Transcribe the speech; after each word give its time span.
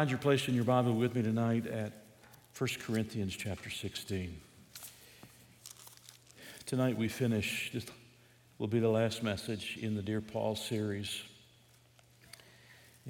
Find 0.00 0.08
your 0.08 0.18
place 0.18 0.48
in 0.48 0.54
your 0.54 0.64
Bible 0.64 0.94
with 0.94 1.14
me 1.14 1.20
tonight 1.20 1.66
at 1.66 1.92
1 2.56 2.70
Corinthians 2.86 3.36
chapter 3.36 3.68
16. 3.68 4.34
Tonight 6.64 6.96
we 6.96 7.06
finish, 7.06 7.70
this 7.74 7.84
will 8.56 8.66
be 8.66 8.78
the 8.78 8.88
last 8.88 9.22
message 9.22 9.76
in 9.78 9.94
the 9.94 10.00
Dear 10.00 10.22
Paul 10.22 10.56
series. 10.56 11.20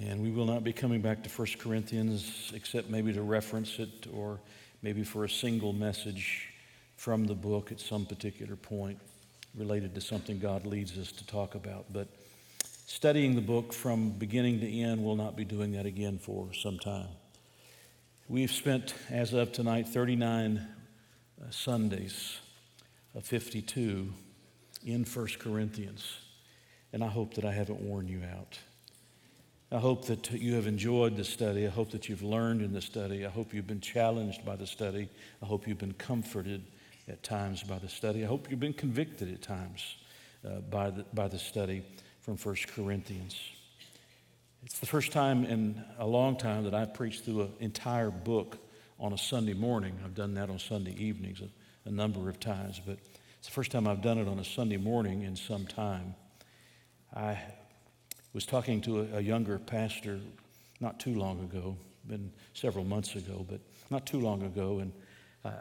And 0.03 0.21
we 0.21 0.33
will 0.33 0.47
not 0.47 0.65
be 0.65 0.73
coming 0.73 1.01
back 1.01 1.23
to 1.23 1.31
1 1.31 1.47
Corinthians 1.61 2.51
except 2.57 2.91
maybe 2.91 3.13
to 3.13 3.23
reference 3.23 3.79
it 3.79 4.09
or 4.13 4.41
maybe 4.83 5.05
for 5.05 5.23
a 5.23 5.31
single 5.31 5.73
message 5.73 6.49
from 6.97 7.25
the 7.25 7.37
book 7.37 7.71
at 7.71 7.79
some 7.79 8.05
particular 8.05 8.57
point 8.57 8.99
related 9.57 9.95
to 9.95 10.01
something 10.01 10.41
God 10.41 10.67
leads 10.67 10.99
us 10.99 11.13
to 11.13 11.27
talk 11.29 11.55
about. 11.55 11.85
But 11.93 12.09
studying 12.91 13.37
the 13.37 13.41
book 13.41 13.73
from 13.73 14.11
beginning 14.11 14.59
to 14.59 14.69
end, 14.69 15.03
we'll 15.03 15.15
not 15.15 15.37
be 15.37 15.45
doing 15.45 15.71
that 15.71 15.87
again 15.87 16.19
for 16.19 16.53
some 16.53 16.77
time. 16.77 17.07
We've 18.29 18.51
spent, 18.51 18.95
as 19.09 19.33
of 19.33 19.53
tonight, 19.53 19.87
39 19.87 20.59
uh, 21.41 21.51
Sundays 21.51 22.39
of 23.15 23.25
52 23.25 24.13
in 24.85 25.05
1 25.05 25.27
Corinthians. 25.39 26.19
And 26.93 27.05
I 27.05 27.07
hope 27.07 27.35
that 27.35 27.45
I 27.45 27.53
haven't 27.53 27.81
worn 27.81 28.09
you 28.09 28.23
out. 28.37 28.59
I 29.71 29.79
hope 29.79 30.07
that 30.07 30.33
you 30.33 30.55
have 30.55 30.67
enjoyed 30.67 31.17
the 31.17 31.25
study. 31.25 31.69
I 31.69 31.71
hope 31.71 31.93
that 31.93 32.09
you've 32.09 32.25
learned 32.25 32.61
in 32.61 32.73
the 32.73 32.83
study. 32.83 33.25
I 33.25 33.31
hope 33.31 33.55
you've 33.55 33.69
been 33.69 33.81
challenged 33.81 34.45
by 34.45 34.57
the 34.57 34.67
study. 34.67 35.09
I 35.41 35.47
hope 35.47 35.69
you've 35.69 35.79
been 35.79 35.95
comforted 35.95 36.65
at 37.07 37.23
times 37.23 37.63
by 37.63 37.79
the 37.79 37.89
study. 37.89 38.25
I 38.25 38.27
hope 38.27 38.51
you've 38.51 38.59
been 38.59 38.73
convicted 38.73 39.33
at 39.33 39.43
times 39.43 39.95
uh, 40.45 40.59
by, 40.59 40.91
the, 40.91 41.05
by 41.15 41.29
the 41.29 41.39
study 41.39 41.85
from 42.37 42.53
1 42.53 42.57
Corinthians. 42.77 43.37
It's 44.63 44.79
the 44.79 44.87
first 44.87 45.11
time 45.11 45.45
in 45.45 45.83
a 45.99 46.07
long 46.07 46.37
time 46.37 46.63
that 46.63 46.75
I've 46.75 46.95
preached 46.95 47.25
through 47.25 47.43
an 47.43 47.53
entire 47.59 48.11
book 48.11 48.59
on 49.01 49.13
a 49.13 49.19
Sunday 49.19 49.55
morning. 49.55 49.99
I've 50.05 50.15
done 50.15 50.35
that 50.35 50.49
on 50.49 50.61
Sunday 50.61 50.93
evenings 50.93 51.41
a, 51.41 51.89
a 51.89 51.91
number 51.91 52.29
of 52.29 52.39
times, 52.39 52.81
but 52.87 52.99
it's 53.39 53.49
the 53.49 53.53
first 53.53 53.73
time 53.73 53.89
I've 53.89 54.01
done 54.01 54.19
it 54.19 54.29
on 54.29 54.39
a 54.39 54.45
Sunday 54.45 54.77
morning 54.77 55.23
in 55.23 55.35
some 55.35 55.67
time. 55.67 56.15
I 57.17 57.37
was 58.33 58.47
talking 58.47 58.81
to 58.83 59.01
a, 59.01 59.17
a 59.17 59.21
younger 59.21 59.59
pastor 59.59 60.21
not 60.79 61.01
too 61.01 61.17
long 61.17 61.41
ago, 61.41 61.77
been 62.07 62.31
several 62.55 62.85
months 62.85 63.17
ago, 63.17 63.45
but 63.49 63.61
not 63.91 64.07
too 64.07 64.21
long 64.21 64.43
ago, 64.43 64.79
and 64.79 64.93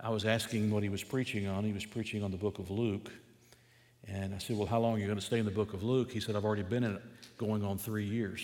I 0.04 0.10
was 0.10 0.24
asking 0.26 0.66
him 0.66 0.72
what 0.72 0.84
he 0.84 0.90
was 0.90 1.04
preaching 1.04 1.48
on. 1.48 1.64
He 1.64 1.74
was 1.74 1.86
preaching 1.86 2.24
on 2.24 2.30
the 2.30 2.38
book 2.38 2.60
of 2.60 2.70
Luke. 2.70 3.10
And 4.08 4.34
I 4.34 4.38
said, 4.38 4.58
Well, 4.58 4.68
how 4.68 4.80
long 4.80 4.96
are 4.96 5.00
you 5.00 5.06
going 5.06 5.20
to 5.20 5.26
stay 5.26 5.40
in 5.40 5.46
the 5.46 5.52
book 5.52 5.74
of 5.74 5.84
Luke? 5.84 6.12
He 6.12 6.20
said, 6.20 6.36
I've 6.36 6.46
already 6.46 6.64
been 6.64 6.84
in 6.84 6.96
it 6.96 7.02
going 7.38 7.64
on 7.64 7.78
three 7.78 8.06
years. 8.06 8.42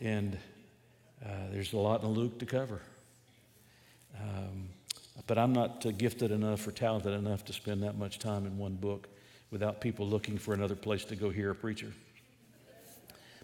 And 0.00 0.38
uh, 1.24 1.28
there's 1.50 1.72
a 1.72 1.78
lot 1.78 2.02
in 2.02 2.08
Luke 2.08 2.38
to 2.38 2.46
cover. 2.46 2.80
Um, 4.20 4.68
but 5.26 5.38
I'm 5.38 5.52
not 5.52 5.84
uh, 5.86 5.90
gifted 5.92 6.30
enough 6.30 6.66
or 6.66 6.72
talented 6.72 7.12
enough 7.12 7.44
to 7.46 7.52
spend 7.52 7.82
that 7.82 7.96
much 7.96 8.18
time 8.18 8.46
in 8.46 8.58
one 8.58 8.74
book 8.74 9.08
without 9.50 9.80
people 9.80 10.06
looking 10.06 10.36
for 10.36 10.52
another 10.52 10.74
place 10.74 11.04
to 11.06 11.16
go 11.16 11.30
hear 11.30 11.50
a 11.50 11.54
preacher. 11.54 11.92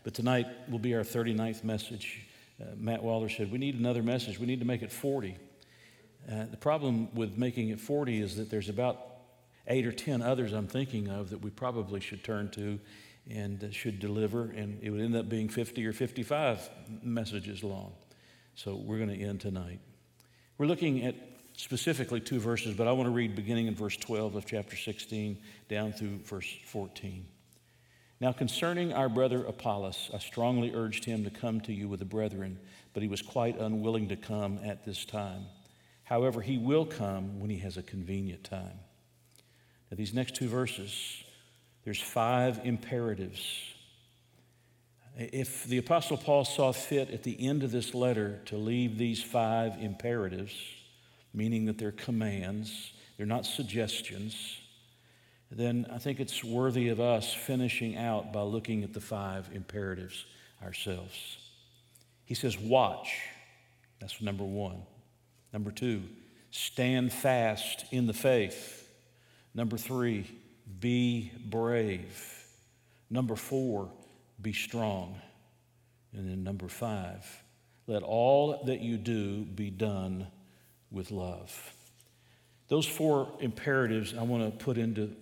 But 0.03 0.15
tonight 0.15 0.47
will 0.69 0.79
be 0.79 0.95
our 0.95 1.03
39th 1.03 1.63
message. 1.63 2.27
Uh, 2.61 2.67
Matt 2.77 3.03
Waller 3.03 3.29
said, 3.29 3.51
We 3.53 3.59
need 3.59 3.79
another 3.79 4.03
message. 4.03 4.39
We 4.39 4.47
need 4.47 4.61
to 4.61 4.67
make 4.67 4.83
it 4.83 4.91
40. 4.91 5.37
Uh, 6.31 6.45
the 6.51 6.57
problem 6.57 7.15
with 7.15 7.39
making 7.39 7.69
it 7.69 7.81
40 7.81 8.21
is 8.21 8.37
that 8.37 8.51
there's 8.51 8.69
about 8.69 9.10
eight 9.67 9.87
or 9.87 9.93
10 9.93 10.23
others 10.23 10.53
I'm 10.53 10.67
thinking 10.67 11.09
of 11.09 11.31
that 11.31 11.43
we 11.43 11.51
probably 11.51 12.01
should 12.01 12.25
turn 12.25 12.51
to 12.51 12.79
and 13.31 13.63
uh, 13.63 13.71
should 13.71 14.01
deliver, 14.01 14.45
and 14.45 14.79
it 14.83 14.91
would 14.91 15.01
end 15.01 15.15
up 15.15 15.29
being 15.29 15.49
50 15.49 15.87
or 15.87 15.93
55 15.93 16.69
messages 17.03 17.63
long. 17.63 17.93
So 18.55 18.75
we're 18.75 18.99
going 18.99 19.11
to 19.11 19.23
end 19.23 19.41
tonight. 19.41 19.81
We're 20.59 20.67
looking 20.67 21.05
at 21.05 21.15
specifically 21.57 22.21
two 22.21 22.41
verses, 22.41 22.75
but 22.75 22.89
I 22.89 22.93
want 22.93 23.07
to 23.07 23.11
read 23.11 23.35
beginning 23.35 23.67
in 23.67 23.75
verse 23.75 23.97
12 23.97 24.35
of 24.35 24.47
chapter 24.47 24.77
16 24.77 25.39
down 25.69 25.93
through 25.93 26.19
verse 26.19 26.51
14. 26.67 27.27
Now, 28.21 28.33
concerning 28.33 28.93
our 28.93 29.09
brother 29.09 29.45
Apollos, 29.45 30.11
I 30.13 30.19
strongly 30.19 30.75
urged 30.75 31.05
him 31.05 31.25
to 31.25 31.31
come 31.31 31.61
to 31.63 31.73
you 31.73 31.89
with 31.89 32.01
the 32.01 32.07
brethren, 32.07 32.59
but 32.93 33.03
he 33.03 33.09
was 33.09 33.23
quite 33.23 33.59
unwilling 33.59 34.09
to 34.09 34.17
come 34.17 34.61
at 34.63 34.85
this 34.85 35.05
time. 35.07 35.47
However, 36.05 36.43
he 36.43 36.59
will 36.59 36.85
come 36.85 37.41
when 37.41 37.49
he 37.49 37.59
has 37.59 37.77
a 37.77 37.83
convenient 37.83 38.45
time. 38.45 38.81
These 39.93 40.15
next 40.15 40.37
two 40.37 40.49
verses, 40.49 41.25
there's 41.85 42.01
five 42.01 42.61
imperatives. 42.65 43.41
If 45.17 45.65
the 45.65 45.79
Apostle 45.79 46.17
Paul 46.17 46.45
saw 46.45 46.73
fit 46.73 47.11
at 47.11 47.25
the 47.25 47.47
end 47.47 47.65
of 47.65 47.73
this 47.73 47.93
letter 47.95 48.41
to 48.47 48.57
leave 48.57 48.97
these 48.97 49.23
five 49.23 49.75
imperatives, 49.81 50.55
meaning 51.35 51.67
that 51.67 51.79
they're 51.79 51.93
commands, 51.93 52.93
they're 53.17 53.27
not 53.27 53.45
suggestions, 53.45 54.59
then 55.51 55.87
I 55.93 55.99
think 55.99 56.21
it's 56.21 56.45
worthy 56.45 56.89
of 56.89 57.01
us 57.01 57.35
finishing 57.35 57.97
out 57.97 58.33
by 58.33 58.43
looking 58.43 58.85
at 58.85 58.93
the 58.93 59.01
five 59.01 59.51
imperatives 59.53 60.25
ourselves. 60.63 61.39
He 62.25 62.35
says, 62.35 62.57
Watch. 62.57 63.13
That's 63.99 64.23
number 64.23 64.45
one. 64.45 64.83
Number 65.53 65.71
two, 65.71 66.05
stand 66.51 67.13
fast 67.13 67.85
in 67.91 68.07
the 68.07 68.15
faith. 68.15 68.80
Number 69.55 69.77
three, 69.77 70.27
be 70.79 71.33
brave. 71.47 72.47
Number 73.09 73.37
four, 73.37 73.91
be 74.41 74.53
strong. 74.53 75.21
And 76.13 76.29
then 76.29 76.43
number 76.43 76.69
five, 76.69 77.25
let 77.87 78.03
all 78.03 78.65
that 78.65 78.81
you 78.81 78.97
do 78.97 79.45
be 79.45 79.71
done 79.71 80.27
with 80.91 81.11
love. 81.11 81.75
Those 82.69 82.87
four 82.87 83.29
imperatives 83.41 84.15
I 84.17 84.23
want 84.23 84.45
to 84.45 84.65
put 84.65 84.79
into, 84.79 85.15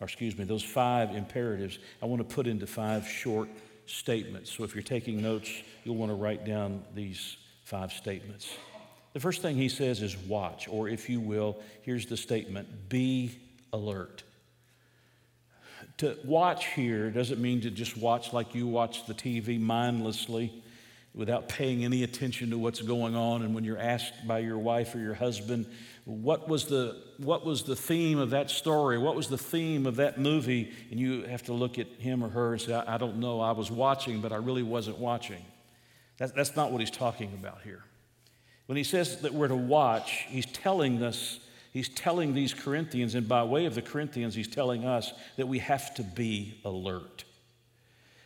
or 0.00 0.04
excuse 0.04 0.36
me, 0.36 0.44
those 0.44 0.62
five 0.62 1.14
imperatives 1.14 1.78
I 2.02 2.06
want 2.06 2.26
to 2.26 2.34
put 2.34 2.46
into 2.46 2.66
five 2.66 3.06
short 3.06 3.48
statements. 3.86 4.52
So 4.52 4.64
if 4.64 4.74
you're 4.74 4.82
taking 4.82 5.22
notes, 5.22 5.50
you'll 5.84 5.96
want 5.96 6.10
to 6.10 6.16
write 6.16 6.44
down 6.44 6.82
these 6.94 7.36
five 7.64 7.92
statements. 7.92 8.54
The 9.14 9.20
first 9.20 9.42
thing 9.42 9.56
he 9.56 9.68
says 9.68 10.00
is 10.02 10.16
watch, 10.16 10.68
or 10.68 10.88
if 10.88 11.08
you 11.08 11.20
will, 11.20 11.58
here's 11.82 12.06
the 12.06 12.16
statement 12.16 12.88
be 12.88 13.38
alert. 13.72 14.22
To 15.98 16.16
watch 16.24 16.66
here 16.66 17.10
doesn't 17.10 17.40
mean 17.40 17.60
to 17.62 17.70
just 17.70 17.96
watch 17.96 18.32
like 18.32 18.54
you 18.54 18.66
watch 18.66 19.06
the 19.06 19.14
TV 19.14 19.60
mindlessly 19.60 20.62
without 21.14 21.48
paying 21.48 21.84
any 21.84 22.02
attention 22.02 22.50
to 22.50 22.58
what's 22.58 22.80
going 22.80 23.14
on. 23.14 23.42
And 23.42 23.54
when 23.54 23.64
you're 23.64 23.78
asked 23.78 24.26
by 24.26 24.38
your 24.38 24.58
wife 24.58 24.94
or 24.94 24.98
your 24.98 25.14
husband, 25.14 25.66
what 26.04 26.48
was 26.48 26.64
the, 26.64 26.96
what 27.18 27.44
was 27.44 27.64
the 27.64 27.76
theme 27.76 28.18
of 28.18 28.30
that 28.30 28.50
story? 28.50 28.98
What 28.98 29.14
was 29.14 29.28
the 29.28 29.38
theme 29.38 29.86
of 29.86 29.96
that 29.96 30.18
movie? 30.18 30.72
And 30.90 30.98
you 30.98 31.22
have 31.24 31.42
to 31.44 31.52
look 31.52 31.78
at 31.78 31.86
him 31.98 32.24
or 32.24 32.28
her 32.30 32.52
and 32.52 32.60
say, 32.60 32.74
I, 32.74 32.96
don't 32.96 33.18
know. 33.18 33.40
I 33.40 33.52
was 33.52 33.70
watching, 33.70 34.20
but 34.20 34.32
I 34.32 34.36
really 34.36 34.62
wasn't 34.62 34.98
watching. 34.98 35.44
That's, 36.16 36.32
that's 36.32 36.56
not 36.56 36.72
what 36.72 36.80
he's 36.80 36.90
talking 36.90 37.32
about 37.34 37.60
here. 37.62 37.84
When 38.66 38.76
he 38.76 38.84
says 38.84 39.20
that 39.20 39.34
we're 39.34 39.48
to 39.48 39.56
watch, 39.56 40.24
he's 40.28 40.46
telling 40.46 41.02
us, 41.02 41.40
he's 41.72 41.88
telling 41.88 42.34
these 42.34 42.54
Corinthians, 42.54 43.14
and 43.14 43.28
by 43.28 43.42
way 43.42 43.66
of 43.66 43.74
the 43.74 43.82
Corinthians, 43.82 44.34
he's 44.34 44.48
telling 44.48 44.84
us 44.84 45.12
that 45.36 45.48
we 45.48 45.58
have 45.58 45.94
to 45.96 46.02
be 46.02 46.60
alert. 46.64 47.24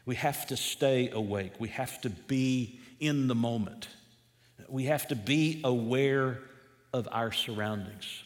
We 0.05 0.15
have 0.17 0.47
to 0.49 0.57
stay 0.57 1.11
awake. 1.11 1.53
We 1.59 1.69
have 1.69 2.01
to 2.03 2.11
be 2.11 2.81
in 3.01 3.27
the 3.27 3.35
moment. 3.35 3.89
We 4.69 4.85
have 4.85 5.09
to 5.09 5.17
be 5.17 5.61
aware 5.65 6.41
of 6.93 7.09
our 7.11 7.33
surroundings. 7.33 8.23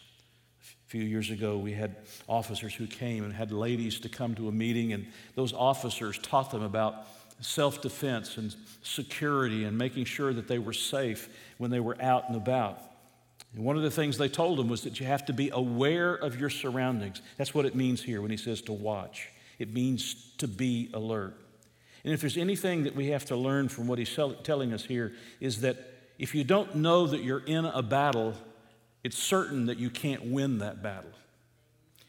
A 0.63 0.91
few 0.91 1.03
years 1.03 1.31
ago, 1.31 1.57
we 1.57 1.73
had 1.73 1.97
officers 2.29 2.75
who 2.75 2.87
came 2.87 3.25
and 3.25 3.33
had 3.33 3.53
ladies 3.53 4.01
to 4.01 4.09
come 4.09 4.35
to 4.35 4.49
a 4.49 4.53
meeting, 4.53 4.93
and 4.93 5.07
those 5.35 5.53
officers 5.53 6.19
taught 6.19 6.51
them 6.51 6.63
about 6.63 7.07
self 7.41 7.81
defense 7.81 8.37
and 8.37 8.55
security 8.83 9.65
and 9.65 9.77
making 9.77 10.05
sure 10.05 10.33
that 10.33 10.49
they 10.49 10.59
were 10.59 10.73
safe 10.73 11.29
when 11.59 11.71
they 11.71 11.81
were 11.81 11.97
out 12.01 12.29
and 12.29 12.37
about. 12.37 12.81
And 13.55 13.65
one 13.65 13.77
of 13.77 13.83
the 13.83 13.91
things 13.91 14.17
they 14.17 14.29
told 14.29 14.61
him 14.61 14.69
was 14.69 14.83
that 14.83 15.01
you 15.01 15.07
have 15.07 15.27
to 15.27 15.33
be 15.33 15.51
aware 15.53 16.15
of 16.15 16.39
your 16.39 16.51
surroundings. 16.51 17.21
That's 17.37 17.55
what 17.55 17.67
it 17.67 17.75
means 17.75 18.03
here 18.03 18.23
when 18.23 18.31
he 18.31 18.37
says 18.37 18.63
to 18.63 18.73
watch, 18.73 19.29
it 19.59 19.73
means 19.73 20.15
to 20.39 20.49
be 20.49 20.91
alert. 20.95 21.37
And 22.05 22.15
if 22.15 22.21
there's 22.21 22.39
anything 22.39 22.85
that 22.85 22.97
we 22.97 23.09
have 23.09 23.27
to 23.27 23.37
learn 23.37 23.69
from 23.69 23.87
what 23.87 23.99
he's 23.99 24.19
telling 24.43 24.73
us 24.73 24.85
here, 24.85 25.13
is 25.39 25.61
that 25.61 25.77
if 26.19 26.35
you 26.35 26.45
don't 26.45 26.77
know 26.77 27.07
that 27.07 27.23
you're 27.23 27.45
in 27.45 27.65
a 27.65 27.83
battle, 27.83 28.35
it's 29.05 29.19
certain 29.19 29.67
that 29.67 29.79
you 29.79 29.91
can't 29.91 30.27
win 30.27 30.59
that 30.59 30.83
battle. 30.83 31.11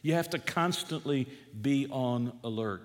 You 0.02 0.14
have 0.14 0.30
to 0.32 0.40
constantly 0.40 1.28
be 1.62 1.88
on 1.92 2.34
alert. 2.44 2.84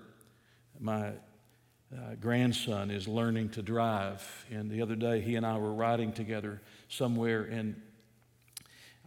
My 0.79 1.07
uh, 1.07 2.15
grandson 2.19 2.91
is 2.91 3.07
learning 3.07 3.49
to 3.49 3.61
drive, 3.61 4.45
and 4.51 4.69
the 4.69 4.81
other 4.81 4.95
day 4.95 5.21
he 5.21 5.35
and 5.35 5.45
I 5.45 5.57
were 5.57 5.73
riding 5.73 6.11
together 6.11 6.61
somewhere, 6.89 7.43
and 7.43 7.81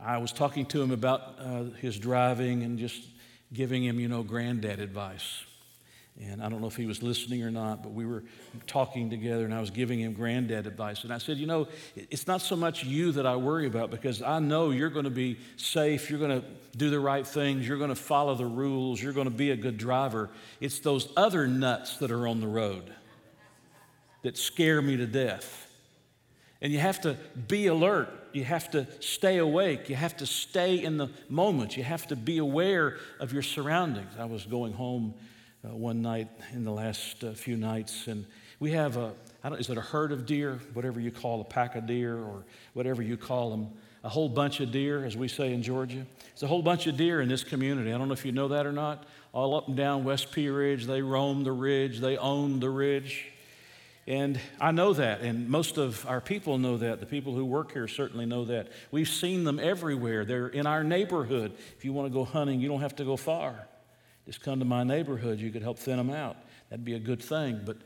I 0.03 0.19
was 0.19 0.33
talking 0.33 0.67
to 0.67 0.81
him 0.83 0.91
about 0.91 1.37
uh, 1.39 1.65
his 1.81 1.99
driving 1.99 2.63
and 2.63 2.79
just 2.79 3.03
giving 3.53 3.85
him, 3.85 4.01
you 4.01 4.09
know, 4.09 4.23
granddad 4.23 4.81
advice. 4.81 5.45
And 6.21 6.43
I 6.43 6.49
don't 6.49 6.61
know 6.61 6.67
if 6.67 6.77
he 6.77 6.87
was 6.87 7.03
listening 7.03 7.43
or 7.43 7.51
not, 7.51 7.83
but 7.83 7.93
we 7.93 8.05
were 8.05 8.23
talking 8.67 9.09
together 9.09 9.45
and 9.45 9.55
I 9.55 9.61
was 9.61 9.71
giving 9.71 10.01
him 10.01 10.13
granddad 10.13 10.67
advice. 10.67 11.05
And 11.05 11.13
I 11.13 11.19
said, 11.19 11.39
You 11.39 11.47
know, 11.47 11.69
it's 11.97 12.27
not 12.27 12.43
so 12.43 12.57
much 12.57 12.85
you 12.85 13.13
that 13.13 13.27
I 13.27 13.37
worry 13.37 13.67
about 13.67 13.91
because 13.91 14.21
I 14.21 14.39
know 14.39 14.71
you're 14.71 14.91
going 14.91 15.05
to 15.05 15.11
be 15.11 15.39
safe, 15.57 16.11
you're 16.11 16.19
going 16.19 16.43
to 16.43 16.47
do 16.77 16.91
the 16.91 17.01
right 17.01 17.27
things, 17.27 17.67
you're 17.67 17.79
going 17.79 17.91
to 17.91 17.95
follow 17.95 18.35
the 18.35 18.45
rules, 18.45 19.03
you're 19.03 19.15
going 19.15 19.29
to 19.29 19.35
be 19.35 19.51
a 19.51 19.57
good 19.57 19.79
driver. 19.79 20.29
It's 20.61 20.81
those 20.81 21.09
other 21.17 21.47
nuts 21.47 21.97
that 21.99 22.11
are 22.11 22.27
on 22.27 22.41
the 22.41 22.49
road 22.49 22.93
that 24.23 24.37
scare 24.37 24.83
me 24.83 24.99
to 24.99 25.07
death. 25.07 25.67
And 26.61 26.71
you 26.73 26.81
have 26.81 27.01
to 27.03 27.17
be 27.49 27.69
alert. 27.69 28.20
You 28.33 28.45
have 28.45 28.71
to 28.71 28.87
stay 29.01 29.39
awake. 29.39 29.89
You 29.89 29.97
have 29.97 30.17
to 30.19 30.27
stay 30.27 30.83
in 30.83 30.97
the 30.97 31.09
moment. 31.29 31.77
You 31.77 31.83
have 31.85 32.07
to 32.09 32.17
be 32.17 32.39
aware 32.39 32.97
of 33.19 33.33
your 33.33 33.43
surroundings. 33.43 34.13
I 34.19 34.25
was 34.25 34.45
going 34.45 34.73
home 34.73 35.15
uh, 35.65 35.75
one 35.75 36.01
night 36.01 36.29
in 36.53 36.65
the 36.65 36.71
last 36.71 37.23
uh, 37.23 37.33
few 37.33 37.57
nights, 37.57 38.07
and 38.07 38.25
we 38.61 38.73
have 38.73 38.97
a, 38.97 39.13
I 39.45 39.51
don't, 39.51 39.61
is 39.61 39.69
it 39.69 39.77
a 39.77 39.83
herd 39.83 40.13
of 40.13 40.25
deer, 40.25 40.59
whatever 40.73 41.01
you 41.01 41.11
call 41.11 41.41
a 41.41 41.45
pack 41.45 41.77
of 41.77 41.87
deer 41.87 42.17
or 42.17 42.45
whatever 42.73 43.03
you 43.03 43.17
call 43.17 43.51
them, 43.51 43.69
a 44.03 44.09
whole 44.09 44.29
bunch 44.29 44.61
of 44.61 44.73
deer, 44.73 45.05
as 45.05 45.17
we 45.17 45.29
say 45.29 45.53
in 45.53 45.63
Georgia. 45.63 46.07
It's 46.33 46.43
a 46.43 46.47
whole 46.47 46.63
bunch 46.63 46.87
of 46.87 46.97
deer 46.97 47.21
in 47.21 47.29
this 47.29 47.45
community. 47.45 47.93
I 47.93 47.99
don't 47.99 48.09
know 48.09 48.15
if 48.15 48.25
you 48.25 48.33
know 48.33 48.49
that 48.49 48.65
or 48.65 48.73
not. 48.73 49.05
All 49.33 49.55
up 49.55 49.69
and 49.69 49.77
down 49.77 50.05
West 50.05 50.33
Pea 50.33 50.49
Ridge, 50.49 50.87
they 50.87 51.03
roam 51.03 51.45
the 51.45 51.53
ridge, 51.53 52.01
they 52.01 52.17
own 52.17 52.61
the 52.61 52.71
ridge. 52.71 53.27
And 54.11 54.41
I 54.61 54.73
know 54.73 54.93
that, 54.95 55.21
and 55.21 55.49
most 55.49 55.79
of 55.79 56.05
our 56.05 56.21
people 56.21 56.59
know 56.59 56.79
that. 56.79 56.99
The 56.99 57.07
people 57.07 57.33
who 57.33 57.45
work 57.45 57.73
here 57.73 57.87
certainly 57.87 58.27
know 58.27 58.45
that. 58.47 58.67
We've 58.91 59.09
seen 59.09 59.45
them 59.45 59.61
everywhere. 59.61 60.25
They're 60.25 60.49
in 60.49 60.67
our 60.67 60.83
neighborhood. 60.83 61.53
If 61.79 61.85
you 61.85 61.93
want 61.93 62.09
to 62.09 62.13
go 62.13 62.25
hunting, 62.25 62.59
you 62.59 62.67
don't 62.67 62.81
have 62.81 62.97
to 62.97 63.05
go 63.05 63.17
far. 63.17 63.69
Just 64.27 64.43
come 64.43 64.59
to 64.59 64.65
my 64.65 64.83
neighborhood, 64.83 65.39
you 65.39 65.53
could 65.53 65.63
help 65.63 65.79
thin 65.79 65.97
them 65.97 66.11
out. 66.11 66.37
That'd 66.71 66.85
be 66.85 66.95
a 66.95 66.99
good 66.99 67.23
thing. 67.23 67.61
But 67.65 67.77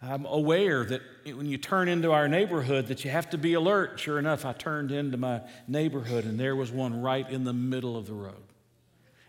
I'm 0.00 0.24
aware 0.24 0.82
that 0.86 1.02
when 1.26 1.44
you 1.44 1.58
turn 1.58 1.88
into 1.88 2.10
our 2.10 2.26
neighborhood 2.26 2.86
that 2.86 3.04
you 3.04 3.10
have 3.10 3.28
to 3.30 3.38
be 3.38 3.52
alert. 3.52 4.00
Sure 4.00 4.18
enough, 4.18 4.46
I 4.46 4.54
turned 4.54 4.92
into 4.92 5.18
my 5.18 5.42
neighborhood 5.68 6.24
and 6.24 6.40
there 6.40 6.56
was 6.56 6.72
one 6.72 7.02
right 7.02 7.28
in 7.28 7.44
the 7.44 7.52
middle 7.52 7.98
of 7.98 8.06
the 8.06 8.14
road. 8.14 8.45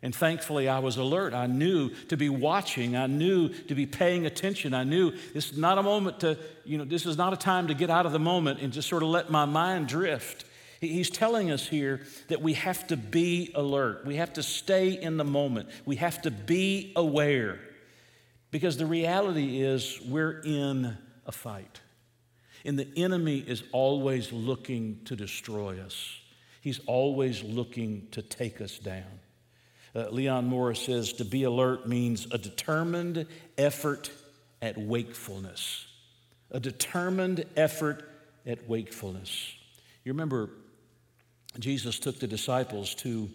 And 0.04 0.14
thankfully, 0.14 0.70
I 0.70 0.80
was 0.80 0.98
alert. 0.98 1.34
I 1.34 1.48
knew 1.48 1.90
to 2.10 2.18
be 2.18 2.30
watching. 2.30 2.96
I 2.96 3.08
knew 3.08 3.50
to 3.50 3.74
be 3.74 3.88
paying 3.88 4.26
attention. 4.26 4.74
I 4.74 4.84
knew 4.84 5.12
this 5.34 5.52
is 5.52 5.58
not 5.58 5.80
a 5.80 5.84
moment 5.84 6.20
to, 6.20 6.38
you 6.66 6.78
know, 6.78 6.86
this 6.86 7.06
is 7.06 7.18
not 7.18 7.34
a 7.34 7.38
time 7.38 7.68
to 7.68 7.74
get 7.74 7.90
out 7.90 8.06
of 8.06 8.12
the 8.12 8.20
moment 8.20 8.60
and 8.62 8.72
just 8.72 8.88
sort 8.88 9.02
of 9.02 9.10
let 9.10 9.32
my 9.32 9.46
mind 9.46 9.88
drift. 9.88 10.46
He's 10.80 11.10
telling 11.10 11.50
us 11.50 11.68
here 11.68 12.02
that 12.28 12.42
we 12.42 12.54
have 12.54 12.86
to 12.88 12.98
be 12.98 13.52
alert. 13.56 14.06
We 14.06 14.18
have 14.18 14.34
to 14.34 14.44
stay 14.44 14.90
in 14.90 15.18
the 15.18 15.24
moment. 15.24 15.70
We 15.86 15.96
have 15.96 16.22
to 16.22 16.32
be 16.32 16.94
aware. 16.96 17.60
Because 18.52 18.78
the 18.78 18.86
reality 18.86 19.62
is, 19.62 20.00
we're 20.08 20.40
in 20.42 20.96
a 21.26 21.32
fight. 21.32 21.82
And 22.64 22.78
the 22.78 22.88
enemy 22.96 23.40
is 23.40 23.64
always 23.72 24.32
looking 24.32 25.00
to 25.06 25.16
destroy 25.16 25.80
us, 25.82 26.20
he's 26.62 26.80
always 26.86 27.44
looking 27.44 28.08
to 28.12 28.22
take 28.22 28.62
us 28.62 28.78
down. 28.78 29.20
Uh, 29.98 30.10
Leon 30.12 30.46
Morris 30.46 30.82
says 30.82 31.14
to 31.14 31.26
be 31.26 31.44
alert 31.44 31.88
means 31.88 32.28
a 32.30 32.38
determined 32.38 33.26
effort 33.58 34.12
at 34.62 34.78
wakefulness. 34.78 35.88
A 36.52 36.60
determined 36.60 37.46
effort 37.56 38.08
at 38.46 38.70
wakefulness. 38.70 39.56
You 40.04 40.14
remember 40.14 40.52
Jesus 41.58 41.98
took 41.98 42.20
the 42.20 42.28
disciples 42.28 42.94
to 42.96 43.28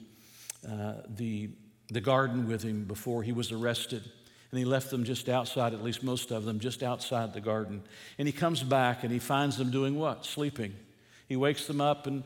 uh, 0.70 0.92
the, 1.08 1.50
the 1.88 2.00
garden 2.00 2.46
with 2.46 2.62
him 2.62 2.84
before 2.84 3.24
he 3.24 3.32
was 3.32 3.50
arrested. 3.50 4.04
And 4.52 4.58
he 4.58 4.64
left 4.64 4.90
them 4.90 5.02
just 5.02 5.28
outside, 5.28 5.74
at 5.74 5.82
least 5.82 6.04
most 6.04 6.30
of 6.30 6.44
them, 6.44 6.60
just 6.60 6.84
outside 6.84 7.32
the 7.32 7.40
garden. 7.40 7.82
And 8.18 8.28
he 8.28 8.32
comes 8.32 8.62
back 8.62 9.02
and 9.02 9.10
he 9.10 9.18
finds 9.18 9.56
them 9.56 9.72
doing 9.72 9.98
what? 9.98 10.24
Sleeping. 10.24 10.76
He 11.28 11.34
wakes 11.34 11.66
them 11.66 11.80
up 11.80 12.06
and 12.06 12.22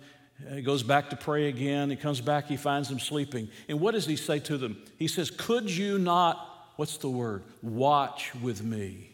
he 0.52 0.62
goes 0.62 0.82
back 0.82 1.10
to 1.10 1.16
pray 1.16 1.48
again. 1.48 1.90
He 1.90 1.96
comes 1.96 2.20
back, 2.20 2.46
he 2.46 2.56
finds 2.56 2.88
them 2.88 3.00
sleeping. 3.00 3.48
And 3.68 3.80
what 3.80 3.92
does 3.92 4.06
he 4.06 4.16
say 4.16 4.38
to 4.40 4.58
them? 4.58 4.82
He 4.98 5.08
says, 5.08 5.30
Could 5.30 5.70
you 5.70 5.98
not, 5.98 6.72
what's 6.76 6.98
the 6.98 7.08
word? 7.08 7.42
Watch 7.62 8.34
with 8.36 8.62
me 8.62 9.10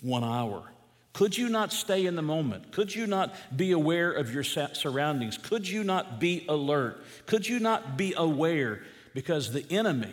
one 0.00 0.24
hour. 0.24 0.70
Could 1.12 1.38
you 1.38 1.48
not 1.48 1.72
stay 1.72 2.06
in 2.06 2.16
the 2.16 2.22
moment? 2.22 2.72
Could 2.72 2.92
you 2.92 3.06
not 3.06 3.32
be 3.56 3.70
aware 3.70 4.10
of 4.10 4.34
your 4.34 4.42
surroundings? 4.42 5.38
Could 5.38 5.68
you 5.68 5.84
not 5.84 6.18
be 6.18 6.44
alert? 6.48 7.00
Could 7.26 7.48
you 7.48 7.60
not 7.60 7.96
be 7.96 8.14
aware? 8.16 8.82
Because 9.14 9.52
the 9.52 9.64
enemy, 9.70 10.12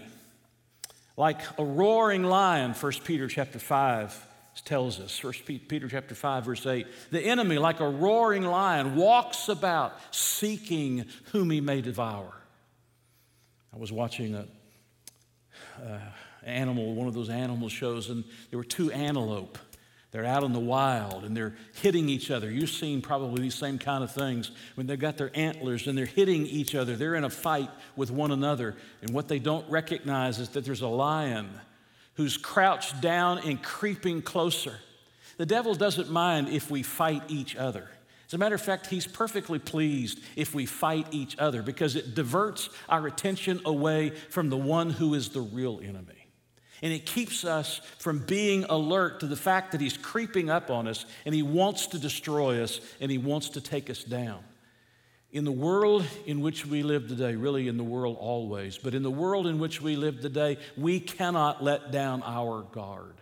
like 1.18 1.39
a 1.57 1.65
roaring 1.65 2.23
lion, 2.23 2.73
1 2.73 2.91
Peter 3.03 3.27
chapter 3.27 3.57
5 3.57 4.27
tells 4.59 5.00
us, 5.00 5.24
1 5.24 5.33
Peter 5.68 5.88
chapter 5.88 6.13
5, 6.13 6.45
verse 6.45 6.65
8, 6.65 6.86
the 7.12 7.21
enemy, 7.21 7.57
like 7.57 7.80
a 7.80 7.88
roaring 7.88 8.44
lion, 8.44 8.95
walks 8.95 9.48
about 9.48 9.94
seeking 10.13 11.06
whom 11.31 11.50
he 11.50 11.62
may 11.62 11.81
devour. 11.81 12.33
I 13.74 13.77
was 13.77 13.92
watching 13.92 14.36
a, 14.36 14.48
uh, 15.81 16.00
animal, 16.44 16.94
one 16.94 17.07
of 17.07 17.13
those 17.13 17.30
animal 17.30 17.69
shows, 17.69 18.09
and 18.09 18.24
there 18.50 18.57
were 18.57 18.65
two 18.65 18.92
antelope 18.92 19.57
they're 20.12 20.25
out 20.25 20.44
in 20.44 20.51
the 20.51 20.59
wild 20.59 21.23
and 21.23 21.35
they're 21.35 21.56
hitting 21.81 22.09
each 22.09 22.31
other. 22.31 22.52
You've 22.52 22.69
seen 22.69 23.02
probably 23.02 23.42
these 23.42 23.56
same 23.56 23.80
kind 23.80 24.04
of 24.04 24.11
things 24.11 24.52
when 24.75 24.85
they've 24.85 24.99
got 24.99 25.18
their 25.18 25.31
antlers 25.33 25.87
and 25.87 25.97
they're 25.97 26.06
hitting 26.06 26.45
each 26.45 26.75
other. 26.75 26.97
They're 26.97 27.16
in 27.16 27.23
a 27.23 27.30
fight 27.30 27.69
with 27.95 28.11
one 28.11 28.31
another. 28.31 28.75
And 29.02 29.14
what 29.14 29.30
they 29.30 29.40
don't 29.40 29.68
recognize 29.69 30.40
is 30.40 30.49
that 30.49 30.66
there's 30.66 30.81
a 30.81 30.87
lion 30.87 31.49
who's 32.15 32.37
crouched 32.37 33.01
down 33.01 33.39
and 33.39 33.61
creeping 33.61 34.21
closer. 34.21 34.75
The 35.37 35.45
devil 35.45 35.73
doesn't 35.73 36.09
mind 36.09 36.49
if 36.49 36.69
we 36.69 36.83
fight 36.83 37.23
each 37.27 37.56
other. 37.56 37.87
As 38.27 38.33
a 38.33 38.37
matter 38.37 38.56
of 38.56 38.61
fact, 38.61 38.87
he's 38.87 39.07
perfectly 39.07 39.59
pleased 39.59 40.19
if 40.35 40.53
we 40.53 40.65
fight 40.65 41.07
each 41.11 41.37
other 41.37 41.61
because 41.61 41.95
it 41.95 42.15
diverts 42.15 42.69
our 42.87 43.06
attention 43.07 43.59
away 43.65 44.11
from 44.11 44.49
the 44.49 44.57
one 44.57 44.89
who 44.89 45.15
is 45.15 45.30
the 45.30 45.41
real 45.41 45.81
enemy. 45.83 46.27
And 46.81 46.94
it 46.94 47.06
keeps 47.06 47.44
us 47.44 47.81
from 47.99 48.19
being 48.19 48.63
alert 48.63 49.19
to 49.19 49.27
the 49.27 49.35
fact 49.35 49.73
that 49.73 49.81
He's 49.81 49.97
creeping 49.97 50.49
up 50.49 50.69
on 50.69 50.87
us 50.87 51.06
and 51.25 51.35
He 51.35 51.44
wants 51.44 51.87
to 51.87 51.99
destroy 51.99 52.63
us 52.63 52.80
and 52.99 53.11
He 53.11 53.18
wants 53.18 53.49
to 53.49 53.61
take 53.61 53.89
us 53.89 54.03
down. 54.03 54.39
In 55.31 55.45
the 55.45 55.52
world 55.52 56.06
in 56.26 56.42
which 56.42 56.66
we 56.66 56.83
live 56.83 57.07
today, 57.07 57.35
really 57.35 57.68
in 57.68 57.78
the 57.78 57.83
world 57.83 58.18
always, 58.19 58.78
but 58.78 58.94
in 58.94 59.02
the 59.02 59.11
world 59.11 59.47
in 59.47 59.59
which 59.59 59.81
we 59.81 59.95
live 59.95 60.19
today, 60.19 60.57
we 60.76 61.00
cannot 61.00 61.64
let 61.64 61.92
down 61.92 62.21
our 62.26 62.64
guard. 62.64 63.16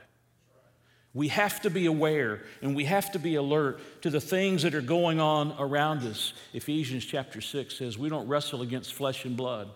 We 1.14 1.28
have 1.28 1.62
to 1.62 1.70
be 1.70 1.86
aware 1.86 2.42
and 2.62 2.76
we 2.76 2.86
have 2.86 3.12
to 3.12 3.20
be 3.20 3.36
alert 3.36 3.80
to 4.02 4.10
the 4.10 4.22
things 4.22 4.64
that 4.64 4.74
are 4.74 4.82
going 4.82 5.20
on 5.20 5.56
around 5.60 6.04
us. 6.04 6.34
Ephesians 6.54 7.06
chapter 7.06 7.42
6 7.42 7.76
says, 7.76 7.98
We 7.98 8.10
don't 8.10 8.28
wrestle 8.28 8.62
against 8.62 8.94
flesh 8.94 9.26
and 9.26 9.38
blood 9.38 9.70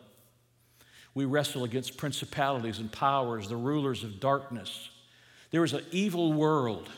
we 1.16 1.26
wrestle 1.26 1.64
against 1.64 1.98
principalities 1.98 2.80
and 2.80 2.92
powers, 2.92 3.48
the 3.48 3.56
rulers 3.56 4.04
of 4.04 4.20
darkness. 4.20 4.90
There 5.52 5.64
is 5.64 5.74
an 5.74 5.86
evil 5.92 6.34
world 6.34 6.90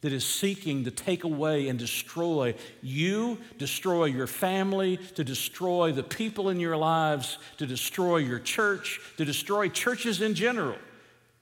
that 0.00 0.12
is 0.12 0.24
seeking 0.24 0.84
to 0.84 0.90
take 0.90 1.24
away 1.24 1.68
and 1.68 1.78
destroy 1.78 2.54
you, 2.82 3.38
destroy 3.58 4.04
your 4.04 4.26
family, 4.26 4.98
to 5.14 5.24
destroy 5.24 5.92
the 5.92 6.02
people 6.02 6.48
in 6.50 6.60
your 6.60 6.76
lives, 6.76 7.38
to 7.58 7.66
destroy 7.66 8.18
your 8.18 8.38
church, 8.38 9.00
to 9.16 9.24
destroy 9.24 9.68
churches 9.68 10.20
in 10.20 10.34
general. 10.34 10.76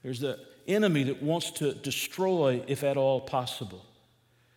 There's 0.03 0.19
the 0.19 0.39
enemy 0.67 1.03
that 1.03 1.21
wants 1.21 1.51
to 1.51 1.73
destroy, 1.73 2.63
if 2.67 2.83
at 2.83 2.97
all 2.97 3.21
possible. 3.21 3.85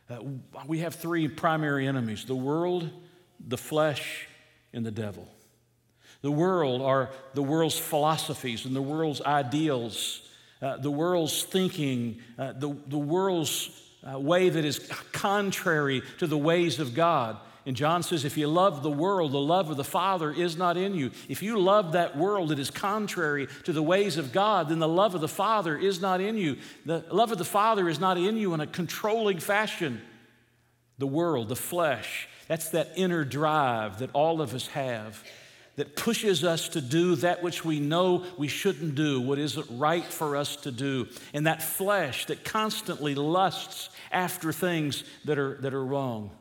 Uh, 0.09 0.19
we 0.67 0.79
have 0.79 0.95
three 0.95 1.29
primary 1.29 1.87
enemies 1.87 2.25
the 2.25 2.35
world, 2.35 2.91
the 3.47 3.59
flesh, 3.59 4.27
and 4.73 4.85
the 4.85 4.91
devil. 4.91 5.29
The 6.23 6.31
world 6.31 6.83
are 6.83 7.11
the 7.35 7.43
world's 7.43 7.79
philosophies 7.79 8.65
and 8.65 8.75
the 8.75 8.83
world's 8.83 9.21
ideals, 9.23 10.23
uh, 10.61 10.79
the 10.79 10.91
world's 10.91 11.45
thinking, 11.45 12.21
uh, 12.39 12.53
the, 12.53 12.77
the 12.87 12.99
world's 12.99 13.71
way 14.05 14.49
that 14.49 14.65
is 14.65 14.79
contrary 15.13 16.03
to 16.19 16.27
the 16.27 16.39
ways 16.39 16.79
of 16.79 16.95
God. 16.95 17.37
And 17.67 17.77
John 17.77 18.03
says, 18.03 18.25
if 18.25 18.39
you 18.39 18.49
love 18.49 18.83
the 18.83 18.91
world, 18.91 19.33
the 19.33 19.39
love 19.39 19.69
of 19.69 19.77
the 19.77 19.85
Father 19.85 20.33
is 20.33 20.57
not 20.57 20.79
in 20.79 20.95
you. 20.95 21.11
If 21.29 21.43
you 21.43 21.59
love 21.59 21.93
that 21.93 22.17
world 22.17 22.49
that 22.49 22.59
is 22.59 22.71
contrary 22.71 23.47
to 23.65 23.75
the 23.75 23.83
ways 23.83 24.17
of 24.17 24.33
God, 24.33 24.71
then 24.71 24.79
the 24.79 24.89
love 24.89 25.15
of 25.15 25.21
the 25.21 25.29
Father 25.29 25.77
is 25.77 26.01
not 26.01 26.23
in 26.23 26.39
you. 26.39 26.57
The 26.87 27.05
love 27.11 27.31
of 27.31 27.37
the 27.37 27.45
Father 27.45 27.87
is 27.87 28.01
not 28.01 28.17
in 28.17 28.39
you 28.39 28.55
in 28.55 28.61
a 28.61 28.67
controlling 28.67 29.39
fashion. 29.39 30.01
The 30.97 31.07
world, 31.07 31.51
the 31.51 31.57
flesh, 31.57 32.27
that's 32.47 32.71
that 32.71 32.93
inner 32.97 33.23
drive 33.23 33.99
that 33.99 34.11
all 34.15 34.41
of 34.41 34.55
us 34.55 34.69
have 34.69 35.23
that 35.79 35.95
pushes 35.95 36.43
us 36.43 36.71
to 36.71 36.81
do 36.81 37.15
that 37.15 37.41
which 37.41 37.65
we 37.65 37.79
know 37.79 38.25
we 38.37 38.49
shouldn't 38.49 38.97
do, 38.97 39.21
what 39.21 39.39
isn't 39.39 39.67
right 39.71 40.05
for 40.05 40.35
us 40.37 40.57
to 40.57 40.73
do, 40.73 41.07
and 41.33 41.47
that 41.47 41.63
flesh 41.63 42.27
that 42.27 42.45
constantly 42.45 43.15
lusts 43.15 43.89
after 44.11 44.53
things 44.53 45.05
that 45.25 45.39
are, 45.39 45.55
that 45.59 45.73
are 45.73 45.85
wrong. 45.85 46.33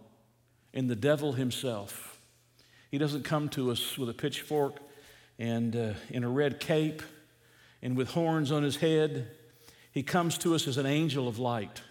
And 0.73 0.89
the 0.89 0.95
devil 0.95 1.33
himself. 1.33 2.19
He 2.89 2.97
doesn't 2.97 3.25
come 3.25 3.47
to 3.49 3.69
us 3.69 3.95
with 3.95 4.09
a 4.09 4.13
pitchfork 4.13 4.79
and 5.37 5.75
uh, 5.75 5.93
in 6.09 6.23
a 6.23 6.29
red 6.29 6.59
cape 6.59 7.03
and 7.83 7.95
with 7.95 8.09
horns 8.09 8.51
on 8.51 8.63
his 8.63 8.77
head. 8.77 9.27
He 9.91 10.01
comes 10.01 10.39
to 10.39 10.55
us 10.55 10.67
as 10.67 10.77
an 10.77 10.87
angel 10.87 11.27
of 11.27 11.37
light 11.37 11.83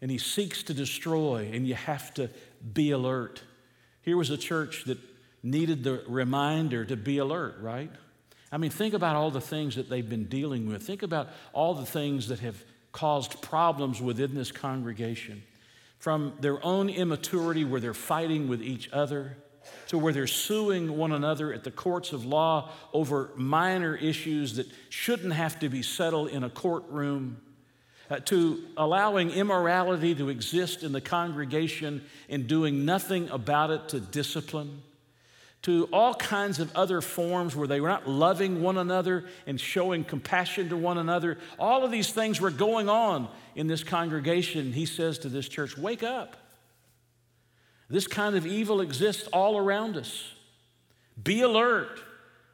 and 0.00 0.08
he 0.08 0.18
seeks 0.18 0.62
to 0.62 0.72
destroy, 0.72 1.50
and 1.52 1.66
you 1.66 1.74
have 1.74 2.14
to 2.14 2.30
be 2.72 2.92
alert. 2.92 3.42
Here 4.02 4.16
was 4.16 4.30
a 4.30 4.38
church 4.38 4.84
that 4.84 4.98
needed 5.42 5.84
the 5.84 6.02
reminder 6.06 6.84
to 6.84 6.96
be 6.96 7.18
alert, 7.18 7.56
right? 7.60 7.90
I 8.52 8.58
mean, 8.58 8.70
think 8.70 8.94
about 8.94 9.16
all 9.16 9.30
the 9.30 9.40
things 9.40 9.76
that 9.76 9.88
they've 9.88 10.08
been 10.08 10.24
dealing 10.24 10.68
with. 10.68 10.82
Think 10.82 11.02
about 11.02 11.28
all 11.52 11.74
the 11.74 11.86
things 11.86 12.28
that 12.28 12.40
have 12.40 12.62
caused 12.92 13.40
problems 13.40 14.00
within 14.00 14.34
this 14.34 14.50
congregation. 14.50 15.42
From 15.98 16.34
their 16.40 16.64
own 16.64 16.88
immaturity, 16.88 17.64
where 17.64 17.80
they're 17.80 17.94
fighting 17.94 18.48
with 18.48 18.62
each 18.62 18.90
other, 18.92 19.36
to 19.88 19.98
where 19.98 20.12
they're 20.12 20.26
suing 20.26 20.96
one 20.96 21.12
another 21.12 21.52
at 21.52 21.62
the 21.62 21.70
courts 21.70 22.12
of 22.12 22.24
law 22.24 22.70
over 22.92 23.30
minor 23.36 23.94
issues 23.94 24.56
that 24.56 24.66
shouldn't 24.88 25.32
have 25.32 25.58
to 25.60 25.68
be 25.68 25.82
settled 25.82 26.28
in 26.28 26.42
a 26.42 26.50
courtroom, 26.50 27.36
uh, 28.08 28.18
to 28.20 28.64
allowing 28.76 29.30
immorality 29.30 30.14
to 30.14 30.28
exist 30.28 30.82
in 30.82 30.90
the 30.92 31.00
congregation 31.00 32.04
and 32.28 32.48
doing 32.48 32.84
nothing 32.84 33.28
about 33.28 33.70
it 33.70 33.90
to 33.90 34.00
discipline 34.00 34.82
to 35.62 35.88
all 35.92 36.14
kinds 36.14 36.58
of 36.58 36.74
other 36.74 37.00
forms 37.00 37.54
where 37.54 37.66
they 37.66 37.80
were 37.80 37.88
not 37.88 38.08
loving 38.08 38.62
one 38.62 38.78
another 38.78 39.26
and 39.46 39.60
showing 39.60 40.04
compassion 40.04 40.70
to 40.70 40.76
one 40.76 40.96
another. 40.96 41.36
All 41.58 41.84
of 41.84 41.90
these 41.90 42.12
things 42.12 42.40
were 42.40 42.50
going 42.50 42.88
on 42.88 43.28
in 43.54 43.66
this 43.66 43.84
congregation. 43.84 44.72
He 44.72 44.86
says 44.86 45.18
to 45.18 45.28
this 45.28 45.48
church, 45.48 45.76
Wake 45.76 46.02
up. 46.02 46.36
This 47.90 48.06
kind 48.06 48.36
of 48.36 48.46
evil 48.46 48.80
exists 48.80 49.28
all 49.32 49.58
around 49.58 49.96
us. 49.96 50.32
Be 51.22 51.42
alert. 51.42 52.00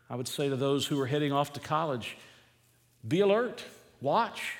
I 0.09 0.17
would 0.17 0.29
say 0.29 0.49
to 0.49 0.57
those 0.57 0.87
who 0.87 1.01
are 1.01 1.07
heading 1.07 1.33
off 1.33 1.53
to 1.55 1.61
college, 1.61 2.17
be 3.07 3.21
alert, 3.21 3.63
watch. 4.01 4.55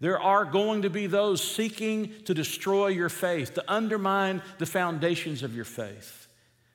There 0.00 0.18
are 0.18 0.44
going 0.44 0.82
to 0.82 0.90
be 0.90 1.06
those 1.06 1.42
seeking 1.42 2.12
to 2.24 2.34
destroy 2.34 2.88
your 2.88 3.08
faith, 3.08 3.54
to 3.54 3.64
undermine 3.68 4.42
the 4.58 4.66
foundations 4.66 5.42
of 5.42 5.54
your 5.54 5.64
faith. 5.64 6.21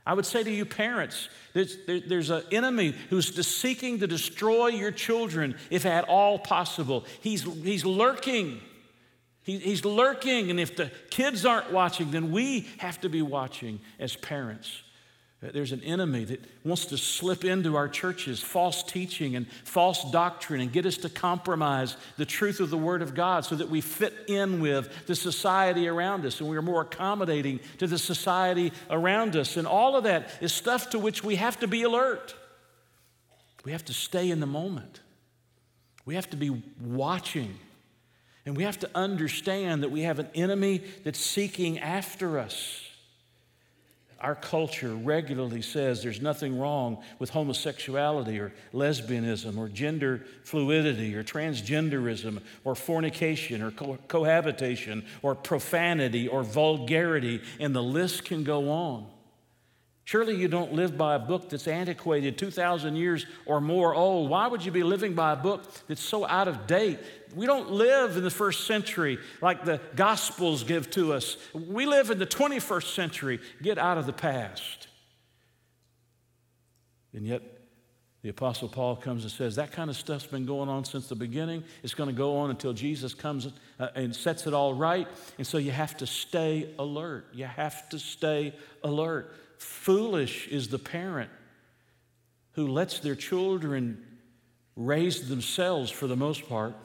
I 0.08 0.14
would 0.14 0.26
say 0.26 0.42
to 0.42 0.50
you, 0.50 0.64
parents, 0.64 1.28
there's, 1.52 1.86
there, 1.86 2.00
there's 2.00 2.30
an 2.30 2.44
enemy 2.50 2.96
who's 3.10 3.46
seeking 3.46 4.00
to 4.00 4.08
destroy 4.08 4.68
your 4.68 4.92
children 4.92 5.58
if 5.70 5.86
at 5.86 6.08
all 6.08 6.40
possible. 6.40 7.04
He's, 7.20 7.44
he's 7.44 7.84
lurking. 7.84 8.62
He, 9.44 9.58
he's 9.60 9.84
lurking, 9.84 10.50
and 10.50 10.62
if 10.62 10.78
the 10.78 10.92
kids 11.10 11.46
aren't 11.46 11.74
watching, 11.74 12.12
then 12.12 12.32
we 12.32 12.70
have 12.78 13.02
to 13.02 13.10
be 13.10 13.22
watching 13.22 13.82
as 14.00 14.16
parents. 14.16 14.82
There's 15.39 15.72
an 15.72 15.84
enemy 15.84 16.24
that 16.25 16.44
wants 16.63 16.86
to 16.88 16.98
slip 16.98 17.46
into 17.46 17.75
our 17.75 17.88
churches, 17.88 18.41
false 18.41 18.82
teaching 18.82 19.36
and 19.36 19.46
false 19.63 20.10
doctrine, 20.10 20.62
and 20.62 20.72
get 20.72 20.88
us 20.88 20.98
to 20.98 21.10
compromise 21.10 21.96
the 22.17 22.25
truth 22.25 22.60
of 22.60 22.72
the 22.72 22.77
Word 22.77 23.03
of 23.03 23.13
God 23.13 23.46
so 23.46 23.56
that 23.56 23.70
we 23.70 23.79
fit 23.79 24.15
in 24.27 24.60
with 24.60 25.06
the 25.06 25.15
society 25.15 25.88
around 25.88 26.25
us 26.25 26.39
and 26.39 26.50
we 26.50 26.58
are 26.58 26.63
more 26.63 26.82
accommodating 26.82 27.60
to 27.77 27.86
the 27.86 28.00
society 28.00 28.74
around 28.89 29.36
us. 29.36 29.58
And 29.58 29.67
all 29.67 29.96
of 29.96 30.06
that 30.06 30.32
is 30.41 30.51
stuff 30.51 30.89
to 30.89 31.00
which 31.00 31.24
we 31.24 31.36
have 31.36 31.60
to 31.60 31.67
be 31.67 31.84
alert. 31.84 32.34
We 33.63 33.74
have 33.74 33.86
to 33.86 33.94
stay 33.94 34.32
in 34.32 34.39
the 34.39 34.48
moment, 34.48 35.01
we 36.03 36.15
have 36.15 36.29
to 36.32 36.38
be 36.38 36.63
watching. 36.82 37.60
And 38.48 38.56
we 38.56 38.63
have 38.63 38.79
to 38.79 38.89
understand 38.96 39.84
that 39.84 39.91
we 39.91 40.03
have 40.03 40.20
an 40.20 40.29
enemy 40.34 40.82
that's 41.03 41.20
seeking 41.20 41.79
after 41.79 42.39
us. 42.39 42.87
Our 44.20 44.36
culture 44.36 44.96
regularly 44.96 45.62
says 45.62 46.02
there's 46.02 46.22
nothing 46.22 46.58
wrong 46.58 47.04
with 47.20 47.30
homosexuality 47.30 48.40
or 48.40 48.52
lesbianism 48.74 49.58
or 49.58 49.70
gender 49.70 50.26
fluidity 50.44 51.16
or 51.16 51.24
transgenderism 51.24 52.42
or 52.64 52.74
fornication 52.74 53.62
or 53.62 53.72
co- 53.72 54.00
cohabitation 54.08 55.06
or 55.22 55.36
profanity 55.36 56.28
or 56.28 56.42
vulgarity, 56.42 57.42
and 57.60 57.76
the 57.76 57.84
list 57.84 58.26
can 58.26 58.44
go 58.44 58.72
on. 58.72 59.06
Surely 60.08 60.38
you 60.38 60.48
don't 60.48 60.72
live 60.72 60.98
by 60.98 61.16
a 61.16 61.20
book 61.20 61.50
that's 61.50 61.68
antiquated, 61.68 62.38
2,000 62.38 62.96
years 62.96 63.26
or 63.46 63.60
more 63.60 63.94
old. 63.94 64.30
Why 64.30 64.48
would 64.48 64.64
you 64.64 64.72
be 64.72 64.82
living 64.82 65.16
by 65.16 65.34
a 65.34 65.36
book 65.36 65.70
that's 65.90 66.00
so 66.00 66.26
out 66.26 66.48
of 66.48 66.66
date? 66.66 67.00
We 67.36 67.46
don't 67.46 67.72
live 67.72 68.16
in 68.16 68.24
the 68.24 68.32
first 68.32 68.66
century 68.66 69.18
like 69.42 69.66
the 69.66 69.82
Gospels 69.98 70.64
give 70.64 70.90
to 70.92 71.12
us. 71.12 71.36
We 71.54 71.86
live 71.86 72.10
in 72.10 72.20
the 72.20 72.26
21st 72.26 72.96
century. 72.96 73.42
Get 73.62 73.78
out 73.78 73.98
of 73.98 74.06
the 74.06 74.14
past. 74.14 74.88
And 77.12 77.28
yet, 77.28 77.42
the 78.22 78.30
Apostle 78.30 78.70
Paul 78.70 78.96
comes 78.96 79.24
and 79.24 79.32
says 79.32 79.58
that 79.58 79.74
kind 79.74 79.90
of 79.90 79.98
stuff's 79.98 80.26
been 80.26 80.46
going 80.46 80.70
on 80.70 80.86
since 80.86 81.10
the 81.10 81.16
beginning. 81.16 81.66
It's 81.84 81.94
going 81.94 82.10
to 82.10 82.16
go 82.16 82.38
on 82.38 82.50
until 82.50 82.72
Jesus 82.72 83.14
comes 83.14 83.50
uh, 83.78 83.90
and 83.94 84.16
sets 84.16 84.48
it 84.48 84.54
all 84.54 84.74
right. 84.74 85.06
And 85.38 85.46
so 85.46 85.58
you 85.58 85.72
have 85.72 85.98
to 85.98 86.08
stay 86.08 86.74
alert. 86.80 87.28
You 87.34 87.44
have 87.44 87.90
to 87.90 88.00
stay 88.00 88.56
alert. 88.86 89.34
Foolish 89.58 90.48
is 90.48 90.68
the 90.68 90.80
parent 90.80 91.30
who 92.54 92.68
lets 92.68 93.00
their 93.00 93.16
children 93.16 94.04
raise 94.76 95.28
themselves 95.28 95.92
for 95.92 96.08
the 96.08 96.16
most 96.16 96.48
part 96.48 96.76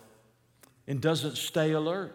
and 0.87 1.00
doesn't 1.00 1.37
stay 1.37 1.73
alert 1.73 2.14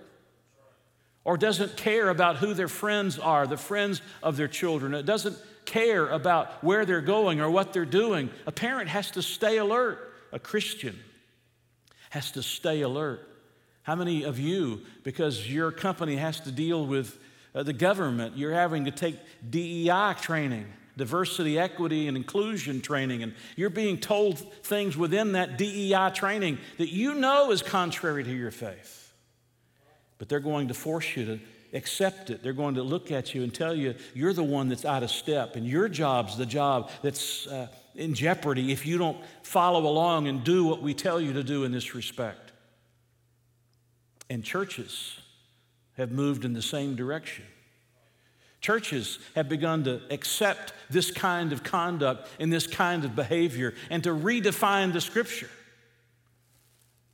or 1.23 1.37
doesn't 1.37 1.75
care 1.75 2.09
about 2.09 2.37
who 2.37 2.53
their 2.53 2.67
friends 2.67 3.19
are, 3.19 3.45
the 3.45 3.57
friends 3.57 4.01
of 4.23 4.37
their 4.37 4.47
children. 4.47 4.93
It 4.93 5.05
doesn't 5.05 5.37
care 5.65 6.07
about 6.07 6.63
where 6.63 6.85
they're 6.85 7.01
going 7.01 7.41
or 7.41 7.51
what 7.51 7.73
they're 7.73 7.85
doing. 7.85 8.29
A 8.45 8.51
parent 8.51 8.89
has 8.89 9.11
to 9.11 9.21
stay 9.21 9.57
alert. 9.57 10.13
A 10.31 10.39
Christian 10.39 10.97
has 12.09 12.31
to 12.31 12.41
stay 12.43 12.81
alert. 12.81 13.27
How 13.83 13.95
many 13.95 14.23
of 14.23 14.39
you, 14.39 14.81
because 15.03 15.51
your 15.51 15.71
company 15.71 16.15
has 16.15 16.39
to 16.41 16.51
deal 16.51 16.85
with 16.85 17.17
uh, 17.57 17.63
the 17.63 17.73
government, 17.73 18.37
you're 18.37 18.53
having 18.53 18.85
to 18.85 18.91
take 18.91 19.15
DEI 19.49 20.13
training, 20.21 20.67
diversity, 20.95 21.57
equity, 21.57 22.07
and 22.07 22.15
inclusion 22.15 22.81
training, 22.81 23.23
and 23.23 23.33
you're 23.55 23.71
being 23.71 23.97
told 23.97 24.37
things 24.63 24.95
within 24.95 25.31
that 25.31 25.57
DEI 25.57 26.11
training 26.13 26.59
that 26.77 26.89
you 26.89 27.15
know 27.15 27.51
is 27.51 27.63
contrary 27.63 28.23
to 28.23 28.31
your 28.31 28.51
faith. 28.51 29.11
But 30.19 30.29
they're 30.29 30.39
going 30.39 30.67
to 30.67 30.75
force 30.75 31.15
you 31.15 31.25
to 31.25 31.39
accept 31.73 32.29
it. 32.29 32.43
They're 32.43 32.53
going 32.53 32.75
to 32.75 32.83
look 32.83 33.11
at 33.11 33.33
you 33.33 33.41
and 33.41 33.51
tell 33.51 33.73
you 33.73 33.95
you're 34.13 34.33
the 34.33 34.43
one 34.43 34.69
that's 34.69 34.85
out 34.85 35.01
of 35.01 35.09
step, 35.09 35.55
and 35.55 35.65
your 35.65 35.89
job's 35.89 36.37
the 36.37 36.45
job 36.45 36.91
that's 37.01 37.47
uh, 37.47 37.69
in 37.95 38.13
jeopardy 38.13 38.71
if 38.71 38.85
you 38.85 38.99
don't 38.99 39.17
follow 39.41 39.87
along 39.87 40.27
and 40.27 40.43
do 40.43 40.63
what 40.63 40.83
we 40.83 40.93
tell 40.93 41.19
you 41.19 41.33
to 41.33 41.43
do 41.43 41.63
in 41.63 41.71
this 41.71 41.95
respect. 41.95 42.51
And 44.29 44.43
churches, 44.43 45.19
have 45.97 46.11
moved 46.11 46.45
in 46.45 46.53
the 46.53 46.61
same 46.61 46.95
direction. 46.95 47.45
Churches 48.61 49.19
have 49.35 49.47
begun 49.47 49.83
to 49.83 50.01
accept 50.09 50.73
this 50.89 51.11
kind 51.11 51.53
of 51.53 51.63
conduct 51.63 52.27
and 52.39 52.51
this 52.51 52.65
kind 52.65 53.05
of 53.05 53.15
behavior 53.15 53.73
and 53.89 54.03
to 54.03 54.09
redefine 54.09 54.93
the 54.93 55.01
scripture. 55.01 55.49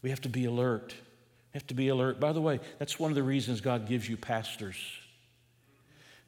We 0.02 0.10
have 0.10 0.22
to 0.22 0.30
be 0.30 0.46
alert. 0.46 0.94
We 1.54 1.58
have 1.58 1.68
to 1.68 1.74
be 1.74 1.90
alert. 1.90 2.20
By 2.20 2.32
the 2.32 2.42
way, 2.42 2.60
that's 2.80 2.98
one 3.00 3.12
of 3.12 3.16
the 3.16 3.24
reasons 3.24 3.62
God 3.62 3.88
gives 3.88 4.08
you 4.08 4.18
pastors. 4.18 4.78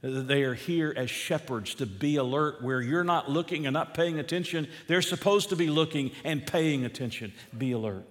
They 0.02 0.44
are 0.44 0.54
here 0.54 0.94
as 0.96 1.10
shepherds 1.10 1.76
to 1.76 1.86
be 1.86 2.18
alert 2.18 2.62
where 2.62 2.82
you're 2.82 3.04
not 3.04 3.32
looking 3.32 3.66
and 3.66 3.74
not 3.74 3.94
paying 3.94 4.20
attention. 4.20 4.68
They're 4.88 5.02
supposed 5.02 5.50
to 5.50 5.56
be 5.56 5.68
looking 5.68 6.12
and 6.24 6.46
paying 6.46 6.86
attention. 6.86 7.34
Be 7.58 7.72
alert. 7.72 8.06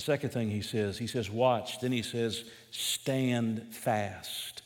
The 0.00 0.04
second 0.04 0.30
thing 0.30 0.50
he 0.50 0.62
says, 0.62 0.96
he 0.96 1.06
says, 1.06 1.28
watch. 1.28 1.78
Then 1.78 1.92
he 1.92 2.00
says, 2.00 2.44
stand 2.70 3.66
fast. 3.70 4.62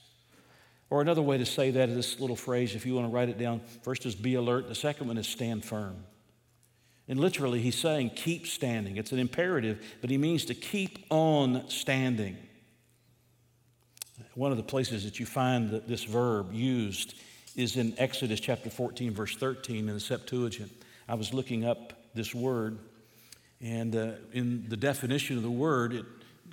Or 0.90 1.00
another 1.00 1.22
way 1.22 1.38
to 1.38 1.44
say 1.44 1.72
that 1.72 1.88
is 1.88 1.96
this 1.96 2.20
little 2.20 2.36
phrase, 2.36 2.76
if 2.76 2.86
you 2.86 2.94
want 2.94 3.08
to 3.08 3.12
write 3.12 3.28
it 3.28 3.36
down, 3.36 3.60
first 3.82 4.06
is 4.06 4.14
be 4.14 4.36
alert, 4.36 4.68
the 4.68 4.76
second 4.76 5.08
one 5.08 5.18
is 5.18 5.26
stand 5.26 5.64
firm. 5.64 6.04
And 7.08 7.18
literally, 7.18 7.60
he's 7.60 7.76
saying 7.76 8.12
keep 8.14 8.46
standing. 8.46 8.96
It's 8.96 9.10
an 9.10 9.18
imperative, 9.18 9.84
but 10.00 10.08
he 10.08 10.18
means 10.18 10.44
to 10.44 10.54
keep 10.54 11.04
on 11.10 11.68
standing. 11.68 12.36
One 14.34 14.52
of 14.52 14.56
the 14.56 14.62
places 14.62 15.02
that 15.02 15.18
you 15.18 15.26
find 15.26 15.70
that 15.70 15.88
this 15.88 16.04
verb 16.04 16.52
used 16.52 17.14
is 17.56 17.76
in 17.76 17.92
Exodus 17.98 18.38
chapter 18.38 18.70
14, 18.70 19.12
verse 19.12 19.34
13 19.34 19.88
in 19.88 19.94
the 19.94 19.98
Septuagint. 19.98 20.70
I 21.08 21.16
was 21.16 21.34
looking 21.34 21.64
up 21.64 21.92
this 22.14 22.32
word 22.36 22.78
and 23.64 23.96
uh, 23.96 24.10
in 24.34 24.68
the 24.68 24.76
definition 24.76 25.38
of 25.38 25.42
the 25.42 25.50
word, 25.50 25.94
it 25.94 26.04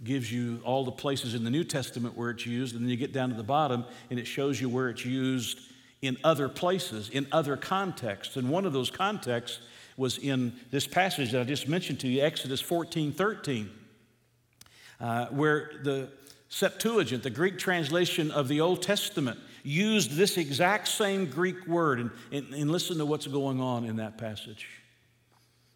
gives 0.02 0.32
you 0.32 0.62
all 0.64 0.86
the 0.86 0.94
places 0.94 1.36
in 1.36 1.44
the 1.44 1.50
New 1.50 1.66
Testament 1.66 2.18
where 2.18 2.30
it's 2.30 2.46
used, 2.46 2.74
and 2.74 2.86
then 2.86 2.90
you 2.90 2.96
get 2.96 3.12
down 3.12 3.30
to 3.30 3.36
the 3.36 3.44
bottom 3.44 3.84
and 4.10 4.18
it 4.18 4.26
shows 4.26 4.62
you 4.62 4.70
where 4.70 4.90
it's 4.90 5.06
used 5.06 5.60
in 6.02 6.18
other 6.24 6.48
places, 6.48 7.10
in 7.10 7.28
other 7.34 7.58
contexts. 7.58 8.38
And 8.38 8.50
one 8.50 8.66
of 8.66 8.72
those 8.72 8.90
contexts 8.90 9.60
was 9.98 10.18
in 10.18 10.54
this 10.72 10.88
passage 10.88 11.34
that 11.34 11.42
I 11.42 11.44
just 11.44 11.68
mentioned 11.68 12.00
to 12.00 12.08
you, 12.08 12.24
Exodus 12.24 12.62
14 12.62 13.12
13, 13.12 13.70
uh, 15.02 15.26
where 15.28 15.72
the 15.84 16.10
Septuagint, 16.48 17.24
the 17.24 17.30
Greek 17.30 17.60
translation 17.60 18.32
of 18.32 18.48
the 18.48 18.62
Old 18.62 18.82
Testament, 18.82 19.38
used 19.64 20.12
this 20.12 20.38
exact 20.38 20.88
same 20.88 21.26
Greek 21.26 21.68
word. 21.68 22.00
And, 22.00 22.12
and, 22.32 22.54
and 22.54 22.72
listen 22.72 22.98
to 23.00 23.06
what's 23.06 23.28
going 23.28 23.60
on 23.60 23.84
in 23.84 23.98
that 23.98 24.18
passage. 24.18 24.81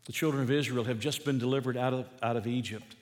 The 0.05 0.13
children 0.13 0.43
of 0.43 0.51
Israel 0.51 0.83
have 0.85 0.99
just 0.99 1.25
been 1.25 1.37
delivered 1.37 1.77
out 1.77 1.93
of, 1.93 2.07
out 2.21 2.37
of 2.37 2.47
Egypt. 2.47 2.95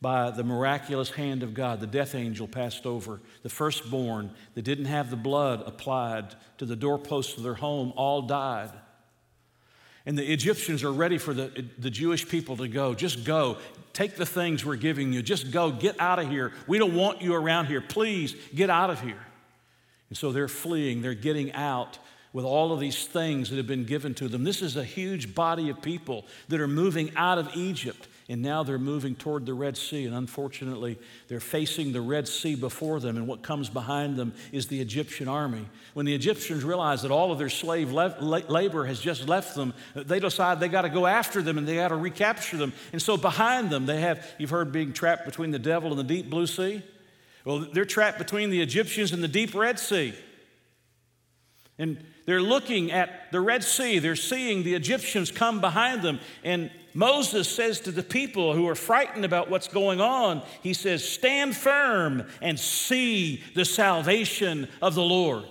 by 0.00 0.30
the 0.30 0.44
miraculous 0.44 1.10
hand 1.10 1.42
of 1.42 1.52
God. 1.52 1.80
The 1.80 1.86
death 1.86 2.14
angel 2.14 2.48
passed 2.48 2.86
over. 2.86 3.20
The 3.42 3.50
firstborn 3.50 4.30
that 4.54 4.62
didn't 4.62 4.86
have 4.86 5.10
the 5.10 5.16
blood 5.16 5.62
applied 5.66 6.34
to 6.58 6.64
the 6.64 6.76
doorposts 6.76 7.36
of 7.36 7.42
their 7.42 7.54
home 7.54 7.92
all 7.96 8.22
died. 8.22 8.70
And 10.06 10.16
the 10.16 10.32
Egyptians 10.32 10.82
are 10.82 10.92
ready 10.92 11.18
for 11.18 11.34
the, 11.34 11.66
the 11.78 11.90
Jewish 11.90 12.26
people 12.26 12.56
to 12.56 12.68
go. 12.68 12.94
Just 12.94 13.24
go. 13.24 13.58
Take 13.92 14.16
the 14.16 14.24
things 14.24 14.64
we're 14.64 14.76
giving 14.76 15.12
you. 15.12 15.20
Just 15.20 15.50
go. 15.50 15.70
Get 15.70 16.00
out 16.00 16.18
of 16.18 16.30
here. 16.30 16.52
We 16.66 16.78
don't 16.78 16.94
want 16.94 17.20
you 17.20 17.34
around 17.34 17.66
here. 17.66 17.82
Please 17.82 18.34
get 18.54 18.70
out 18.70 18.88
of 18.88 19.02
here. 19.02 19.22
And 20.08 20.16
so 20.16 20.32
they're 20.32 20.48
fleeing. 20.48 21.02
They're 21.02 21.12
getting 21.12 21.52
out 21.52 21.98
with 22.32 22.44
all 22.44 22.72
of 22.72 22.80
these 22.80 23.06
things 23.06 23.50
that 23.50 23.56
have 23.56 23.66
been 23.66 23.84
given 23.84 24.14
to 24.14 24.28
them. 24.28 24.44
This 24.44 24.62
is 24.62 24.76
a 24.76 24.84
huge 24.84 25.34
body 25.34 25.68
of 25.68 25.82
people 25.82 26.24
that 26.48 26.60
are 26.60 26.68
moving 26.68 27.10
out 27.16 27.38
of 27.38 27.54
Egypt 27.56 28.06
and 28.30 28.42
now 28.42 28.62
they're 28.62 28.78
moving 28.78 29.16
toward 29.16 29.44
the 29.44 29.54
Red 29.54 29.76
Sea. 29.76 30.06
And 30.06 30.14
unfortunately, 30.14 31.00
they're 31.26 31.40
facing 31.40 31.90
the 31.90 32.00
Red 32.00 32.28
Sea 32.28 32.54
before 32.54 33.00
them, 33.00 33.16
and 33.16 33.26
what 33.26 33.42
comes 33.42 33.68
behind 33.68 34.16
them 34.16 34.34
is 34.52 34.68
the 34.68 34.80
Egyptian 34.80 35.26
army. 35.26 35.68
When 35.94 36.06
the 36.06 36.14
Egyptians 36.14 36.62
realize 36.62 37.02
that 37.02 37.10
all 37.10 37.32
of 37.32 37.38
their 37.38 37.48
slave 37.48 37.90
labor 37.90 38.84
has 38.84 39.00
just 39.00 39.28
left 39.28 39.56
them, 39.56 39.74
they 39.96 40.20
decide 40.20 40.60
they 40.60 40.68
got 40.68 40.82
to 40.82 40.88
go 40.88 41.06
after 41.06 41.42
them 41.42 41.58
and 41.58 41.66
they 41.66 41.74
got 41.74 41.88
to 41.88 41.96
recapture 41.96 42.56
them. 42.56 42.72
And 42.92 43.02
so 43.02 43.16
behind 43.16 43.68
them, 43.68 43.86
they 43.86 44.00
have, 44.00 44.24
you've 44.38 44.50
heard 44.50 44.70
being 44.70 44.92
trapped 44.92 45.24
between 45.24 45.50
the 45.50 45.58
devil 45.58 45.90
and 45.90 45.98
the 45.98 46.04
deep 46.04 46.30
blue 46.30 46.46
sea? 46.46 46.84
Well, 47.44 47.66
they're 47.72 47.84
trapped 47.84 48.18
between 48.18 48.50
the 48.50 48.62
Egyptians 48.62 49.12
and 49.12 49.24
the 49.24 49.28
deep 49.28 49.56
Red 49.56 49.80
Sea. 49.80 50.14
And 51.78 52.04
they're 52.30 52.40
looking 52.40 52.92
at 52.92 53.32
the 53.32 53.40
Red 53.40 53.64
Sea. 53.64 53.98
They're 53.98 54.14
seeing 54.14 54.62
the 54.62 54.74
Egyptians 54.74 55.32
come 55.32 55.60
behind 55.60 56.02
them. 56.02 56.20
And 56.44 56.70
Moses 56.94 57.48
says 57.48 57.80
to 57.80 57.90
the 57.90 58.04
people 58.04 58.54
who 58.54 58.68
are 58.68 58.76
frightened 58.76 59.24
about 59.24 59.50
what's 59.50 59.66
going 59.66 60.00
on, 60.00 60.42
he 60.62 60.72
says, 60.72 61.02
Stand 61.04 61.56
firm 61.56 62.22
and 62.40 62.56
see 62.56 63.42
the 63.56 63.64
salvation 63.64 64.68
of 64.80 64.94
the 64.94 65.02
Lord. 65.02 65.42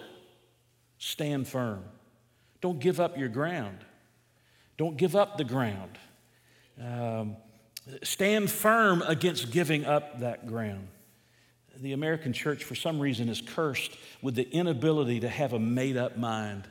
Stand 0.99 1.49
firm. 1.49 1.83
Don't 2.61 2.79
give 2.79 3.01
up 3.01 3.17
your 3.17 3.27
ground. 3.27 3.79
Don't 4.77 4.95
give 4.95 5.17
up 5.17 5.37
the 5.37 5.43
ground. 5.43 5.97
Um, 6.81 7.35
stand 8.03 8.49
firm 8.49 9.03
against 9.05 9.51
giving 9.51 9.83
up 9.83 10.21
that 10.21 10.47
ground. 10.47 10.87
The 11.75 11.91
American 11.91 12.31
church, 12.31 12.63
for 12.63 12.75
some 12.75 13.01
reason, 13.01 13.27
is 13.27 13.41
cursed 13.41 13.97
with 14.21 14.35
the 14.35 14.49
inability 14.49 15.19
to 15.19 15.27
have 15.27 15.51
a 15.51 15.59
made 15.59 15.97
up 15.97 16.17
mind. 16.17 16.65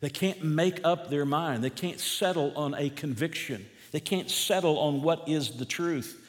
They 0.00 0.10
can't 0.10 0.44
make 0.44 0.80
up 0.84 1.08
their 1.08 1.24
mind. 1.24 1.64
They 1.64 1.70
can't 1.70 2.00
settle 2.00 2.52
on 2.56 2.74
a 2.74 2.90
conviction. 2.90 3.66
They 3.92 4.00
can't 4.00 4.30
settle 4.30 4.78
on 4.78 5.02
what 5.02 5.28
is 5.28 5.52
the 5.52 5.64
truth. 5.64 6.22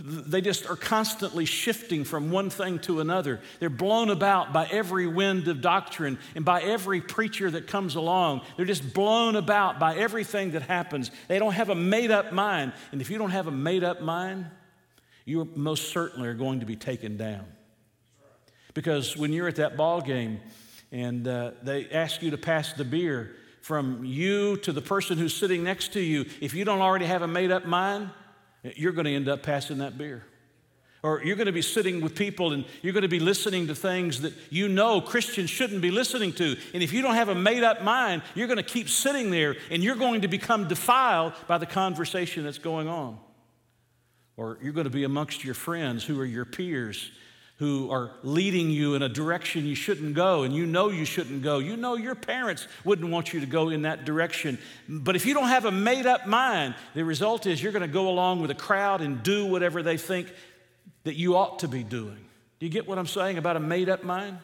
They 0.00 0.40
just 0.40 0.68
are 0.68 0.76
constantly 0.76 1.44
shifting 1.44 2.04
from 2.04 2.30
one 2.30 2.50
thing 2.50 2.78
to 2.80 3.00
another. 3.00 3.40
They're 3.60 3.68
blown 3.68 4.08
about 4.08 4.52
by 4.52 4.66
every 4.66 5.06
wind 5.06 5.46
of 5.48 5.60
doctrine 5.60 6.18
and 6.34 6.44
by 6.44 6.62
every 6.62 7.00
preacher 7.00 7.50
that 7.50 7.66
comes 7.66 7.94
along. 7.94 8.40
They're 8.56 8.64
just 8.64 8.94
blown 8.94 9.36
about 9.36 9.78
by 9.78 9.96
everything 9.96 10.52
that 10.52 10.62
happens. 10.62 11.10
They 11.28 11.38
don't 11.38 11.52
have 11.52 11.68
a 11.68 11.74
made 11.74 12.10
up 12.10 12.32
mind. 12.32 12.72
And 12.90 13.00
if 13.00 13.10
you 13.10 13.18
don't 13.18 13.30
have 13.30 13.46
a 13.46 13.52
made 13.52 13.84
up 13.84 14.00
mind, 14.00 14.46
you 15.24 15.48
most 15.54 15.92
certainly 15.92 16.26
are 16.26 16.34
going 16.34 16.60
to 16.60 16.66
be 16.66 16.74
taken 16.74 17.16
down. 17.16 17.44
Because 18.74 19.16
when 19.16 19.32
you're 19.32 19.48
at 19.48 19.56
that 19.56 19.76
ball 19.76 20.00
game, 20.00 20.40
and 20.92 21.26
uh, 21.26 21.52
they 21.62 21.88
ask 21.88 22.22
you 22.22 22.30
to 22.30 22.38
pass 22.38 22.74
the 22.74 22.84
beer 22.84 23.34
from 23.62 24.04
you 24.04 24.58
to 24.58 24.72
the 24.72 24.82
person 24.82 25.16
who's 25.16 25.34
sitting 25.34 25.64
next 25.64 25.94
to 25.94 26.00
you. 26.00 26.26
If 26.40 26.52
you 26.52 26.64
don't 26.64 26.80
already 26.80 27.06
have 27.06 27.22
a 27.22 27.28
made 27.28 27.50
up 27.50 27.64
mind, 27.64 28.10
you're 28.62 28.92
going 28.92 29.06
to 29.06 29.14
end 29.14 29.28
up 29.28 29.42
passing 29.42 29.78
that 29.78 29.96
beer. 29.96 30.24
Or 31.02 31.22
you're 31.24 31.36
going 31.36 31.46
to 31.46 31.52
be 31.52 31.62
sitting 31.62 32.00
with 32.00 32.14
people 32.14 32.52
and 32.52 32.64
you're 32.80 32.92
going 32.92 33.02
to 33.02 33.08
be 33.08 33.18
listening 33.18 33.66
to 33.68 33.74
things 33.74 34.20
that 34.20 34.34
you 34.50 34.68
know 34.68 35.00
Christians 35.00 35.50
shouldn't 35.50 35.82
be 35.82 35.90
listening 35.90 36.32
to. 36.34 36.56
And 36.74 36.82
if 36.82 36.92
you 36.92 37.02
don't 37.02 37.16
have 37.16 37.28
a 37.28 37.34
made 37.34 37.64
up 37.64 37.82
mind, 37.82 38.22
you're 38.36 38.46
going 38.46 38.58
to 38.58 38.62
keep 38.62 38.88
sitting 38.88 39.30
there 39.30 39.56
and 39.70 39.82
you're 39.82 39.96
going 39.96 40.20
to 40.20 40.28
become 40.28 40.68
defiled 40.68 41.32
by 41.48 41.58
the 41.58 41.66
conversation 41.66 42.44
that's 42.44 42.58
going 42.58 42.86
on. 42.86 43.18
Or 44.36 44.58
you're 44.62 44.72
going 44.72 44.84
to 44.84 44.90
be 44.90 45.04
amongst 45.04 45.44
your 45.44 45.54
friends 45.54 46.04
who 46.04 46.20
are 46.20 46.24
your 46.24 46.44
peers 46.44 47.10
who 47.58 47.90
are 47.90 48.10
leading 48.22 48.70
you 48.70 48.94
in 48.94 49.02
a 49.02 49.08
direction 49.08 49.64
you 49.64 49.74
shouldn't 49.74 50.14
go 50.14 50.42
and 50.42 50.54
you 50.54 50.66
know 50.66 50.88
you 50.88 51.04
shouldn't 51.04 51.42
go. 51.42 51.58
You 51.58 51.76
know 51.76 51.96
your 51.96 52.14
parents 52.14 52.66
wouldn't 52.84 53.10
want 53.10 53.32
you 53.32 53.40
to 53.40 53.46
go 53.46 53.68
in 53.68 53.82
that 53.82 54.04
direction. 54.04 54.58
But 54.88 55.14
if 55.16 55.26
you 55.26 55.34
don't 55.34 55.48
have 55.48 55.64
a 55.64 55.70
made 55.70 56.06
up 56.06 56.26
mind, 56.26 56.74
the 56.94 57.04
result 57.04 57.46
is 57.46 57.62
you're 57.62 57.72
going 57.72 57.82
to 57.82 57.88
go 57.88 58.08
along 58.08 58.40
with 58.40 58.50
a 58.50 58.54
crowd 58.56 59.00
and 59.00 59.22
do 59.22 59.46
whatever 59.46 59.82
they 59.82 59.96
think 59.96 60.32
that 61.04 61.14
you 61.14 61.36
ought 61.36 61.60
to 61.60 61.68
be 61.68 61.82
doing. 61.82 62.18
Do 62.58 62.66
you 62.66 62.72
get 62.72 62.88
what 62.88 62.98
I'm 62.98 63.06
saying 63.06 63.38
about 63.38 63.56
a 63.56 63.60
made 63.60 63.88
up 63.88 64.02
mind? 64.02 64.38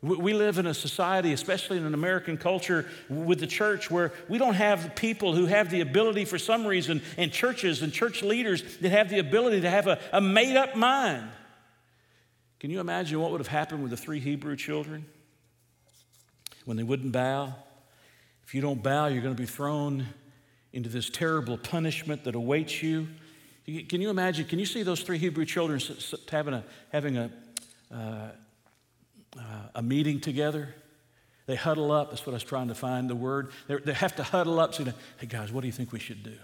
We 0.00 0.32
live 0.32 0.58
in 0.58 0.66
a 0.66 0.74
society, 0.74 1.32
especially 1.32 1.76
in 1.76 1.84
an 1.84 1.92
American 1.92 2.36
culture 2.36 2.86
with 3.08 3.40
the 3.40 3.48
church, 3.48 3.90
where 3.90 4.12
we 4.28 4.38
don't 4.38 4.54
have 4.54 4.94
people 4.94 5.34
who 5.34 5.46
have 5.46 5.70
the 5.70 5.80
ability 5.80 6.24
for 6.24 6.38
some 6.38 6.64
reason, 6.64 7.02
and 7.16 7.32
churches 7.32 7.82
and 7.82 7.92
church 7.92 8.22
leaders 8.22 8.62
that 8.78 8.90
have 8.90 9.10
the 9.10 9.18
ability 9.18 9.62
to 9.62 9.70
have 9.70 9.88
a, 9.88 9.98
a 10.12 10.20
made 10.20 10.56
up 10.56 10.76
mind. 10.76 11.28
Can 12.60 12.70
you 12.70 12.80
imagine 12.80 13.20
what 13.20 13.30
would 13.30 13.40
have 13.40 13.48
happened 13.48 13.82
with 13.82 13.90
the 13.90 13.96
three 13.96 14.18
Hebrew 14.18 14.56
children 14.56 15.06
when 16.64 16.76
they 16.76 16.82
wouldn't 16.82 17.12
bow? 17.12 17.54
If 18.44 18.54
you 18.54 18.60
don't 18.60 18.82
bow, 18.82 19.06
you're 19.06 19.22
going 19.22 19.34
to 19.34 19.40
be 19.40 19.46
thrown 19.46 20.06
into 20.72 20.88
this 20.88 21.08
terrible 21.08 21.56
punishment 21.56 22.24
that 22.24 22.34
awaits 22.34 22.82
you. 22.82 23.08
Can 23.66 24.00
you 24.00 24.10
imagine? 24.10 24.46
Can 24.46 24.58
you 24.58 24.66
see 24.66 24.82
those 24.82 25.02
three 25.02 25.18
Hebrew 25.18 25.44
children 25.44 25.80
having 26.30 26.54
a, 26.54 26.64
having 26.90 27.16
a, 27.18 27.30
uh, 27.92 28.30
uh, 29.36 29.40
a 29.74 29.82
meeting 29.82 30.20
together? 30.20 30.74
They 31.46 31.56
huddle 31.56 31.92
up. 31.92 32.10
That's 32.10 32.26
what 32.26 32.32
I 32.32 32.36
was 32.36 32.44
trying 32.44 32.68
to 32.68 32.74
find 32.74 33.08
the 33.08 33.14
word. 33.14 33.52
They're, 33.66 33.80
they 33.80 33.92
have 33.92 34.16
to 34.16 34.22
huddle 34.22 34.58
up, 34.58 34.74
Hey, 34.74 35.26
guys, 35.26 35.52
what 35.52 35.60
do 35.60 35.66
you 35.66 35.72
think 35.72 35.92
we 35.92 35.98
should 35.98 36.22
do? 36.22 36.36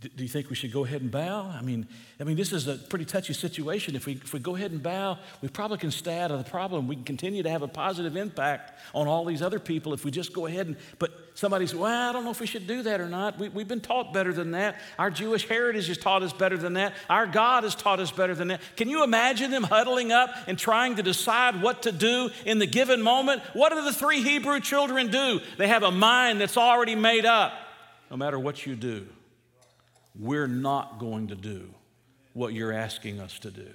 Do 0.00 0.22
you 0.22 0.28
think 0.28 0.48
we 0.48 0.54
should 0.54 0.72
go 0.72 0.84
ahead 0.84 1.02
and 1.02 1.10
bow? 1.10 1.52
I 1.52 1.60
mean, 1.60 1.88
I 2.20 2.24
mean, 2.24 2.36
this 2.36 2.52
is 2.52 2.68
a 2.68 2.76
pretty 2.76 3.04
touchy 3.04 3.32
situation. 3.32 3.96
If 3.96 4.06
we, 4.06 4.12
if 4.12 4.32
we 4.32 4.38
go 4.38 4.54
ahead 4.54 4.70
and 4.70 4.80
bow, 4.80 5.18
we 5.42 5.48
probably 5.48 5.78
can 5.78 5.90
stay 5.90 6.20
out 6.20 6.30
of 6.30 6.38
the 6.38 6.48
problem. 6.48 6.86
We 6.86 6.94
can 6.94 7.04
continue 7.04 7.42
to 7.42 7.50
have 7.50 7.62
a 7.62 7.68
positive 7.68 8.14
impact 8.14 8.78
on 8.94 9.08
all 9.08 9.24
these 9.24 9.42
other 9.42 9.58
people 9.58 9.92
if 9.94 10.04
we 10.04 10.12
just 10.12 10.32
go 10.32 10.46
ahead 10.46 10.68
and. 10.68 10.76
But 11.00 11.10
somebody 11.34 11.66
says, 11.66 11.74
well, 11.74 12.10
I 12.10 12.12
don't 12.12 12.22
know 12.22 12.30
if 12.30 12.38
we 12.38 12.46
should 12.46 12.68
do 12.68 12.82
that 12.82 13.00
or 13.00 13.08
not. 13.08 13.40
We, 13.40 13.48
we've 13.48 13.66
been 13.66 13.80
taught 13.80 14.14
better 14.14 14.32
than 14.32 14.52
that. 14.52 14.76
Our 15.00 15.10
Jewish 15.10 15.48
heritage 15.48 15.88
has 15.88 15.98
taught 15.98 16.22
us 16.22 16.32
better 16.32 16.56
than 16.56 16.74
that. 16.74 16.94
Our 17.10 17.26
God 17.26 17.64
has 17.64 17.74
taught 17.74 17.98
us 17.98 18.12
better 18.12 18.36
than 18.36 18.48
that. 18.48 18.60
Can 18.76 18.88
you 18.88 19.02
imagine 19.02 19.50
them 19.50 19.64
huddling 19.64 20.12
up 20.12 20.30
and 20.46 20.56
trying 20.56 20.94
to 20.96 21.02
decide 21.02 21.60
what 21.60 21.82
to 21.82 21.92
do 21.92 22.30
in 22.46 22.60
the 22.60 22.68
given 22.68 23.02
moment? 23.02 23.42
What 23.52 23.70
do 23.70 23.82
the 23.82 23.92
three 23.92 24.22
Hebrew 24.22 24.60
children 24.60 25.10
do? 25.10 25.40
They 25.56 25.66
have 25.66 25.82
a 25.82 25.90
mind 25.90 26.40
that's 26.40 26.56
already 26.56 26.94
made 26.94 27.26
up, 27.26 27.52
no 28.12 28.16
matter 28.16 28.38
what 28.38 28.64
you 28.64 28.76
do 28.76 29.08
we're 30.18 30.48
not 30.48 30.98
going 30.98 31.28
to 31.28 31.34
do 31.34 31.68
what 32.32 32.52
you're 32.52 32.72
asking 32.72 33.20
us 33.20 33.38
to 33.40 33.50
do. 33.50 33.68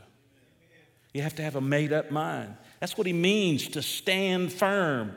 You 1.14 1.22
have 1.22 1.36
to 1.36 1.44
have 1.44 1.56
a 1.56 1.62
made 1.62 1.94
up 1.94 2.12
mind. 2.12 2.56
That's 2.80 2.98
what 2.98 3.08
he 3.08 3.14
means 3.14 3.68
to 3.70 3.82
stand 3.82 4.52
firm. 4.52 5.16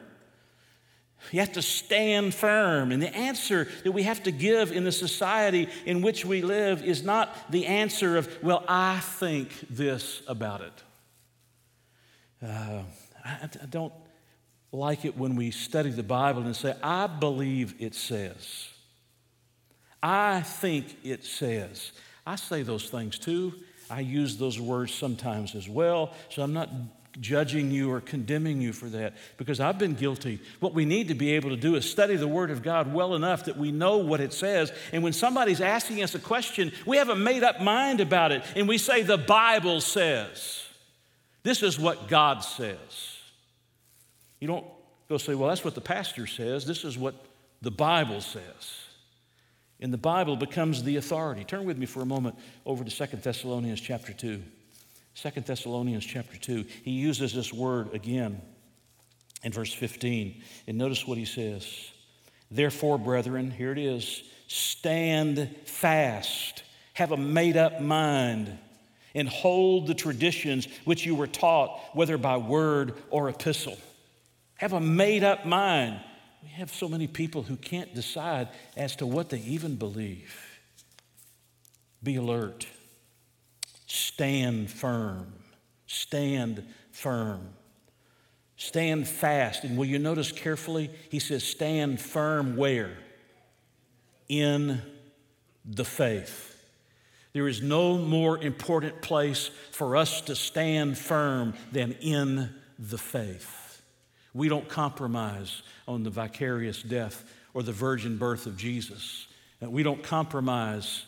You 1.32 1.40
have 1.40 1.52
to 1.54 1.62
stand 1.62 2.34
firm. 2.34 2.92
And 2.92 3.02
the 3.02 3.14
answer 3.16 3.66
that 3.82 3.92
we 3.92 4.02
have 4.02 4.22
to 4.24 4.30
give 4.30 4.72
in 4.72 4.84
the 4.84 4.92
society 4.92 5.68
in 5.86 6.02
which 6.02 6.24
we 6.24 6.42
live 6.42 6.84
is 6.84 7.02
not 7.02 7.34
the 7.50 7.66
answer 7.66 8.16
of, 8.16 8.42
well, 8.42 8.64
I 8.68 9.00
think 9.00 9.50
this 9.70 10.22
about 10.28 10.60
it. 10.60 10.82
Uh, 12.42 12.82
I, 13.24 13.48
I 13.62 13.66
don't 13.70 13.94
like 14.70 15.04
it 15.04 15.16
when 15.16 15.34
we 15.36 15.50
study 15.50 15.90
the 15.90 16.02
Bible 16.02 16.42
and 16.42 16.54
say, 16.54 16.74
I 16.82 17.06
believe 17.06 17.74
it 17.78 17.94
says. 17.94 18.68
I 20.08 20.42
think 20.42 20.98
it 21.02 21.24
says. 21.24 21.90
I 22.24 22.36
say 22.36 22.62
those 22.62 22.88
things 22.88 23.18
too. 23.18 23.54
I 23.90 24.00
use 24.00 24.36
those 24.36 24.60
words 24.60 24.94
sometimes 24.94 25.56
as 25.56 25.68
well. 25.68 26.12
So 26.28 26.42
I'm 26.42 26.52
not 26.52 26.70
judging 27.20 27.72
you 27.72 27.90
or 27.90 28.00
condemning 28.00 28.60
you 28.60 28.72
for 28.72 28.88
that 28.90 29.14
because 29.36 29.58
I've 29.58 29.80
been 29.80 29.94
guilty. 29.94 30.38
What 30.60 30.74
we 30.74 30.84
need 30.84 31.08
to 31.08 31.14
be 31.14 31.32
able 31.32 31.50
to 31.50 31.56
do 31.56 31.74
is 31.74 31.90
study 31.90 32.14
the 32.14 32.28
Word 32.28 32.52
of 32.52 32.62
God 32.62 32.94
well 32.94 33.16
enough 33.16 33.46
that 33.46 33.56
we 33.56 33.72
know 33.72 33.98
what 33.98 34.20
it 34.20 34.32
says. 34.32 34.70
And 34.92 35.02
when 35.02 35.12
somebody's 35.12 35.60
asking 35.60 36.00
us 36.04 36.14
a 36.14 36.20
question, 36.20 36.70
we 36.86 36.98
have 36.98 37.08
a 37.08 37.16
made 37.16 37.42
up 37.42 37.60
mind 37.60 38.00
about 38.00 38.30
it 38.30 38.44
and 38.54 38.68
we 38.68 38.78
say, 38.78 39.02
The 39.02 39.18
Bible 39.18 39.80
says. 39.80 40.62
This 41.42 41.64
is 41.64 41.80
what 41.80 42.06
God 42.06 42.44
says. 42.44 43.18
You 44.38 44.46
don't 44.46 44.66
go 45.08 45.18
say, 45.18 45.34
Well, 45.34 45.48
that's 45.48 45.64
what 45.64 45.74
the 45.74 45.80
pastor 45.80 46.28
says. 46.28 46.64
This 46.64 46.84
is 46.84 46.96
what 46.96 47.16
the 47.60 47.72
Bible 47.72 48.20
says 48.20 48.85
in 49.78 49.90
the 49.90 49.98
Bible 49.98 50.36
becomes 50.36 50.82
the 50.82 50.96
authority. 50.96 51.44
Turn 51.44 51.64
with 51.64 51.78
me 51.78 51.86
for 51.86 52.02
a 52.02 52.06
moment 52.06 52.36
over 52.64 52.84
to 52.84 52.90
Second 52.90 53.22
Thessalonians 53.22 53.80
chapter 53.80 54.12
2. 54.12 54.42
2 55.14 55.40
Thessalonians 55.40 56.04
chapter 56.04 56.36
2. 56.36 56.64
He 56.82 56.92
uses 56.92 57.34
this 57.34 57.52
word 57.52 57.94
again 57.94 58.40
in 59.42 59.52
verse 59.52 59.72
15. 59.72 60.42
And 60.66 60.78
notice 60.78 61.06
what 61.06 61.18
he 61.18 61.24
says. 61.24 61.66
Therefore, 62.50 62.98
brethren, 62.98 63.50
here 63.50 63.72
it 63.72 63.78
is 63.78 64.22
stand 64.48 65.54
fast, 65.64 66.62
Have 66.94 67.12
a 67.12 67.16
made 67.16 67.56
up 67.56 67.80
mind 67.80 68.56
and 69.14 69.28
hold 69.28 69.86
the 69.86 69.94
traditions 69.94 70.68
which 70.84 71.06
you 71.06 71.14
were 71.14 71.26
taught, 71.26 71.80
whether 71.94 72.18
by 72.18 72.36
word 72.36 72.94
or 73.10 73.28
epistle. 73.28 73.78
Have 74.56 74.74
a 74.74 74.80
made 74.80 75.24
up 75.24 75.46
mind. 75.46 76.00
We 76.46 76.52
have 76.52 76.72
so 76.72 76.88
many 76.88 77.08
people 77.08 77.42
who 77.42 77.56
can't 77.56 77.92
decide 77.92 78.48
as 78.76 78.94
to 78.96 79.06
what 79.06 79.30
they 79.30 79.40
even 79.40 79.74
believe. 79.74 80.60
Be 82.04 82.14
alert. 82.14 82.68
Stand 83.88 84.70
firm. 84.70 85.32
Stand 85.88 86.62
firm. 86.92 87.48
Stand 88.56 89.08
fast. 89.08 89.64
And 89.64 89.76
will 89.76 89.86
you 89.86 89.98
notice 89.98 90.30
carefully? 90.30 90.88
He 91.10 91.18
says, 91.18 91.42
Stand 91.42 92.00
firm 92.00 92.56
where? 92.56 92.96
In 94.28 94.80
the 95.64 95.84
faith. 95.84 96.64
There 97.32 97.48
is 97.48 97.60
no 97.60 97.98
more 97.98 98.38
important 98.38 99.02
place 99.02 99.50
for 99.72 99.96
us 99.96 100.20
to 100.22 100.36
stand 100.36 100.96
firm 100.96 101.54
than 101.72 101.92
in 102.00 102.54
the 102.78 102.98
faith. 102.98 103.65
We 104.36 104.48
don't 104.48 104.68
compromise 104.68 105.62
on 105.88 106.02
the 106.02 106.10
vicarious 106.10 106.82
death 106.82 107.24
or 107.54 107.62
the 107.62 107.72
virgin 107.72 108.18
birth 108.18 108.46
of 108.46 108.56
Jesus. 108.56 109.26
We 109.60 109.82
don't 109.82 110.02
compromise 110.02 111.06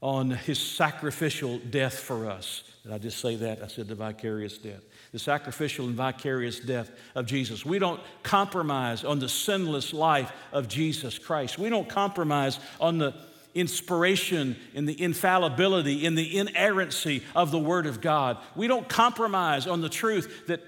on 0.00 0.30
his 0.30 0.58
sacrificial 0.58 1.58
death 1.58 1.98
for 1.98 2.28
us. 2.28 2.62
Did 2.82 2.92
I 2.92 2.98
just 2.98 3.18
say 3.18 3.36
that? 3.36 3.62
I 3.62 3.66
said 3.66 3.88
the 3.88 3.94
vicarious 3.94 4.56
death. 4.58 4.82
The 5.12 5.18
sacrificial 5.18 5.86
and 5.86 5.94
vicarious 5.94 6.58
death 6.58 6.90
of 7.14 7.26
Jesus. 7.26 7.64
We 7.64 7.78
don't 7.78 8.00
compromise 8.22 9.04
on 9.04 9.18
the 9.18 9.28
sinless 9.28 9.92
life 9.92 10.32
of 10.52 10.68
Jesus 10.68 11.18
Christ. 11.18 11.58
We 11.58 11.68
don't 11.68 11.88
compromise 11.88 12.58
on 12.80 12.98
the 12.98 13.14
inspiration 13.54 14.56
and 14.74 14.88
the 14.88 15.00
infallibility, 15.00 16.06
and 16.06 16.18
the 16.18 16.38
inerrancy 16.38 17.22
of 17.36 17.50
the 17.50 17.58
Word 17.58 17.86
of 17.86 18.00
God. 18.00 18.36
We 18.56 18.66
don't 18.66 18.88
compromise 18.88 19.66
on 19.66 19.80
the 19.80 19.88
truth 19.88 20.48
that 20.48 20.60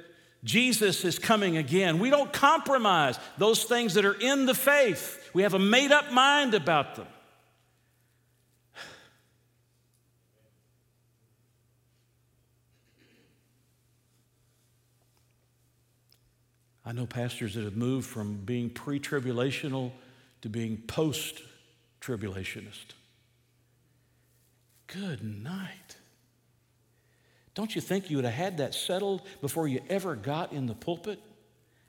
Jesus 0.47 1.05
is 1.05 1.19
coming 1.19 1.57
again. 1.57 1.99
We 1.99 2.09
don't 2.09 2.33
compromise 2.33 3.19
those 3.37 3.65
things 3.65 3.95
that 3.95 4.05
are 4.05 4.15
in 4.15 4.47
the 4.47 4.55
faith. 4.55 5.29
We 5.35 5.43
have 5.43 5.55
a 5.55 5.59
made 5.59 5.91
up 5.91 6.13
mind 6.13 6.55
about 6.55 6.95
them. 6.95 7.09
I 16.85 16.93
know 16.93 17.07
pastors 17.07 17.55
that 17.55 17.65
have 17.65 17.77
moved 17.77 18.07
from 18.09 18.37
being 18.37 18.71
pre 18.71 19.01
tribulational 19.01 19.91
to 20.43 20.49
being 20.49 20.77
post 20.87 21.43
tribulationist. 22.01 22.95
Good 24.87 25.25
night. 25.25 25.97
Don't 27.57 27.75
you 27.75 27.81
think 27.81 28.11
you 28.11 28.17
would 28.17 28.27
have 28.27 28.35
had 28.35 28.59
that 28.59 28.75
settled 28.75 29.23
before 29.41 29.67
you 29.67 29.81
ever 29.89 30.15
got 30.15 30.53
in 30.53 30.67
the 30.67 30.75
pulpit 30.75 31.19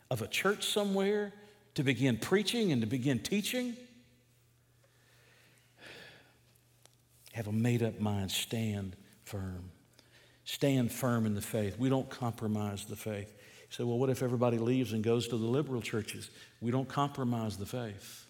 of 0.09 0.21
a 0.21 0.27
church 0.27 0.65
somewhere 0.65 1.33
to 1.75 1.83
begin 1.83 2.17
preaching 2.17 2.71
and 2.71 2.81
to 2.81 2.87
begin 2.87 3.19
teaching? 3.19 3.75
Have 7.33 7.47
a 7.47 7.51
made 7.51 7.83
up 7.83 7.99
mind, 7.99 8.31
stand 8.31 8.95
firm. 9.25 9.69
Stand 10.45 10.89
firm 10.89 11.25
in 11.25 11.35
the 11.35 11.41
faith. 11.41 11.77
We 11.77 11.89
don't 11.89 12.09
compromise 12.09 12.85
the 12.85 12.95
faith. 12.95 13.35
You 13.69 13.75
say, 13.75 13.83
well, 13.83 13.99
what 13.99 14.09
if 14.09 14.23
everybody 14.23 14.57
leaves 14.57 14.93
and 14.93 15.03
goes 15.03 15.27
to 15.27 15.37
the 15.37 15.45
liberal 15.45 15.81
churches? 15.81 16.29
We 16.61 16.71
don't 16.71 16.87
compromise 16.87 17.57
the 17.57 17.65
faith. 17.65 18.25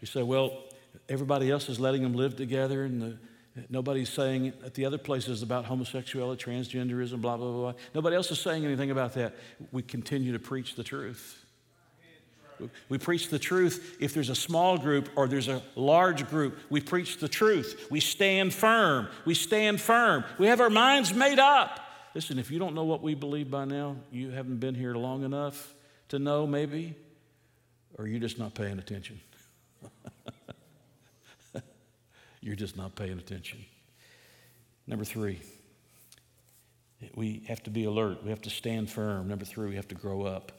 You 0.00 0.06
say, 0.06 0.22
well, 0.22 0.62
everybody 1.08 1.50
else 1.50 1.68
is 1.68 1.80
letting 1.80 2.02
them 2.02 2.14
live 2.14 2.36
together 2.36 2.84
and 2.84 3.02
the, 3.02 3.18
nobody's 3.68 4.08
saying 4.08 4.52
at 4.64 4.74
the 4.74 4.84
other 4.84 4.98
places 4.98 5.42
about 5.42 5.64
homosexuality, 5.64 6.42
transgenderism, 6.42 7.20
blah, 7.20 7.36
blah, 7.36 7.52
blah. 7.52 7.72
Nobody 7.94 8.16
else 8.16 8.30
is 8.30 8.40
saying 8.40 8.64
anything 8.64 8.90
about 8.90 9.14
that. 9.14 9.34
We 9.72 9.82
continue 9.82 10.32
to 10.32 10.38
preach 10.38 10.74
the 10.74 10.84
truth. 10.84 11.44
We 12.88 12.98
preach 12.98 13.28
the 13.28 13.38
truth 13.38 13.96
if 14.00 14.14
there's 14.14 14.28
a 14.28 14.34
small 14.34 14.78
group 14.78 15.08
or 15.16 15.26
there's 15.26 15.48
a 15.48 15.62
large 15.74 16.28
group. 16.28 16.58
We 16.70 16.80
preach 16.80 17.18
the 17.18 17.28
truth. 17.28 17.88
We 17.90 18.00
stand 18.00 18.54
firm. 18.54 19.08
We 19.24 19.34
stand 19.34 19.80
firm. 19.80 20.24
We 20.38 20.46
have 20.46 20.60
our 20.60 20.70
minds 20.70 21.12
made 21.12 21.38
up. 21.38 21.80
Listen, 22.14 22.38
if 22.38 22.50
you 22.50 22.58
don't 22.60 22.74
know 22.74 22.84
what 22.84 23.02
we 23.02 23.14
believe 23.14 23.50
by 23.50 23.64
now, 23.64 23.96
you 24.12 24.30
haven't 24.30 24.60
been 24.60 24.74
here 24.74 24.94
long 24.94 25.24
enough 25.24 25.74
to 26.08 26.18
know, 26.18 26.46
maybe, 26.46 26.94
or 27.98 28.06
you're 28.06 28.20
just 28.20 28.38
not 28.38 28.54
paying 28.54 28.78
attention. 28.78 29.20
You're 32.44 32.54
just 32.54 32.76
not 32.76 32.94
paying 32.94 33.18
attention. 33.18 33.64
Number 34.86 35.06
three, 35.06 35.40
we 37.14 37.42
have 37.48 37.62
to 37.62 37.70
be 37.70 37.86
alert. 37.86 38.22
We 38.22 38.28
have 38.28 38.42
to 38.42 38.50
stand 38.50 38.90
firm. 38.90 39.28
Number 39.28 39.46
three, 39.46 39.70
we 39.70 39.76
have 39.76 39.88
to 39.88 39.94
grow 39.94 40.24
up. 40.24 40.52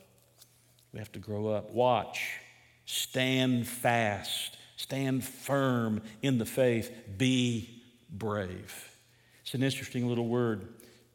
We 0.91 0.99
have 0.99 1.11
to 1.11 1.19
grow 1.19 1.47
up. 1.47 1.69
Watch. 1.71 2.39
Stand 2.85 3.67
fast. 3.67 4.57
Stand 4.77 5.23
firm 5.23 6.01
in 6.23 6.39
the 6.39 6.45
faith. 6.45 6.91
Be 7.19 7.83
brave. 8.09 8.91
It's 9.43 9.53
an 9.53 9.61
interesting 9.61 10.07
little 10.07 10.27
word. 10.27 10.67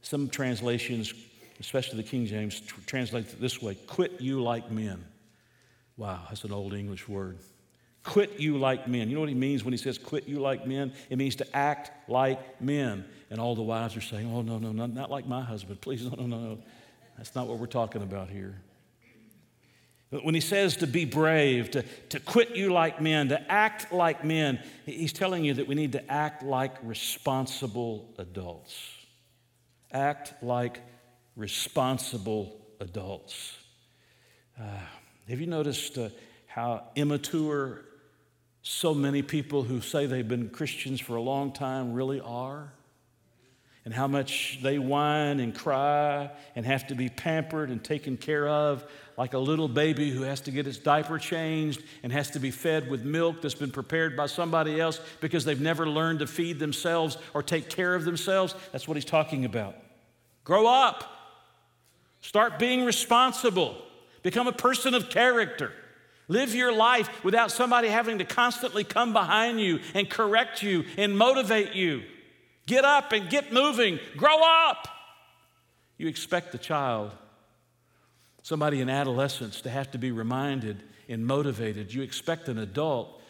Some 0.03 0.29
translations, 0.29 1.13
especially 1.59 1.97
the 1.97 2.09
King 2.09 2.27
James, 2.27 2.61
translate 2.87 3.27
it 3.27 3.41
this 3.41 3.61
way 3.61 3.75
quit 3.75 4.21
you 4.21 4.41
like 4.41 4.71
men. 4.71 5.05
Wow, 5.97 6.21
that's 6.29 6.45
an 6.45 6.53
old 6.53 6.75
English 6.75 7.09
word. 7.09 7.39
Quit 8.03 8.41
you 8.41 8.59
like 8.59 8.89
men. 8.89 9.09
You 9.09 9.15
know 9.15 9.21
what 9.21 9.29
he 9.29 9.35
means 9.35 9.65
when 9.65 9.73
he 9.73 9.79
says 9.79 9.99
quit 9.99 10.27
you 10.27 10.41
like 10.41 10.67
men? 10.67 10.93
It 11.11 11.19
means 11.19 11.37
to 11.37 11.57
act 11.57 12.09
like 12.09 12.61
men. 12.61 13.05
And 13.31 13.41
all 13.41 13.55
the 13.55 13.63
wives 13.63 13.97
are 13.97 14.01
saying, 14.01 14.31
oh, 14.33 14.43
no, 14.43 14.59
no, 14.59 14.73
not, 14.73 14.93
not 14.93 15.11
like 15.11 15.27
my 15.27 15.43
husband. 15.43 15.81
Please, 15.83 16.05
no, 16.05 16.15
no, 16.17 16.27
no, 16.27 16.39
no. 16.39 16.59
That's 17.17 17.35
not 17.35 17.47
what 17.47 17.59
we're 17.59 17.67
talking 17.67 18.03
about 18.03 18.31
here. 18.31 18.61
But 20.11 20.25
when 20.25 20.35
he 20.35 20.41
says 20.41 20.79
to 20.79 20.89
be 20.89 21.05
brave, 21.05 21.71
to, 21.73 21.85
to 22.09 22.19
quit 22.19 22.57
you 22.57 22.73
like 22.73 23.01
men, 23.01 23.29
to 23.29 23.53
act 23.53 23.93
like 23.93 24.25
men, 24.25 24.61
he's 24.85 25.13
telling 25.13 25.45
you 25.45 25.55
that 25.55 25.69
we 25.69 25.77
need 25.77 25.93
to 25.93 26.11
act 26.11 26.43
like 26.43 26.75
responsible 26.83 28.13
adults 28.19 28.75
act 29.93 30.43
like 30.43 30.81
responsible 31.37 32.61
adults. 32.81 33.57
Uh, 34.59 34.65
have 35.29 35.41
you 35.41 35.47
noticed 35.47 35.99
uh, 35.99 36.09
how 36.47 36.85
immature 36.97 37.85
so 38.63 38.95
many 38.95 39.23
people 39.23 39.63
who 39.63 39.81
say 39.81 40.07
they've 40.07 40.27
been 40.27 40.51
Christians 40.51 41.01
for 41.01 41.17
a 41.17 41.23
long 41.23 41.53
time 41.53 41.93
really 41.93 42.21
are? 42.21 42.73
And 43.87 43.95
how 43.95 44.07
much 44.07 44.59
they 44.63 44.79
whine 44.79 45.41
and 45.41 45.55
cry 45.55 46.31
and 46.55 46.67
have 46.67 46.89
to 46.89 46.95
be 46.95 47.09
pampered 47.09 47.71
and 47.71 47.83
taken 47.83 48.19
care 48.19 48.47
of 48.47 48.85
like 49.17 49.33
a 49.33 49.39
little 49.39 49.69
baby 49.69 50.11
who 50.11 50.23
has 50.23 50.43
to 50.43 50.51
get 50.51 50.67
its 50.67 50.77
diaper 50.77 51.19
changed 51.19 51.83
and 52.03 52.13
has 52.13 52.31
to 52.33 52.39
be 52.39 52.51
fed 52.51 52.91
with 52.91 53.05
milk 53.05 53.41
that's 53.41 53.55
been 53.55 53.71
prepared 53.71 54.17
by 54.17 54.27
somebody 54.27 54.79
else 54.79 55.01
because 55.21 55.47
they've 55.47 55.61
never 55.61 55.89
learned 55.89 56.19
to 56.19 56.27
feed 56.27 56.59
themselves 56.59 57.17
or 57.33 57.43
take 57.43 57.71
care 57.71 57.95
of 57.95 58.05
themselves. 58.05 58.55
That's 58.71 58.87
what 58.87 58.99
he's 58.99 59.05
talking 59.05 59.47
about. 59.47 59.77
Grow 60.45 60.67
up. 60.67 61.05
Start 62.21 62.59
being 62.59 62.85
responsible. 62.85 63.77
Become 64.23 64.47
a 64.47 64.53
person 64.53 64.95
of 64.95 65.09
character. 65.09 65.73
Live 66.31 66.55
your 66.55 66.73
life 66.73 67.25
without 67.25 67.51
somebody 67.51 67.89
having 67.89 68.19
to 68.19 68.25
constantly 68.25 68.85
come 68.85 69.13
behind 69.13 69.61
you 69.61 69.81
and 69.95 70.09
correct 70.09 70.63
you 70.63 70.85
and 70.97 71.19
motivate 71.19 71.75
you. 71.75 72.05
Get 72.67 72.85
up 72.85 73.11
and 73.11 73.29
get 73.29 73.53
moving. 73.53 73.99
Grow 74.17 74.41
up. 74.41 74.87
You 75.99 76.07
expect 76.07 76.53
the 76.53 76.59
child 76.59 77.11
somebody 78.45 78.81
in 78.81 78.89
adolescence 78.89 79.61
to 79.63 79.71
have 79.71 79.91
to 79.91 79.99
be 79.99 80.13
reminded 80.13 80.85
and 81.09 81.27
motivated. 81.27 81.93
You 81.93 82.03
expect 82.03 82.49
an 82.49 82.59
adult 82.59 83.21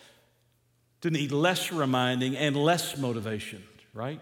to 1.01 1.11
need 1.11 1.33
less 1.33 1.73
reminding 1.73 2.37
and 2.37 2.55
less 2.55 2.99
motivation, 2.99 3.63
right? 3.95 4.21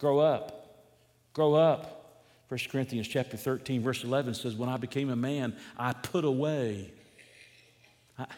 Grow 0.00 0.20
up. 0.20 0.86
Grow 1.34 1.52
up. 1.52 2.22
1 2.48 2.60
Corinthians 2.70 3.08
chapter 3.08 3.36
13, 3.36 3.82
verse 3.82 4.04
11 4.04 4.32
says, 4.32 4.56
When 4.56 4.70
I 4.70 4.78
became 4.78 5.10
a 5.10 5.16
man, 5.16 5.54
I 5.76 5.92
put 5.92 6.24
away. 6.24 6.92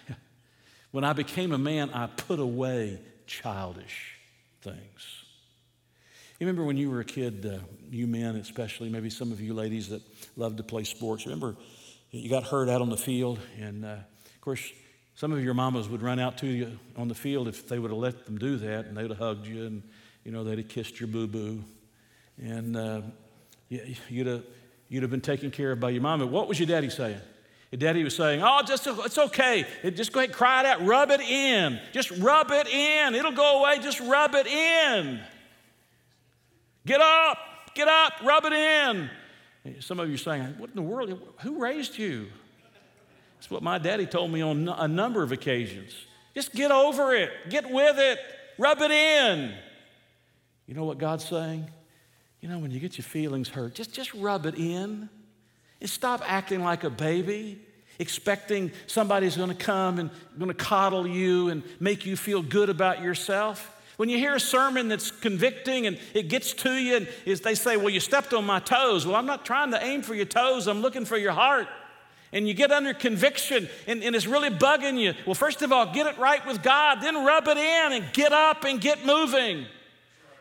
When 0.94 1.02
I 1.02 1.12
became 1.12 1.50
a 1.50 1.58
man, 1.58 1.90
I 1.90 2.06
put 2.06 2.38
away 2.38 3.00
childish 3.26 4.14
things. 4.62 5.24
You 6.38 6.46
remember 6.46 6.62
when 6.62 6.76
you 6.76 6.88
were 6.88 7.00
a 7.00 7.04
kid, 7.04 7.44
uh, 7.44 7.58
you 7.90 8.06
men 8.06 8.36
especially, 8.36 8.90
maybe 8.90 9.10
some 9.10 9.32
of 9.32 9.40
you 9.40 9.54
ladies 9.54 9.88
that 9.88 10.02
love 10.36 10.56
to 10.58 10.62
play 10.62 10.84
sports, 10.84 11.26
remember 11.26 11.56
you 12.12 12.30
got 12.30 12.44
hurt 12.44 12.68
out 12.68 12.80
on 12.80 12.90
the 12.90 12.96
field, 12.96 13.40
and 13.58 13.84
uh, 13.84 13.88
of 13.88 14.40
course, 14.40 14.70
some 15.16 15.32
of 15.32 15.42
your 15.42 15.54
mamas 15.54 15.88
would 15.88 16.00
run 16.00 16.20
out 16.20 16.38
to 16.38 16.46
you 16.46 16.78
on 16.96 17.08
the 17.08 17.14
field 17.16 17.48
if 17.48 17.66
they 17.66 17.80
would 17.80 17.90
have 17.90 17.98
let 17.98 18.24
them 18.24 18.38
do 18.38 18.56
that, 18.58 18.86
and 18.86 18.96
they'd 18.96 19.10
have 19.10 19.18
hugged 19.18 19.48
you, 19.48 19.66
and 19.66 19.82
you 20.24 20.30
know 20.30 20.44
they'd 20.44 20.58
have 20.58 20.68
kissed 20.68 21.00
your 21.00 21.08
boo 21.08 21.26
boo, 21.26 21.64
and 22.40 22.76
uh, 22.76 23.00
you'd, 23.68 24.28
have, 24.28 24.44
you'd 24.88 25.02
have 25.02 25.10
been 25.10 25.20
taken 25.20 25.50
care 25.50 25.72
of 25.72 25.80
by 25.80 25.90
your 25.90 26.02
mama. 26.02 26.24
What 26.24 26.46
was 26.46 26.60
your 26.60 26.68
daddy 26.68 26.88
saying? 26.88 27.20
Daddy 27.76 28.04
was 28.04 28.14
saying, 28.14 28.42
Oh, 28.42 28.60
just 28.66 28.86
it's 28.86 29.18
okay. 29.18 29.66
Just 29.94 30.12
go 30.12 30.20
ahead, 30.20 30.32
cry 30.32 30.60
it 30.60 30.66
out, 30.66 30.84
rub 30.84 31.10
it 31.10 31.20
in. 31.20 31.80
Just 31.92 32.10
rub 32.12 32.50
it 32.50 32.68
in. 32.68 33.14
It'll 33.14 33.32
go 33.32 33.60
away. 33.60 33.78
Just 33.80 34.00
rub 34.00 34.34
it 34.34 34.46
in. 34.46 35.20
Get 36.86 37.00
up, 37.00 37.38
get 37.74 37.88
up, 37.88 38.12
rub 38.22 38.44
it 38.44 38.52
in. 38.52 39.10
Some 39.80 39.98
of 39.98 40.08
you 40.08 40.14
are 40.14 40.18
saying, 40.18 40.54
What 40.58 40.70
in 40.70 40.76
the 40.76 40.82
world? 40.82 41.18
Who 41.40 41.58
raised 41.58 41.98
you? 41.98 42.26
That's 43.36 43.50
what 43.50 43.62
my 43.62 43.78
daddy 43.78 44.06
told 44.06 44.30
me 44.30 44.40
on 44.40 44.68
a 44.68 44.88
number 44.88 45.22
of 45.22 45.32
occasions. 45.32 45.94
Just 46.34 46.52
get 46.52 46.70
over 46.70 47.14
it, 47.14 47.30
get 47.48 47.70
with 47.70 47.98
it, 47.98 48.18
rub 48.58 48.80
it 48.80 48.90
in. 48.90 49.54
You 50.66 50.74
know 50.74 50.84
what 50.84 50.98
God's 50.98 51.28
saying? 51.28 51.70
You 52.40 52.48
know, 52.48 52.58
when 52.58 52.70
you 52.70 52.80
get 52.80 52.98
your 52.98 53.04
feelings 53.04 53.48
hurt, 53.48 53.74
just, 53.74 53.92
just 53.92 54.12
rub 54.14 54.46
it 54.46 54.56
in. 54.56 55.08
Stop 55.84 56.22
acting 56.24 56.62
like 56.62 56.84
a 56.84 56.90
baby, 56.90 57.60
expecting 57.98 58.72
somebody's 58.86 59.36
gonna 59.36 59.54
come 59.54 59.98
and 59.98 60.10
gonna 60.38 60.54
coddle 60.54 61.06
you 61.06 61.50
and 61.50 61.62
make 61.78 62.06
you 62.06 62.16
feel 62.16 62.42
good 62.42 62.70
about 62.70 63.02
yourself. 63.02 63.70
When 63.96 64.08
you 64.08 64.18
hear 64.18 64.34
a 64.34 64.40
sermon 64.40 64.88
that's 64.88 65.10
convicting 65.10 65.86
and 65.86 65.98
it 66.14 66.28
gets 66.28 66.52
to 66.54 66.72
you, 66.72 66.96
and 66.96 67.08
is 67.24 67.42
they 67.42 67.54
say, 67.54 67.76
Well, 67.76 67.90
you 67.90 68.00
stepped 68.00 68.34
on 68.34 68.44
my 68.44 68.58
toes. 68.60 69.06
Well, 69.06 69.14
I'm 69.14 69.26
not 69.26 69.44
trying 69.44 69.70
to 69.70 69.84
aim 69.84 70.02
for 70.02 70.14
your 70.14 70.24
toes, 70.24 70.66
I'm 70.66 70.80
looking 70.80 71.04
for 71.04 71.16
your 71.16 71.32
heart. 71.32 71.68
And 72.32 72.48
you 72.48 72.54
get 72.54 72.72
under 72.72 72.92
conviction 72.92 73.68
and, 73.86 74.02
and 74.02 74.16
it's 74.16 74.26
really 74.26 74.50
bugging 74.50 74.98
you. 74.98 75.14
Well, 75.24 75.36
first 75.36 75.62
of 75.62 75.70
all, 75.70 75.94
get 75.94 76.08
it 76.08 76.18
right 76.18 76.44
with 76.44 76.64
God, 76.64 77.00
then 77.00 77.24
rub 77.24 77.46
it 77.46 77.56
in 77.56 77.92
and 77.92 78.04
get 78.12 78.32
up 78.32 78.64
and 78.64 78.80
get 78.80 79.06
moving. 79.06 79.66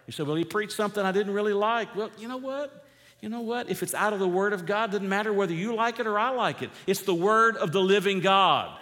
You 0.07 0.13
say, 0.13 0.23
Well, 0.23 0.35
he 0.35 0.45
preached 0.45 0.73
something 0.73 1.05
I 1.05 1.11
didn't 1.11 1.33
really 1.33 1.53
like. 1.53 1.95
Well, 1.95 2.09
you 2.17 2.27
know 2.27 2.37
what? 2.37 2.82
You 3.23 3.29
know 3.29 3.39
what? 3.39 3.69
If 3.69 3.83
it's 3.83 3.93
out 3.93 4.11
of 4.11 4.19
the 4.19 4.27
Word 4.27 4.51
of 4.51 4.65
God, 4.65 4.91
doesn't 4.91 5.07
matter 5.07 5.31
whether 5.31 5.53
you 5.53 5.73
like 5.73 5.97
it 5.97 6.07
or 6.07 6.19
I 6.19 6.31
like 6.31 6.61
it. 6.61 6.69
It's 6.85 7.03
the 7.03 7.15
Word 7.15 7.55
of 7.55 7.71
the 7.71 7.79
living 7.79 8.19
God. 8.19 8.77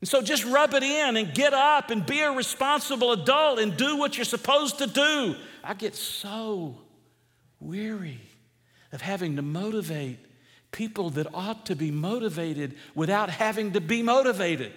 And 0.00 0.08
so 0.08 0.22
just 0.22 0.42
rub 0.46 0.72
it 0.72 0.82
in 0.82 1.18
and 1.18 1.34
get 1.34 1.52
up 1.52 1.90
and 1.90 2.06
be 2.06 2.20
a 2.20 2.32
responsible 2.32 3.12
adult 3.12 3.58
and 3.58 3.76
do 3.76 3.98
what 3.98 4.16
you're 4.16 4.24
supposed 4.24 4.78
to 4.78 4.86
do. 4.86 5.36
I 5.62 5.74
get 5.74 5.94
so 5.94 6.78
weary 7.60 8.22
of 8.90 9.02
having 9.02 9.36
to 9.36 9.42
motivate 9.42 10.18
people 10.72 11.10
that 11.10 11.26
ought 11.34 11.66
to 11.66 11.76
be 11.76 11.90
motivated 11.90 12.74
without 12.94 13.28
having 13.28 13.72
to 13.72 13.82
be 13.82 14.02
motivated. 14.02 14.72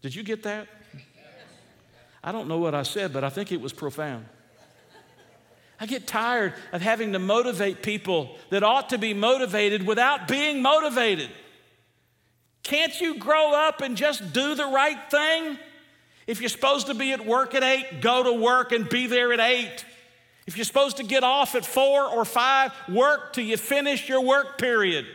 Did 0.00 0.14
you 0.14 0.22
get 0.22 0.44
that? 0.44 0.68
I 2.22 2.30
don't 2.30 2.46
know 2.46 2.58
what 2.58 2.76
I 2.76 2.84
said, 2.84 3.12
but 3.12 3.24
I 3.24 3.30
think 3.30 3.50
it 3.50 3.60
was 3.60 3.72
profound. 3.72 4.26
I 5.80 5.86
get 5.86 6.06
tired 6.06 6.52
of 6.72 6.82
having 6.82 7.14
to 7.14 7.18
motivate 7.18 7.82
people 7.82 8.36
that 8.50 8.62
ought 8.62 8.90
to 8.90 8.98
be 8.98 9.14
motivated 9.14 9.86
without 9.86 10.28
being 10.28 10.60
motivated. 10.60 11.30
Can't 12.62 13.00
you 13.00 13.18
grow 13.18 13.54
up 13.54 13.80
and 13.80 13.96
just 13.96 14.34
do 14.34 14.54
the 14.54 14.66
right 14.66 15.10
thing? 15.10 15.58
If 16.26 16.40
you're 16.40 16.50
supposed 16.50 16.88
to 16.88 16.94
be 16.94 17.12
at 17.12 17.24
work 17.24 17.54
at 17.54 17.64
eight, 17.64 18.02
go 18.02 18.22
to 18.22 18.32
work 18.32 18.72
and 18.72 18.88
be 18.88 19.06
there 19.06 19.32
at 19.32 19.40
eight. 19.40 19.86
If 20.46 20.58
you're 20.58 20.66
supposed 20.66 20.98
to 20.98 21.02
get 21.02 21.24
off 21.24 21.54
at 21.54 21.64
four 21.64 22.04
or 22.04 22.26
five, 22.26 22.72
work 22.88 23.32
till 23.32 23.44
you 23.44 23.56
finish 23.56 24.06
your 24.08 24.20
work 24.20 24.58
period. 24.58 25.06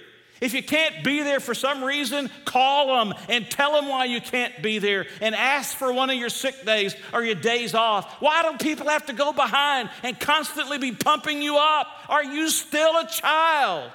If 0.42 0.54
you 0.54 0.62
can't 0.62 1.04
be 1.04 1.24
there 1.24 1.40
for 1.40 1.54
some 1.54 1.84
reason, 1.84 2.30
call 2.44 2.98
them 2.98 3.14
and 3.30 3.50
tell 3.50 3.74
them 3.74 3.88
why 3.88 4.06
you 4.06 4.20
can't 4.20 4.62
be 4.62 4.80
there 4.80 5.08
and 5.22 5.34
ask 5.34 5.76
for 5.76 5.94
one 5.94 6.10
of 6.10 6.18
your 6.18 6.30
sick 6.30 6.66
days 6.66 6.96
or 7.14 7.24
your 7.24 7.36
days 7.36 7.74
off. 7.74 8.22
Why 8.22 8.42
don't 8.42 8.60
people 8.60 8.90
have 8.90 9.06
to 9.06 9.14
go 9.14 9.32
behind 9.32 9.90
and 10.04 10.20
constantly 10.20 10.78
be 10.78 10.92
pumping 10.92 11.42
you 11.42 11.58
up? 11.58 11.88
Are 12.10 12.24
you 12.24 12.50
still 12.50 12.98
a 12.98 13.08
child? 13.08 13.92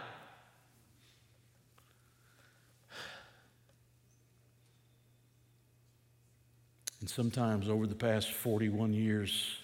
And 7.01 7.09
sometimes 7.09 7.69
over 7.69 7.87
the 7.87 7.95
past 7.95 8.31
41 8.33 8.93
years, 8.93 9.57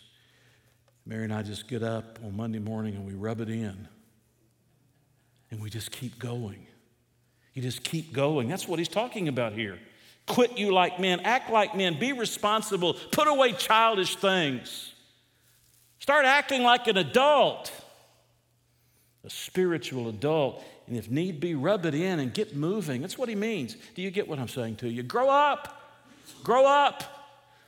Mary 1.04 1.24
and 1.24 1.32
I 1.32 1.42
just 1.42 1.68
get 1.68 1.82
up 1.82 2.18
on 2.24 2.36
Monday 2.36 2.58
morning 2.58 2.96
and 2.96 3.06
we 3.06 3.14
rub 3.14 3.40
it 3.40 3.48
in. 3.48 3.88
And 5.50 5.60
we 5.60 5.70
just 5.70 5.90
keep 5.90 6.18
going. 6.18 6.66
You 7.54 7.62
just 7.62 7.82
keep 7.82 8.12
going. 8.12 8.48
That's 8.48 8.68
what 8.68 8.78
he's 8.78 8.88
talking 8.88 9.28
about 9.28 9.52
here. 9.52 9.78
Quit 10.26 10.58
you 10.58 10.72
like 10.72 10.98
men, 10.98 11.20
act 11.20 11.50
like 11.50 11.76
men, 11.76 11.98
be 11.98 12.12
responsible, 12.12 12.94
put 13.12 13.28
away 13.28 13.52
childish 13.52 14.16
things. 14.16 14.92
Start 16.00 16.26
acting 16.26 16.62
like 16.62 16.88
an 16.88 16.96
adult, 16.96 17.72
a 19.24 19.30
spiritual 19.30 20.08
adult. 20.08 20.62
And 20.86 20.96
if 20.96 21.10
need 21.10 21.40
be, 21.40 21.54
rub 21.54 21.86
it 21.86 21.94
in 21.94 22.20
and 22.20 22.34
get 22.34 22.54
moving. 22.54 23.00
That's 23.00 23.16
what 23.16 23.28
he 23.28 23.34
means. 23.34 23.76
Do 23.94 24.02
you 24.02 24.10
get 24.10 24.28
what 24.28 24.38
I'm 24.38 24.48
saying 24.48 24.76
to 24.76 24.88
you? 24.88 25.02
Grow 25.02 25.28
up. 25.30 25.76
Grow 26.42 26.66
up. 26.66 27.02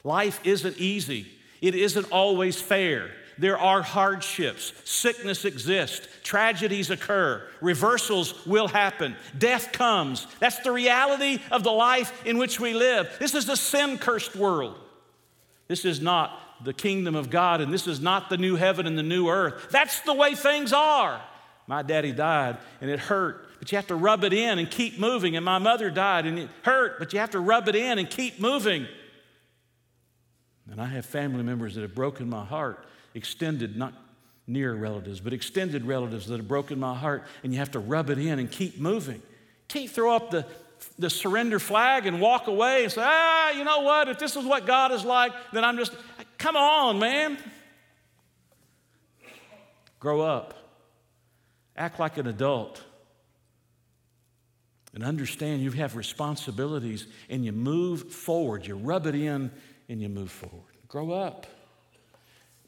Life 0.04 0.40
isn't 0.44 0.78
easy, 0.78 1.26
it 1.60 1.74
isn't 1.74 2.10
always 2.10 2.60
fair. 2.60 3.10
There 3.38 3.58
are 3.58 3.82
hardships. 3.82 4.72
Sickness 4.84 5.44
exists. 5.44 6.08
Tragedies 6.24 6.90
occur. 6.90 7.46
Reversals 7.60 8.44
will 8.46 8.66
happen. 8.66 9.16
Death 9.36 9.70
comes. 9.72 10.26
That's 10.40 10.58
the 10.58 10.72
reality 10.72 11.38
of 11.52 11.62
the 11.62 11.70
life 11.70 12.26
in 12.26 12.38
which 12.38 12.58
we 12.58 12.74
live. 12.74 13.08
This 13.20 13.34
is 13.34 13.48
a 13.48 13.56
sin 13.56 13.98
cursed 13.98 14.34
world. 14.34 14.76
This 15.68 15.84
is 15.84 16.00
not 16.00 16.64
the 16.64 16.72
kingdom 16.72 17.14
of 17.14 17.30
God, 17.30 17.60
and 17.60 17.72
this 17.72 17.86
is 17.86 18.00
not 18.00 18.28
the 18.28 18.36
new 18.36 18.56
heaven 18.56 18.86
and 18.86 18.98
the 18.98 19.02
new 19.04 19.28
earth. 19.28 19.68
That's 19.70 20.00
the 20.00 20.14
way 20.14 20.34
things 20.34 20.72
are. 20.72 21.20
My 21.68 21.82
daddy 21.82 22.12
died, 22.12 22.56
and 22.80 22.90
it 22.90 22.98
hurt, 22.98 23.46
but 23.60 23.70
you 23.70 23.76
have 23.76 23.86
to 23.88 23.94
rub 23.94 24.24
it 24.24 24.32
in 24.32 24.58
and 24.58 24.68
keep 24.68 24.98
moving. 24.98 25.36
And 25.36 25.44
my 25.44 25.58
mother 25.58 25.90
died, 25.90 26.26
and 26.26 26.38
it 26.38 26.48
hurt, 26.62 26.98
but 26.98 27.12
you 27.12 27.20
have 27.20 27.30
to 27.30 27.40
rub 27.40 27.68
it 27.68 27.76
in 27.76 27.98
and 27.98 28.10
keep 28.10 28.40
moving. 28.40 28.88
And 30.70 30.80
I 30.80 30.86
have 30.86 31.06
family 31.06 31.42
members 31.42 31.74
that 31.76 31.82
have 31.82 31.94
broken 31.94 32.28
my 32.28 32.44
heart 32.44 32.84
extended, 33.14 33.76
not 33.76 33.92
near 34.46 34.74
relatives, 34.74 35.20
but 35.20 35.32
extended 35.32 35.84
relatives 35.84 36.26
that 36.26 36.38
have 36.38 36.48
broken 36.48 36.80
my 36.80 36.94
heart, 36.94 37.24
and 37.42 37.52
you 37.52 37.58
have 37.58 37.70
to 37.72 37.78
rub 37.78 38.10
it 38.10 38.18
in 38.18 38.38
and 38.38 38.50
keep 38.50 38.78
moving. 38.80 39.22
Can't 39.68 39.90
throw 39.90 40.14
up 40.16 40.30
the, 40.30 40.46
the 40.98 41.10
surrender 41.10 41.58
flag 41.58 42.06
and 42.06 42.20
walk 42.20 42.46
away 42.46 42.84
and 42.84 42.92
say, 42.92 43.02
ah, 43.04 43.50
you 43.50 43.64
know 43.64 43.80
what? 43.80 44.08
If 44.08 44.18
this 44.18 44.36
is 44.36 44.44
what 44.44 44.66
God 44.66 44.92
is 44.92 45.04
like, 45.04 45.32
then 45.52 45.64
I'm 45.64 45.76
just, 45.76 45.92
come 46.38 46.56
on, 46.56 46.98
man. 46.98 47.36
Grow 50.00 50.22
up. 50.22 50.54
Act 51.76 52.00
like 52.00 52.16
an 52.16 52.26
adult. 52.26 52.82
And 54.94 55.04
understand 55.04 55.62
you 55.62 55.70
have 55.72 55.96
responsibilities 55.96 57.06
and 57.28 57.44
you 57.44 57.52
move 57.52 58.10
forward. 58.12 58.66
You 58.66 58.76
rub 58.76 59.06
it 59.06 59.14
in 59.14 59.50
and 59.88 60.00
you 60.00 60.08
move 60.08 60.30
forward. 60.30 60.76
Grow 60.88 61.10
up. 61.10 61.46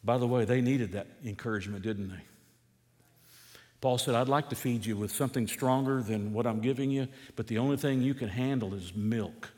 By 0.02 0.18
the 0.18 0.26
way, 0.26 0.44
they 0.44 0.60
needed 0.60 0.92
that 0.92 1.06
encouragement, 1.24 1.82
didn't 1.82 2.08
they? 2.08 2.22
Paul 3.80 3.98
said, 3.98 4.14
I'd 4.14 4.28
like 4.28 4.50
to 4.50 4.56
feed 4.56 4.84
you 4.84 4.96
with 4.96 5.10
something 5.10 5.46
stronger 5.46 6.02
than 6.02 6.32
what 6.32 6.46
I'm 6.46 6.60
giving 6.60 6.90
you, 6.90 7.08
but 7.36 7.46
the 7.46 7.58
only 7.58 7.76
thing 7.76 8.02
you 8.02 8.14
can 8.14 8.28
handle 8.28 8.74
is 8.74 8.94
milk. 8.94 9.50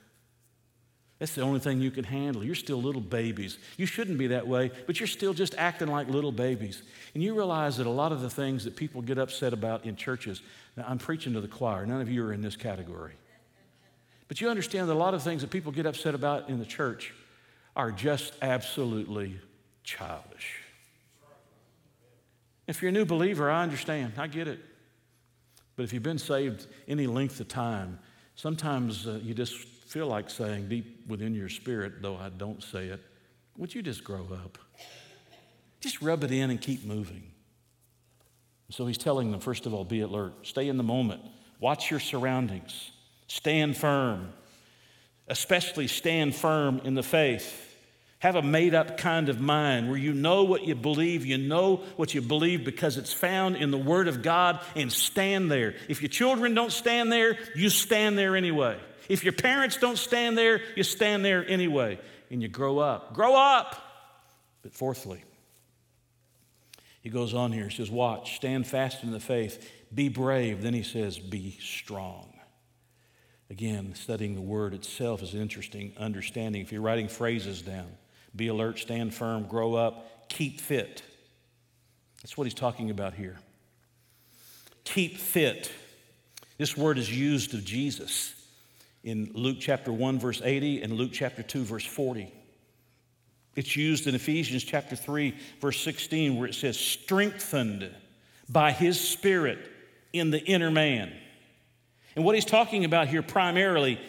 That's 1.19 1.35
the 1.35 1.43
only 1.43 1.61
thing 1.61 1.81
you 1.81 1.93
can 1.93 2.05
handle. 2.05 2.43
You're 2.43 2.57
still 2.57 2.83
little 2.83 3.01
babies. 3.01 3.59
You 3.77 3.87
shouldn't 3.87 4.19
be 4.19 4.29
that 4.29 4.47
way, 4.47 4.73
but 4.87 4.99
you're 4.99 5.07
still 5.07 5.35
just 5.35 5.55
acting 5.57 5.89
like 5.89 6.09
little 6.09 6.33
babies. 6.33 6.83
And 7.15 7.23
you 7.23 7.35
realize 7.35 7.77
that 7.77 7.87
a 7.87 7.91
lot 7.91 8.11
of 8.11 8.23
the 8.23 8.31
things 8.31 8.65
that 8.65 8.75
people 8.75 9.03
get 9.03 9.19
upset 9.19 9.53
about 9.53 9.85
in 9.85 9.95
churches, 9.95 10.43
now 10.77 10.85
I'm 10.89 10.99
preaching 10.99 11.33
to 11.35 11.41
the 11.41 11.49
choir, 11.49 11.87
none 11.87 12.01
of 12.01 12.09
you 12.09 12.25
are 12.25 12.33
in 12.33 12.43
this 12.43 12.57
category. 12.57 13.13
But 14.27 14.41
you 14.41 14.49
understand 14.49 14.89
that 14.89 14.95
a 14.95 14.99
lot 14.99 15.15
of 15.15 15.23
things 15.23 15.43
that 15.43 15.51
people 15.51 15.71
get 15.71 15.87
upset 15.87 16.15
about 16.15 16.49
in 16.49 16.59
the 16.59 16.65
church 16.65 17.13
are 17.77 17.93
just 17.93 18.35
absolutely 18.43 19.39
childish. 19.85 20.61
If 22.67 22.81
you're 22.81 22.91
a 22.91 22.93
new 22.93 23.05
believer, 23.05 23.51
I 23.51 23.63
understand. 23.63 24.15
I 24.17 24.27
get 24.27 24.49
it. 24.49 24.61
But 25.77 25.85
if 25.85 25.93
you've 25.93 26.03
been 26.03 26.19
saved 26.19 26.67
any 26.87 27.07
length 27.07 27.41
of 27.41 27.49
time, 27.49 27.99
sometimes 28.35 29.07
uh, 29.07 29.19
you 29.23 29.35
just 29.35 29.55
feel 29.55 30.07
like 30.07 30.31
saying 30.31 30.69
deep 30.69 31.05
within 31.09 31.35
your 31.35 31.49
spirit, 31.49 32.01
though 32.01 32.17
I 32.17 32.29
don't 32.29 32.63
say 32.63 32.87
it, 32.87 33.01
would 33.57 33.75
you 33.75 33.83
just 33.83 34.05
grow 34.05 34.27
up? 34.33 34.59
Just 35.81 36.01
rub 36.01 36.25
it 36.25 36.31
in 36.31 36.51
and 36.51 36.61
keep 36.61 36.85
moving. 36.85 37.25
So 38.71 38.87
he's 38.87 38.99
telling 38.99 39.31
them, 39.31 39.41
first 39.41 39.67
of 39.67 39.75
all, 39.75 39.85
be 39.85 40.01
alert, 40.01 40.47
stay 40.47 40.69
in 40.69 40.79
the 40.79 40.83
moment, 40.83 41.21
watch 41.61 41.91
your 41.91 42.01
surroundings, 42.01 42.91
stand 43.27 43.77
firm, 43.77 44.33
especially 45.29 45.89
stand 45.89 46.35
firm 46.35 46.81
in 46.85 46.95
the 46.95 47.03
faith. 47.03 47.72
Have 48.23 48.37
a 48.37 48.43
made 48.43 48.73
up 48.73 48.99
kind 48.99 49.29
of 49.29 49.41
mind 49.41 49.89
where 49.89 49.99
you 49.99 50.13
know 50.13 50.45
what 50.45 50.63
you 50.63 50.77
believe, 50.77 51.27
you 51.27 51.39
know 51.39 51.83
what 51.97 52.15
you 52.15 52.23
believe 52.23 52.65
because 52.65 52.97
it's 52.97 53.13
found 53.13 53.57
in 53.57 53.73
the 53.73 53.77
Word 53.77 54.07
of 54.07 54.23
God, 54.23 54.61
and 54.77 54.93
stand 54.93 55.51
there. 55.51 55.75
If 55.89 56.03
your 56.03 56.09
children 56.09 56.55
don't 56.55 56.71
stand 56.71 57.11
there, 57.11 57.37
you 57.57 57.69
stand 57.69 58.17
there 58.17 58.37
anyway. 58.37 58.79
If 59.09 59.25
your 59.25 59.33
parents 59.33 59.77
don't 59.77 59.99
stand 59.99 60.39
there, 60.39 60.61
you 60.77 60.85
stand 60.85 61.25
there 61.25 61.45
anyway, 61.45 61.99
and 62.31 62.41
you 62.41 62.47
grow 62.47 62.79
up. 62.79 63.13
Grow 63.13 63.35
up! 63.35 63.75
But 64.63 64.73
fourthly, 64.73 65.25
He 67.01 67.11
goes 67.11 67.35
on 67.35 67.51
here, 67.51 67.67
he 67.67 67.77
says, 67.77 67.91
Watch, 67.91 68.37
stand 68.37 68.69
fast 68.69 69.03
in 69.03 69.11
the 69.11 69.19
faith, 69.19 69.69
be 69.93 70.09
brave. 70.09 70.63
Then 70.63 70.75
he 70.75 70.85
says, 70.85 71.19
Be 71.19 71.59
strong. 71.61 72.33
Again, 73.51 73.97
studying 73.97 74.37
the 74.37 74.41
word 74.41 74.75
itself 74.75 75.25
is 75.25 75.35
interesting 75.35 75.93
understanding. 75.97 76.63
If 76.63 76.71
you're 76.71 76.83
writing 76.83 77.09
phrases 77.09 77.63
down, 77.63 77.89
be 78.35 78.49
alert, 78.49 78.79
stand 78.79 79.15
firm, 79.15 79.45
grow 79.45 79.75
up, 79.75 80.29
keep 80.29 80.61
fit. 80.61 81.03
That's 82.23 82.37
what 82.37 82.45
he's 82.45 82.55
talking 82.55 82.91
about 82.91 83.15
here. 83.15 83.37
Keep 84.85 85.19
fit. 85.19 85.71
This 86.59 86.77
word 86.77 86.99
is 86.99 87.17
used 87.17 87.55
of 87.55 87.65
Jesus 87.65 88.35
in 89.05 89.31
Luke 89.35 89.57
chapter 89.61 89.93
1, 89.93 90.19
verse 90.19 90.41
80, 90.43 90.83
and 90.83 90.93
Luke 90.93 91.11
chapter 91.13 91.43
2, 91.43 91.65
verse 91.65 91.85
40. 91.85 92.33
It's 93.55 93.77
used 93.77 94.07
in 94.07 94.15
Ephesians 94.15 94.65
chapter 94.65 94.97
3, 94.97 95.37
verse 95.61 95.81
16, 95.81 96.37
where 96.37 96.49
it 96.49 96.55
says, 96.55 96.79
strengthened 96.79 97.91
by 98.49 98.73
his 98.73 98.99
spirit 98.99 99.59
in 100.13 100.31
the 100.31 100.43
inner 100.45 100.71
man. 100.71 101.13
And 102.17 102.25
what 102.25 102.35
he's 102.35 102.45
talking 102.45 102.85
about 102.85 103.09
here 103.09 103.23
primarily 103.23 104.01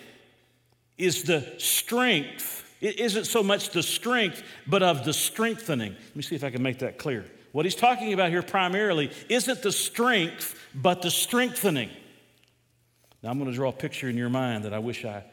is 0.97 1.23
the 1.23 1.55
strength. 1.57 2.62
It 2.83 2.99
isn't 2.99 3.27
so 3.27 3.41
much 3.41 3.69
the 3.69 3.81
strength, 3.81 4.43
but 4.67 4.83
of 4.83 5.05
the 5.05 5.13
strengthening. 5.13 5.93
Let 5.93 6.15
me 6.17 6.21
see 6.21 6.35
if 6.35 6.43
I 6.43 6.49
can 6.49 6.61
make 6.61 6.79
that 6.79 6.97
clear. 6.97 7.23
What 7.53 7.63
he's 7.63 7.75
talking 7.75 8.11
about 8.11 8.29
here 8.29 8.43
primarily 8.43 9.09
isn't 9.29 9.61
the 9.61 9.71
strength, 9.71 10.59
but 10.75 11.01
the 11.01 11.09
strengthening. 11.09 11.89
Now, 13.23 13.29
I'm 13.29 13.39
going 13.39 13.49
to 13.49 13.55
draw 13.55 13.69
a 13.69 13.71
picture 13.71 14.09
in 14.09 14.17
your 14.17 14.27
mind 14.27 14.65
that 14.65 14.73
I 14.73 14.79
wish 14.79 15.05
I, 15.05 15.23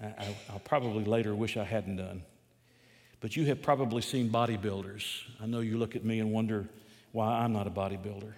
I 0.00 0.36
I'll 0.50 0.60
probably 0.60 1.04
later 1.04 1.34
wish 1.34 1.56
I 1.56 1.64
hadn't 1.64 1.96
done. 1.96 2.22
But 3.18 3.34
you 3.34 3.44
have 3.46 3.60
probably 3.60 4.00
seen 4.00 4.30
bodybuilders. 4.30 5.02
I 5.42 5.46
know 5.46 5.58
you 5.58 5.78
look 5.78 5.96
at 5.96 6.04
me 6.04 6.20
and 6.20 6.30
wonder 6.30 6.68
why 7.10 7.40
I'm 7.40 7.52
not 7.52 7.66
a 7.66 7.70
bodybuilder. 7.70 8.34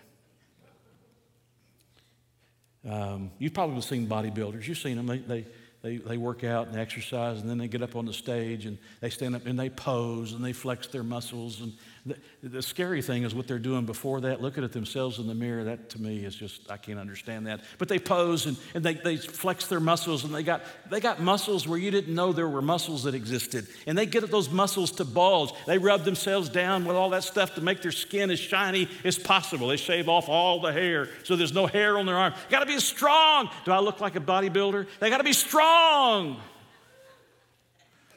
Um, 2.89 3.33
you've 3.39 3.53
probably 3.53 3.83
seen 3.83 4.07
bodybuilders. 4.07 4.67
You've 4.67 4.79
seen 4.79 4.97
them. 4.97 5.07
They, 5.07 5.19
they, 5.19 5.47
they, 5.83 5.97
they 5.97 6.19
work 6.19 6.45
out 6.45 6.69
and 6.69 6.77
exercise, 6.77 7.41
and 7.41 7.49
then 7.49 7.59
they 7.59 7.69
get 7.69 7.83
up 7.83 7.97
on 7.97 8.05
the 8.05 8.13
stage 8.13 8.67
and 8.67 8.77
they 9.01 9.11
stand 9.11 9.35
up 9.35 9.47
and 9.47 9.59
they 9.59 9.71
pose 9.71 10.33
and 10.33 10.45
they 10.45 10.53
flex 10.53 10.87
their 10.87 11.03
muscles 11.03 11.61
and 11.61 11.73
the, 12.07 12.17
the, 12.43 12.63
scary 12.63 13.03
thing 13.03 13.25
is 13.25 13.35
what 13.35 13.47
they're 13.47 13.59
doing 13.59 13.85
before 13.85 14.23
that, 14.23 14.41
looking 14.41 14.65
at 14.65 14.73
themselves 14.73 15.19
in 15.19 15.27
the 15.27 15.35
mirror. 15.35 15.65
That 15.65 15.91
to 15.91 16.01
me 16.01 16.25
is 16.25 16.35
just, 16.35 16.71
I 16.71 16.79
can't 16.79 16.99
understand 16.99 17.47
that. 17.47 17.61
But 17.77 17.89
they 17.89 17.99
pose 17.99 18.47
and, 18.47 18.57
and 18.75 18.83
they, 18.83 18.95
they 18.95 19.19
flex 19.19 19.67
their 19.67 19.81
muscles 19.81 20.25
and 20.25 20.35
they 20.35 20.43
got, 20.43 20.63
they 20.91 21.01
got 21.01 21.21
muscles 21.21 21.69
where 21.69 21.79
you 21.79 21.91
didn't 21.91 22.15
know 22.15 22.33
there 22.33 22.49
were 22.49 22.63
muscles 22.63 23.03
that 23.05 23.15
existed. 23.15 23.67
And 23.87 23.99
they 23.99 24.07
get 24.07 24.31
those 24.31 24.49
muscles 24.49 24.93
to 24.93 25.05
bulge. 25.05 25.53
They 25.67 25.77
rub 25.77 26.05
themselves 26.05 26.49
down 26.49 26.87
with 26.87 26.97
all 26.97 27.11
that 27.11 27.25
stuff 27.25 27.55
to 27.57 27.61
make 27.61 27.83
their 27.83 27.93
skin 27.93 28.31
as 28.31 28.39
shiny 28.39 28.89
as 29.05 29.19
possible. 29.19 29.69
They 29.69 29.77
shave 29.77 30.09
off 30.09 30.29
all 30.29 30.61
the 30.61 30.73
hair 30.73 31.09
so 31.25 31.37
there's 31.37 31.53
no 31.53 31.67
hair 31.67 31.99
on 31.99 32.07
their 32.07 32.17
arm. 32.17 32.33
You 32.33 32.51
gotta 32.51 32.67
be 32.67 32.79
strong. 32.81 33.51
Do 33.65 33.73
I 33.73 33.81
look 33.81 34.01
like 34.01 34.17
a 34.17 34.21
bodybuilder? 34.21 34.87
They 35.01 35.11
gotta 35.11 35.25
be 35.25 35.33
strong. 35.33 36.41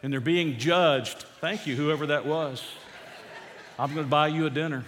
And 0.02 0.12
they're 0.12 0.22
being 0.22 0.58
judged. 0.58 1.26
Thank 1.42 1.68
you, 1.68 1.76
whoever 1.76 2.08
that 2.08 2.26
was. 2.26 2.64
I'm 3.80 3.94
going 3.94 4.06
to 4.06 4.10
buy 4.10 4.28
you 4.28 4.46
a 4.46 4.50
dinner. 4.50 4.84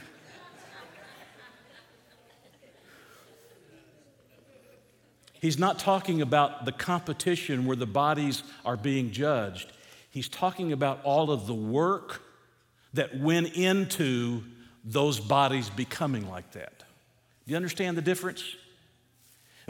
He's 5.41 5.58
not 5.60 5.80
talking 5.80 6.21
about 6.21 6.65
the 6.65 6.71
competition 6.71 7.65
where 7.65 7.76
the 7.76 7.86
bodies 7.86 8.43
are 8.63 8.78
being 8.78 9.12
judged. 9.12 9.71
He's 10.10 10.30
talking 10.30 10.71
about 10.71 11.02
all 11.04 11.30
of 11.32 11.45
the 11.45 11.54
work 11.54 12.21
that 12.93 13.19
went 13.19 13.54
into 13.54 14.43
those 14.84 15.19
bodies 15.19 15.69
becoming 15.69 16.30
like 16.30 16.52
that. 16.52 16.80
Do 16.80 17.52
you 17.52 17.56
understand 17.56 17.98
the 17.98 18.02
difference? 18.02 18.43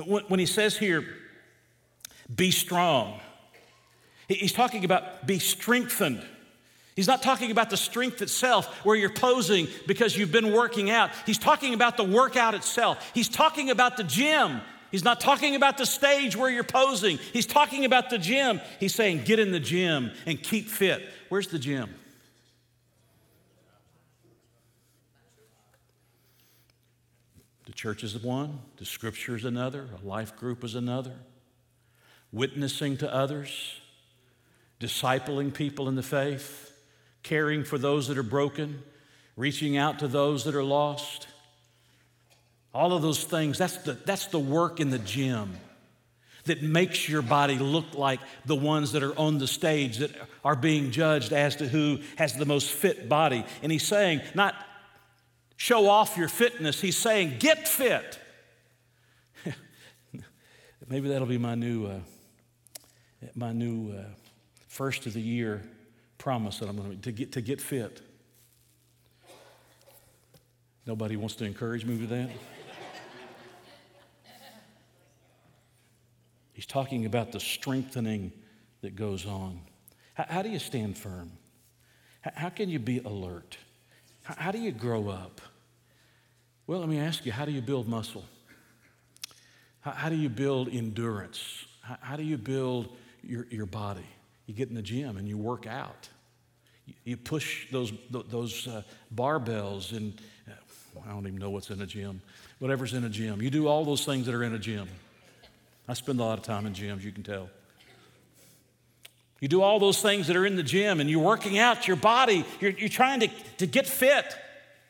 When 0.06 0.40
he 0.40 0.46
says 0.46 0.78
here, 0.78 1.06
be 2.34 2.52
strong, 2.52 3.20
he's 4.28 4.54
talking 4.54 4.86
about 4.86 5.26
be 5.26 5.40
strengthened. 5.40 6.26
He's 6.96 7.08
not 7.08 7.22
talking 7.22 7.52
about 7.52 7.70
the 7.70 7.78
strength 7.78 8.22
itself 8.22 8.86
where 8.86 8.96
you're 8.96 9.10
posing 9.10 9.68
because 9.86 10.16
you've 10.16 10.32
been 10.32 10.54
working 10.54 10.90
out. 10.90 11.12
He's 11.26 11.38
talking 11.38 11.74
about 11.74 11.98
the 11.98 12.06
workout 12.06 12.54
itself. 12.54 13.12
He's 13.14 13.28
talking 13.28 13.70
about 13.70 13.98
the 13.98 14.04
gym. 14.06 14.62
He's 14.92 15.04
not 15.04 15.20
talking 15.20 15.56
about 15.56 15.78
the 15.78 15.86
stage 15.86 16.38
where 16.38 16.50
you're 16.50 16.64
posing. 16.64 17.18
He's 17.34 17.46
talking 17.46 17.84
about 17.84 18.10
the 18.10 18.18
gym. 18.18 18.62
He's 18.80 18.96
saying, 18.96 19.24
get 19.26 19.40
in 19.40 19.52
the 19.52 19.60
gym 19.60 20.12
and 20.26 20.42
keep 20.42 20.70
fit. 20.70 21.06
Where's 21.28 21.50
the 21.50 21.60
gym? 21.60 21.94
The 27.66 27.74
church 27.74 28.06
is 28.06 28.18
one, 28.18 28.60
the 28.78 28.86
scripture 28.86 29.36
is 29.36 29.44
another, 29.44 29.90
a 30.02 30.08
life 30.08 30.38
group 30.38 30.64
is 30.64 30.76
another. 30.76 31.16
Witnessing 32.32 32.96
to 32.98 33.14
others, 33.14 33.82
discipling 34.80 35.54
people 35.54 35.90
in 35.90 35.96
the 35.96 36.04
faith 36.04 36.75
caring 37.26 37.64
for 37.64 37.78
those 37.78 38.08
that 38.08 38.18
are 38.18 38.24
broken, 38.24 38.82
reaching 39.36 39.76
out 39.76 40.00
to 40.00 40.08
those 40.08 40.44
that 40.46 40.56
are 40.56 40.64
lost. 40.64 41.28
All 42.74 42.94
of 42.94 43.02
those 43.02 43.24
things, 43.24 43.58
that's 43.58 43.78
the, 43.78 43.94
that's 43.94 44.28
the 44.28 44.40
work 44.40 44.80
in 44.80 44.92
the 44.92 45.00
gym 45.00 45.58
that 46.46 46.62
makes 46.62 47.10
your 47.10 47.24
body 47.24 47.58
look 47.58 47.96
like 47.96 48.20
the 48.46 48.56
ones 48.56 48.92
that 48.92 49.02
are 49.02 49.18
on 49.18 49.40
the 49.40 49.48
stage 49.48 49.98
that 49.98 50.12
are 50.44 50.56
being 50.56 50.92
judged 50.92 51.34
as 51.34 51.56
to 51.56 51.68
who 51.68 51.98
has 52.18 52.36
the 52.36 52.46
most 52.46 52.70
fit 52.70 53.10
body. 53.10 53.44
And 53.64 53.72
he's 53.72 53.88
saying, 53.88 54.22
not 54.36 54.54
show 55.58 55.90
off 55.90 56.18
your 56.18 56.28
fitness, 56.28 56.80
he's 56.80 56.98
saying, 56.98 57.38
get 57.40 57.68
fit. 57.68 58.20
Maybe 60.88 61.10
that'll 61.10 61.28
be 61.28 61.40
my 61.40 61.56
new, 61.56 61.88
uh, 61.88 62.00
my 63.34 63.52
new 63.52 63.94
uh, 63.94 64.04
first 64.68 65.08
of 65.08 65.14
the 65.14 65.22
year 65.22 65.64
promise 66.26 66.58
that 66.58 66.68
I'm 66.68 66.76
going 66.76 66.90
to, 66.90 66.98
to 67.04 67.12
get 67.12 67.34
to 67.34 67.42
get 67.42 67.62
fit. 67.62 68.02
Nobody 70.88 71.18
wants 71.18 71.36
to 71.36 71.46
encourage 71.46 71.86
me 71.86 71.98
with 71.98 72.10
that. 72.10 72.32
He's 76.54 76.66
talking 76.66 77.06
about 77.06 77.32
the 77.32 77.40
strengthening 77.40 78.32
that 78.82 78.96
goes 78.96 79.28
on. 79.28 79.62
How, 80.16 80.26
how 80.28 80.42
do 80.42 80.50
you 80.50 80.58
stand 80.58 80.98
firm? 80.98 81.32
How, 82.22 82.32
how, 82.34 82.50
can 82.50 82.70
you 82.70 82.80
be 82.80 83.02
alert? 83.06 83.60
How, 84.24 84.34
how 84.46 84.52
do 84.52 84.58
you 84.58 84.72
grow 84.72 85.10
up? 85.10 85.42
Well, 86.66 86.80
let 86.80 86.90
me 86.90 86.98
ask 86.98 87.24
you 87.28 87.34
how 87.34 87.46
do 87.46 87.52
you 87.52 87.62
build 87.62 87.88
muscle? 87.88 88.26
How, 89.82 90.10
do 90.10 90.16
you 90.16 90.30
build 90.30 90.70
endurance? 90.70 91.66
How, 91.82 91.98
how 92.02 92.16
do 92.16 92.24
you 92.24 92.40
build 92.40 92.98
your, 93.22 93.46
your 93.52 93.68
body? 93.68 94.08
You 94.48 94.56
get 94.56 94.70
in 94.70 94.76
the 94.76 94.82
gym 94.82 95.18
and 95.18 95.28
you 95.28 95.38
work 95.38 95.68
out. 95.68 96.10
You 97.04 97.18
push 97.18 97.72
those, 97.72 97.92
those 98.10 98.68
uh, 98.68 98.84
barbells, 99.14 99.96
and 99.96 100.20
uh, 100.48 101.00
I 101.06 101.12
don't 101.12 101.26
even 101.28 101.40
know 101.40 101.50
what's 101.50 101.70
in 101.70 101.82
a 101.82 101.86
gym, 101.86 102.22
whatever's 102.60 102.94
in 102.94 103.04
a 103.04 103.10
gym. 103.10 103.42
You 103.42 103.50
do 103.50 103.68
all 103.68 103.86
those 103.86 104.06
things 104.06 104.26
that 104.28 104.36
are 104.36 104.44
in 104.44 104.54
a 104.54 104.60
gym. 104.60 104.88
I 105.88 105.94
spend 105.94 106.20
a 106.20 106.24
lot 106.24 106.38
of 106.38 106.44
time 106.44 106.66
in 106.66 106.74
gyms, 106.74 107.04
you 107.04 107.12
can 107.12 107.24
tell. 107.24 107.50
You 109.40 109.48
do 109.48 109.62
all 109.62 109.80
those 109.80 110.02
things 110.02 110.28
that 110.28 110.36
are 110.36 110.46
in 110.46 110.56
the 110.56 110.64
gym, 110.64 111.00
and 111.00 111.10
you're 111.10 111.24
working 111.24 111.58
out 111.58 111.88
your 111.88 111.98
body, 111.98 112.46
you're, 112.60 112.72
you're 112.72 112.90
trying 112.90 113.20
to, 113.20 113.30
to 113.58 113.68
get 113.68 113.86
fit. 113.88 114.36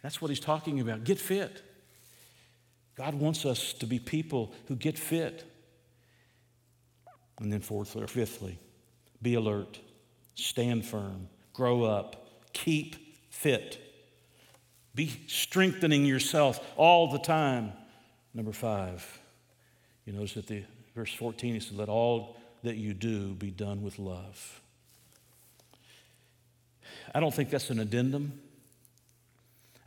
That's 0.01 0.21
what 0.21 0.29
he's 0.29 0.39
talking 0.39 0.79
about 0.79 1.03
get 1.03 1.19
fit. 1.19 1.61
God 2.95 3.15
wants 3.15 3.45
us 3.45 3.73
to 3.73 3.85
be 3.85 3.99
people 3.99 4.53
who 4.67 4.75
get 4.75 4.97
fit. 4.97 5.43
And 7.39 7.51
then, 7.51 7.59
fourthly 7.59 8.01
or 8.01 8.07
fifthly, 8.07 8.57
be 9.21 9.33
alert, 9.33 9.79
stand 10.35 10.85
firm, 10.85 11.27
grow 11.55 11.83
up, 11.83 12.27
keep 12.53 12.95
fit. 13.29 13.81
Be 14.93 15.11
strengthening 15.27 16.05
yourself 16.05 16.59
all 16.77 17.11
the 17.11 17.19
time. 17.19 17.73
Number 18.33 18.51
five, 18.51 19.19
you 20.05 20.13
notice 20.13 20.33
that 20.33 20.47
the 20.47 20.63
verse 20.95 21.13
14, 21.13 21.53
he 21.53 21.59
said, 21.59 21.77
Let 21.77 21.89
all 21.89 22.37
that 22.63 22.75
you 22.75 22.93
do 22.93 23.33
be 23.33 23.51
done 23.51 23.83
with 23.83 23.99
love. 23.99 24.61
I 27.13 27.19
don't 27.19 27.33
think 27.33 27.49
that's 27.49 27.69
an 27.69 27.79
addendum. 27.79 28.39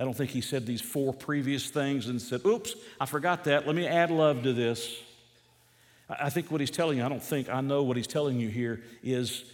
I 0.00 0.04
don't 0.04 0.14
think 0.14 0.30
he 0.30 0.40
said 0.40 0.64
these 0.64 0.80
four 0.80 1.12
previous 1.12 1.70
things 1.70 2.06
and 2.08 2.20
said, 2.22 2.44
Oops, 2.46 2.74
I 3.00 3.06
forgot 3.06 3.44
that. 3.44 3.66
Let 3.66 3.74
me 3.74 3.86
add 3.86 4.10
love 4.10 4.42
to 4.44 4.52
this. 4.52 4.96
I 6.08 6.30
think 6.30 6.50
what 6.50 6.60
he's 6.60 6.70
telling 6.70 6.98
you, 6.98 7.04
I 7.04 7.08
don't 7.08 7.22
think, 7.22 7.50
I 7.50 7.60
know 7.60 7.82
what 7.82 7.96
he's 7.96 8.06
telling 8.06 8.40
you 8.40 8.48
here 8.48 8.82
is 9.02 9.44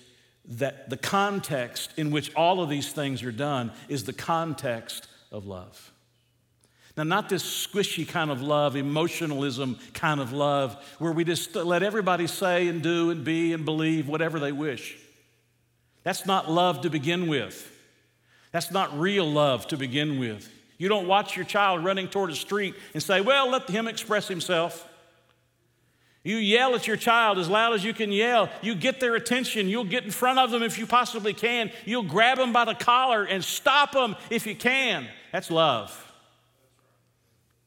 that 0.46 0.90
the 0.90 0.96
context 0.96 1.92
in 1.96 2.10
which 2.10 2.34
all 2.34 2.62
of 2.62 2.68
these 2.68 2.92
things 2.92 3.22
are 3.22 3.32
done 3.32 3.72
is 3.88 4.04
the 4.04 4.12
context 4.12 5.08
of 5.32 5.46
love. 5.46 5.92
Now, 6.96 7.02
not 7.02 7.28
this 7.28 7.42
squishy 7.42 8.06
kind 8.06 8.30
of 8.30 8.40
love, 8.40 8.76
emotionalism 8.76 9.78
kind 9.94 10.20
of 10.20 10.32
love, 10.32 10.76
where 10.98 11.10
we 11.10 11.24
just 11.24 11.54
let 11.56 11.82
everybody 11.82 12.28
say 12.28 12.68
and 12.68 12.82
do 12.82 13.10
and 13.10 13.24
be 13.24 13.52
and 13.52 13.64
believe 13.64 14.06
whatever 14.06 14.38
they 14.38 14.52
wish. 14.52 14.96
That's 16.04 16.24
not 16.24 16.50
love 16.50 16.82
to 16.82 16.90
begin 16.90 17.26
with. 17.26 17.70
That's 18.52 18.70
not 18.70 18.96
real 18.98 19.28
love 19.28 19.66
to 19.68 19.76
begin 19.76 20.20
with. 20.20 20.48
You 20.78 20.88
don't 20.88 21.08
watch 21.08 21.34
your 21.34 21.44
child 21.44 21.84
running 21.84 22.08
toward 22.08 22.30
a 22.30 22.36
street 22.36 22.74
and 22.92 23.02
say, 23.02 23.20
Well, 23.20 23.50
let 23.50 23.68
him 23.68 23.88
express 23.88 24.28
himself. 24.28 24.88
You 26.24 26.36
yell 26.36 26.74
at 26.74 26.86
your 26.86 26.96
child 26.96 27.38
as 27.38 27.50
loud 27.50 27.74
as 27.74 27.84
you 27.84 27.92
can 27.92 28.10
yell. 28.10 28.48
You 28.62 28.74
get 28.74 28.98
their 28.98 29.14
attention. 29.14 29.68
You'll 29.68 29.84
get 29.84 30.04
in 30.04 30.10
front 30.10 30.38
of 30.38 30.50
them 30.50 30.62
if 30.62 30.78
you 30.78 30.86
possibly 30.86 31.34
can. 31.34 31.70
You'll 31.84 32.02
grab 32.02 32.38
them 32.38 32.50
by 32.50 32.64
the 32.64 32.74
collar 32.74 33.24
and 33.24 33.44
stop 33.44 33.92
them 33.92 34.16
if 34.30 34.46
you 34.46 34.56
can. 34.56 35.06
That's 35.32 35.50
love. 35.50 36.00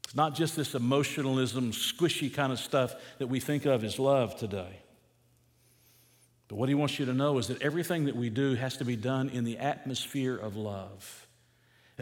It's 0.05 0.15
not 0.15 0.33
just 0.33 0.55
this 0.55 0.73
emotionalism, 0.73 1.71
squishy 1.71 2.33
kind 2.33 2.51
of 2.51 2.57
stuff 2.57 2.95
that 3.19 3.27
we 3.27 3.39
think 3.39 3.65
of 3.65 3.83
as 3.83 3.99
love 3.99 4.35
today. 4.35 4.79
But 6.47 6.55
what 6.55 6.69
he 6.69 6.75
wants 6.75 6.97
you 6.97 7.05
to 7.05 7.13
know 7.13 7.37
is 7.37 7.47
that 7.47 7.61
everything 7.61 8.05
that 8.05 8.15
we 8.15 8.31
do 8.31 8.55
has 8.55 8.77
to 8.77 8.85
be 8.85 8.95
done 8.95 9.29
in 9.29 9.43
the 9.43 9.59
atmosphere 9.59 10.35
of 10.35 10.55
love. 10.55 11.27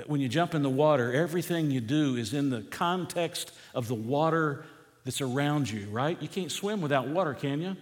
When 0.07 0.21
you 0.21 0.29
jump 0.29 0.53
in 0.53 0.61
the 0.61 0.69
water, 0.69 1.11
everything 1.13 1.71
you 1.71 1.81
do 1.81 2.15
is 2.15 2.33
in 2.33 2.49
the 2.49 2.61
context 2.61 3.51
of 3.73 3.87
the 3.87 3.95
water 3.95 4.65
that's 5.05 5.21
around 5.21 5.69
you, 5.69 5.87
right? 5.89 6.19
You 6.21 6.27
can't 6.27 6.51
swim 6.51 6.81
without 6.81 7.07
water, 7.07 7.33
can 7.33 7.61
you? 7.61 7.77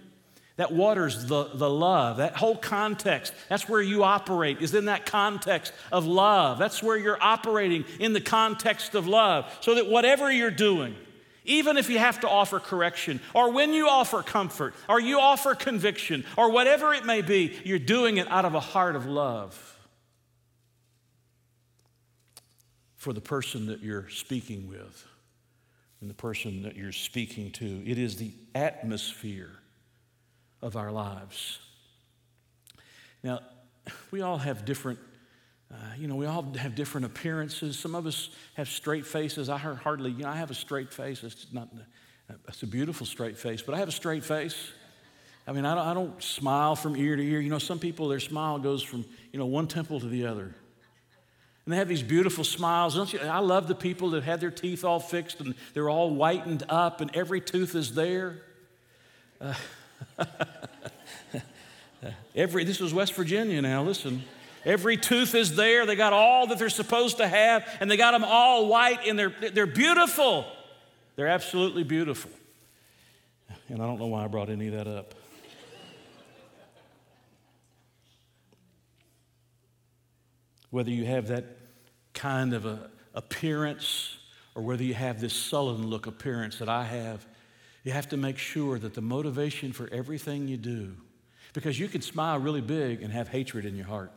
That 0.58 0.72
water's 0.72 1.26
the, 1.26 1.46
the 1.46 1.70
love. 1.70 2.18
That 2.18 2.36
whole 2.36 2.56
context, 2.56 3.34
that's 3.50 3.68
where 3.68 3.82
you 3.82 4.04
operate, 4.04 4.62
is 4.62 4.76
in 4.76 4.86
that 4.86 5.08
context 5.08 5.74
of 5.92 6.06
love. 6.06 6.60
That's 6.60 6.84
where 6.84 6.98
you're 6.98 7.22
operating 7.22 7.86
in 8.00 8.14
the 8.14 8.22
context 8.22 8.94
of 8.94 9.08
love. 9.08 9.52
So 9.62 9.76
that 9.76 9.88
whatever 9.88 10.32
you're 10.32 10.52
doing, 10.52 10.96
even 11.46 11.78
if 11.78 11.90
you 11.90 11.98
have 11.98 12.20
to 12.20 12.30
offer 12.30 12.60
correction, 12.60 13.20
or 13.34 13.52
when 13.52 13.74
you 13.74 13.88
offer 13.88 14.22
comfort, 14.22 14.76
or 14.88 15.00
you 15.00 15.20
offer 15.20 15.56
conviction, 15.56 16.24
or 16.38 16.52
whatever 16.52 16.94
it 16.94 17.06
may 17.06 17.22
be, 17.22 17.58
you're 17.64 17.80
doing 17.80 18.18
it 18.18 18.30
out 18.30 18.46
of 18.46 18.54
a 18.54 18.60
heart 18.60 18.96
of 18.96 19.08
love 19.08 19.80
for 22.96 23.12
the 23.12 23.22
person 23.22 23.66
that 23.68 23.82
you're 23.82 24.08
speaking 24.10 24.68
with 24.70 25.08
and 26.04 26.10
the 26.10 26.16
person 26.16 26.64
that 26.64 26.76
you're 26.76 26.92
speaking 26.92 27.50
to. 27.50 27.82
It 27.90 27.98
is 27.98 28.18
the 28.18 28.34
atmosphere 28.54 29.52
of 30.62 30.76
our 30.76 30.92
lives. 30.92 31.60
Now, 33.24 33.40
we 34.12 34.20
all 34.20 34.38
have 34.38 34.66
different, 34.66 35.00
uh, 35.72 35.78
you 35.98 36.10
know, 36.10 36.16
we 36.16 36.26
all 36.26 36.44
have 36.58 36.76
different 36.76 37.06
appearances. 37.06 37.80
Some 37.80 37.96
of 37.96 38.06
us 38.06 38.32
have 38.56 38.68
straight 38.68 39.06
faces. 39.06 39.48
I 39.48 39.58
hardly, 39.58 40.12
you 40.12 40.24
know, 40.24 40.30
I 40.30 40.36
have 40.36 40.52
a 40.52 40.54
straight 40.54 40.92
face. 40.92 41.24
It's 41.24 41.48
not, 41.54 41.70
it's 42.50 42.64
a 42.64 42.68
beautiful 42.68 43.06
straight 43.06 43.38
face, 43.38 43.62
but 43.62 43.74
I 43.74 43.78
have 43.78 43.88
a 43.88 43.94
straight 43.94 44.26
face. 44.26 44.74
I 45.48 45.54
mean, 45.54 45.64
I 45.64 45.74
don't, 45.74 45.88
I 45.88 45.94
don't 45.94 46.22
smile 46.22 46.76
from 46.76 46.98
ear 46.98 47.16
to 47.16 47.24
ear. 47.24 47.40
You 47.40 47.50
know, 47.50 47.60
some 47.60 47.80
people, 47.80 48.10
their 48.10 48.20
smile 48.20 48.60
goes 48.60 48.84
from, 48.84 49.06
you 49.32 49.40
know, 49.40 49.46
one 49.46 49.68
temple 49.68 50.02
to 50.02 50.08
the 50.08 50.26
other. 50.26 50.54
And 51.66 51.74
they 51.74 51.78
have 51.78 51.88
these 51.88 52.04
beautiful 52.04 52.44
smiles. 52.44 52.96
Don't 52.96 53.12
you? 53.14 53.20
I 53.20 53.40
love 53.40 53.68
the 53.68 53.76
people 53.76 54.12
that 54.12 54.24
had 54.24 54.42
their 54.42 54.52
teeth 54.52 54.84
all 54.84 55.00
fixed 55.00 55.40
and 55.40 55.56
they're 55.74 55.90
all 55.90 56.10
whitened 56.10 56.64
up 56.68 57.00
and 57.00 57.16
every 57.16 57.40
tooth 57.40 57.76
is 57.76 57.96
there. 57.96 58.42
Uh, 59.40 59.54
every, 62.36 62.64
this 62.66 62.80
was 62.80 62.94
West 62.94 63.14
Virginia 63.14 63.62
now, 63.62 63.84
listen. 63.84 64.24
Every 64.66 64.98
tooth 64.98 65.36
is 65.36 65.56
there. 65.56 65.86
They 65.86 65.96
got 65.96 66.14
all 66.14 66.48
that 66.48 66.58
they're 66.58 66.70
supposed 66.70 67.18
to 67.18 67.28
have, 67.28 67.68
and 67.82 67.92
they 67.92 67.98
got 67.98 68.12
them 68.12 68.24
all 68.24 68.68
white, 68.68 69.06
and 69.06 69.20
they're, 69.20 69.34
they're 69.52 69.66
beautiful. 69.66 70.46
They're 71.16 71.28
absolutely 71.28 71.84
beautiful. 71.84 72.32
And 73.68 73.82
I 73.82 73.86
don't 73.86 74.00
know 74.00 74.08
why 74.08 74.24
I 74.24 74.28
brought 74.28 74.50
any 74.50 74.68
of 74.68 74.74
that 74.74 74.88
up. 74.88 75.14
Whether 80.74 80.90
you 80.90 81.06
have 81.06 81.28
that 81.28 81.46
kind 82.16 82.52
of 82.52 82.66
a 82.66 82.90
appearance 83.14 84.18
or 84.56 84.64
whether 84.64 84.84
you 84.84 84.96
have 84.96 85.22
this 85.22 85.32
sullen 85.32 85.86
look 85.86 86.08
appearance 86.08 86.58
that 86.58 86.68
I 86.68 86.84
have, 86.84 87.24
you 87.84 87.92
have 87.92 88.10
to 88.10 88.18
make 88.18 88.40
sure 88.40 88.80
that 88.80 88.96
the 88.96 89.02
motivation 89.02 89.72
for 89.72 89.88
everything 89.92 90.48
you 90.48 90.58
do, 90.58 90.96
because 91.54 91.80
you 91.80 91.88
can 91.88 92.02
smile 92.02 92.40
really 92.40 92.60
big 92.60 93.04
and 93.04 93.14
have 93.14 93.28
hatred 93.28 93.66
in 93.66 93.76
your 93.76 93.86
heart. 93.86 94.12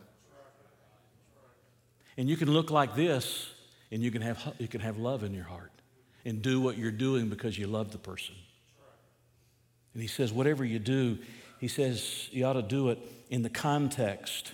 And 2.17 2.27
you 2.27 2.35
can 2.35 2.51
look 2.51 2.71
like 2.71 2.95
this 2.95 3.51
and 3.91 4.01
you 4.01 4.09
can 4.09 4.23
have, 4.23 4.55
you 4.57 4.67
can 4.67 4.81
have 4.81 4.97
love 4.97 5.23
in 5.23 5.35
your 5.35 5.43
heart 5.43 5.71
and 6.25 6.41
do 6.41 6.59
what 6.59 6.75
you're 6.75 6.89
doing 6.89 7.29
because 7.29 7.55
you 7.55 7.67
love 7.67 7.91
the 7.91 7.99
person. 7.99 8.33
And 9.93 10.01
he 10.01 10.07
says, 10.07 10.33
whatever 10.33 10.65
you 10.65 10.79
do, 10.79 11.19
he 11.59 11.67
says 11.67 12.29
you 12.31 12.45
ought 12.45 12.53
to 12.53 12.63
do 12.63 12.89
it 12.89 12.97
in 13.29 13.43
the 13.43 13.49
context 13.51 14.53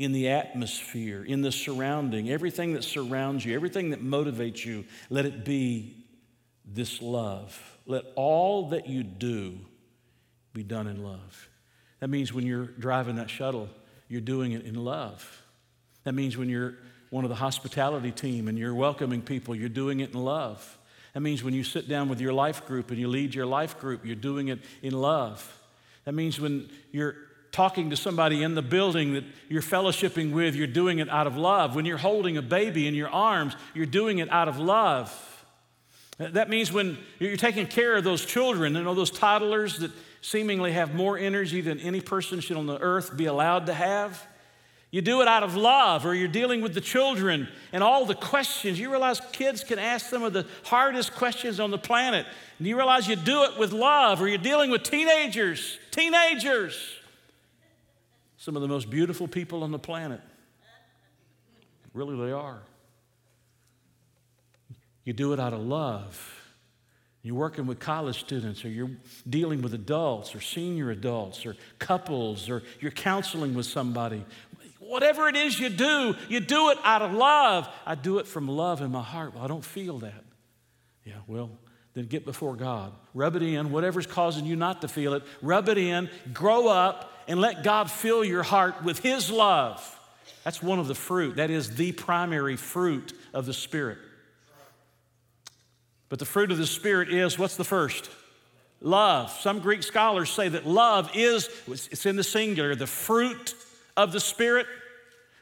in 0.00 0.12
the 0.12 0.30
atmosphere, 0.30 1.22
in 1.22 1.42
the 1.42 1.52
surrounding, 1.52 2.30
everything 2.30 2.72
that 2.72 2.82
surrounds 2.82 3.44
you, 3.44 3.54
everything 3.54 3.90
that 3.90 4.02
motivates 4.02 4.64
you, 4.64 4.82
let 5.10 5.26
it 5.26 5.44
be 5.44 5.94
this 6.64 7.02
love. 7.02 7.78
Let 7.84 8.04
all 8.16 8.70
that 8.70 8.88
you 8.88 9.02
do 9.02 9.58
be 10.54 10.62
done 10.62 10.86
in 10.86 11.04
love. 11.04 11.50
That 11.98 12.08
means 12.08 12.32
when 12.32 12.46
you're 12.46 12.64
driving 12.64 13.16
that 13.16 13.28
shuttle, 13.28 13.68
you're 14.08 14.22
doing 14.22 14.52
it 14.52 14.64
in 14.64 14.74
love. 14.74 15.42
That 16.04 16.14
means 16.14 16.34
when 16.34 16.48
you're 16.48 16.76
one 17.10 17.26
of 17.26 17.28
the 17.28 17.36
hospitality 17.36 18.10
team 18.10 18.48
and 18.48 18.58
you're 18.58 18.74
welcoming 18.74 19.20
people, 19.20 19.54
you're 19.54 19.68
doing 19.68 20.00
it 20.00 20.14
in 20.14 20.24
love. 20.24 20.78
That 21.12 21.20
means 21.20 21.42
when 21.42 21.52
you 21.52 21.62
sit 21.62 21.90
down 21.90 22.08
with 22.08 22.22
your 22.22 22.32
life 22.32 22.66
group 22.66 22.90
and 22.90 22.98
you 22.98 23.08
lead 23.08 23.34
your 23.34 23.44
life 23.44 23.78
group, 23.78 24.06
you're 24.06 24.16
doing 24.16 24.48
it 24.48 24.60
in 24.80 24.94
love. 24.94 25.60
That 26.06 26.14
means 26.14 26.40
when 26.40 26.70
you're 26.90 27.16
talking 27.52 27.90
to 27.90 27.96
somebody 27.96 28.42
in 28.42 28.54
the 28.54 28.62
building 28.62 29.14
that 29.14 29.24
you're 29.48 29.62
fellowshipping 29.62 30.32
with, 30.32 30.54
you're 30.54 30.66
doing 30.66 30.98
it 30.98 31.08
out 31.08 31.26
of 31.26 31.36
love. 31.36 31.74
When 31.74 31.84
you're 31.84 31.98
holding 31.98 32.36
a 32.36 32.42
baby 32.42 32.86
in 32.86 32.94
your 32.94 33.08
arms, 33.08 33.56
you're 33.74 33.86
doing 33.86 34.18
it 34.18 34.30
out 34.30 34.48
of 34.48 34.58
love. 34.58 35.26
That 36.18 36.50
means 36.50 36.70
when 36.70 36.98
you're 37.18 37.36
taking 37.36 37.66
care 37.66 37.96
of 37.96 38.04
those 38.04 38.24
children, 38.24 38.74
you 38.74 38.82
know, 38.82 38.94
those 38.94 39.10
toddlers 39.10 39.78
that 39.78 39.90
seemingly 40.20 40.72
have 40.72 40.94
more 40.94 41.16
energy 41.16 41.62
than 41.62 41.80
any 41.80 42.00
person 42.00 42.40
should 42.40 42.58
on 42.58 42.66
the 42.66 42.78
earth 42.78 43.16
be 43.16 43.24
allowed 43.24 43.66
to 43.66 43.74
have. 43.74 44.26
You 44.90 45.00
do 45.00 45.22
it 45.22 45.28
out 45.28 45.44
of 45.44 45.56
love, 45.56 46.04
or 46.04 46.14
you're 46.14 46.28
dealing 46.28 46.62
with 46.62 46.74
the 46.74 46.80
children 46.80 47.48
and 47.72 47.82
all 47.82 48.04
the 48.04 48.14
questions. 48.14 48.78
You 48.78 48.90
realize 48.90 49.20
kids 49.32 49.64
can 49.64 49.78
ask 49.78 50.10
some 50.10 50.22
of 50.22 50.32
the 50.32 50.46
hardest 50.64 51.14
questions 51.14 51.58
on 51.58 51.70
the 51.70 51.78
planet. 51.78 52.26
And 52.58 52.66
you 52.66 52.76
realize 52.76 53.08
you 53.08 53.16
do 53.16 53.44
it 53.44 53.56
with 53.56 53.72
love, 53.72 54.20
or 54.20 54.28
you're 54.28 54.36
dealing 54.36 54.70
with 54.70 54.82
teenagers. 54.82 55.78
Teenagers 55.90 56.99
some 58.40 58.56
of 58.56 58.62
the 58.62 58.68
most 58.68 58.88
beautiful 58.88 59.28
people 59.28 59.62
on 59.62 59.70
the 59.70 59.78
planet. 59.78 60.18
Really, 61.92 62.16
they 62.24 62.32
are. 62.32 62.62
You 65.04 65.12
do 65.12 65.34
it 65.34 65.40
out 65.40 65.52
of 65.52 65.60
love. 65.60 66.36
You're 67.22 67.34
working 67.34 67.66
with 67.66 67.80
college 67.80 68.18
students, 68.18 68.64
or 68.64 68.70
you're 68.70 68.92
dealing 69.28 69.60
with 69.60 69.74
adults, 69.74 70.34
or 70.34 70.40
senior 70.40 70.90
adults, 70.90 71.44
or 71.44 71.54
couples, 71.78 72.48
or 72.48 72.62
you're 72.80 72.92
counseling 72.92 73.52
with 73.52 73.66
somebody. 73.66 74.24
Whatever 74.78 75.28
it 75.28 75.36
is 75.36 75.60
you 75.60 75.68
do, 75.68 76.16
you 76.30 76.40
do 76.40 76.70
it 76.70 76.78
out 76.82 77.02
of 77.02 77.12
love. 77.12 77.68
I 77.84 77.94
do 77.94 78.20
it 78.20 78.26
from 78.26 78.48
love 78.48 78.80
in 78.80 78.90
my 78.90 79.02
heart. 79.02 79.34
Well, 79.34 79.44
I 79.44 79.48
don't 79.48 79.64
feel 79.64 79.98
that. 79.98 80.24
Yeah, 81.04 81.16
well, 81.26 81.50
then 81.92 82.06
get 82.06 82.24
before 82.24 82.56
God. 82.56 82.92
Rub 83.12 83.36
it 83.36 83.42
in, 83.42 83.70
whatever's 83.70 84.06
causing 84.06 84.46
you 84.46 84.56
not 84.56 84.80
to 84.80 84.88
feel 84.88 85.12
it, 85.12 85.24
rub 85.42 85.68
it 85.68 85.76
in, 85.76 86.08
grow 86.32 86.68
up, 86.68 87.12
and 87.30 87.40
let 87.40 87.62
God 87.62 87.88
fill 87.88 88.24
your 88.24 88.42
heart 88.42 88.82
with 88.82 88.98
His 88.98 89.30
love. 89.30 89.98
That's 90.42 90.60
one 90.60 90.80
of 90.80 90.88
the 90.88 90.96
fruit. 90.96 91.36
That 91.36 91.48
is 91.48 91.76
the 91.76 91.92
primary 91.92 92.56
fruit 92.56 93.12
of 93.32 93.46
the 93.46 93.54
Spirit. 93.54 93.98
But 96.08 96.18
the 96.18 96.24
fruit 96.24 96.50
of 96.50 96.58
the 96.58 96.66
Spirit 96.66 97.08
is 97.08 97.38
what's 97.38 97.54
the 97.54 97.62
first? 97.62 98.10
Love. 98.80 99.30
Some 99.30 99.60
Greek 99.60 99.84
scholars 99.84 100.28
say 100.28 100.48
that 100.48 100.66
love 100.66 101.08
is, 101.14 101.48
it's 101.68 102.04
in 102.04 102.16
the 102.16 102.24
singular, 102.24 102.74
the 102.74 102.88
fruit 102.88 103.54
of 103.96 104.10
the 104.10 104.18
Spirit. 104.18 104.66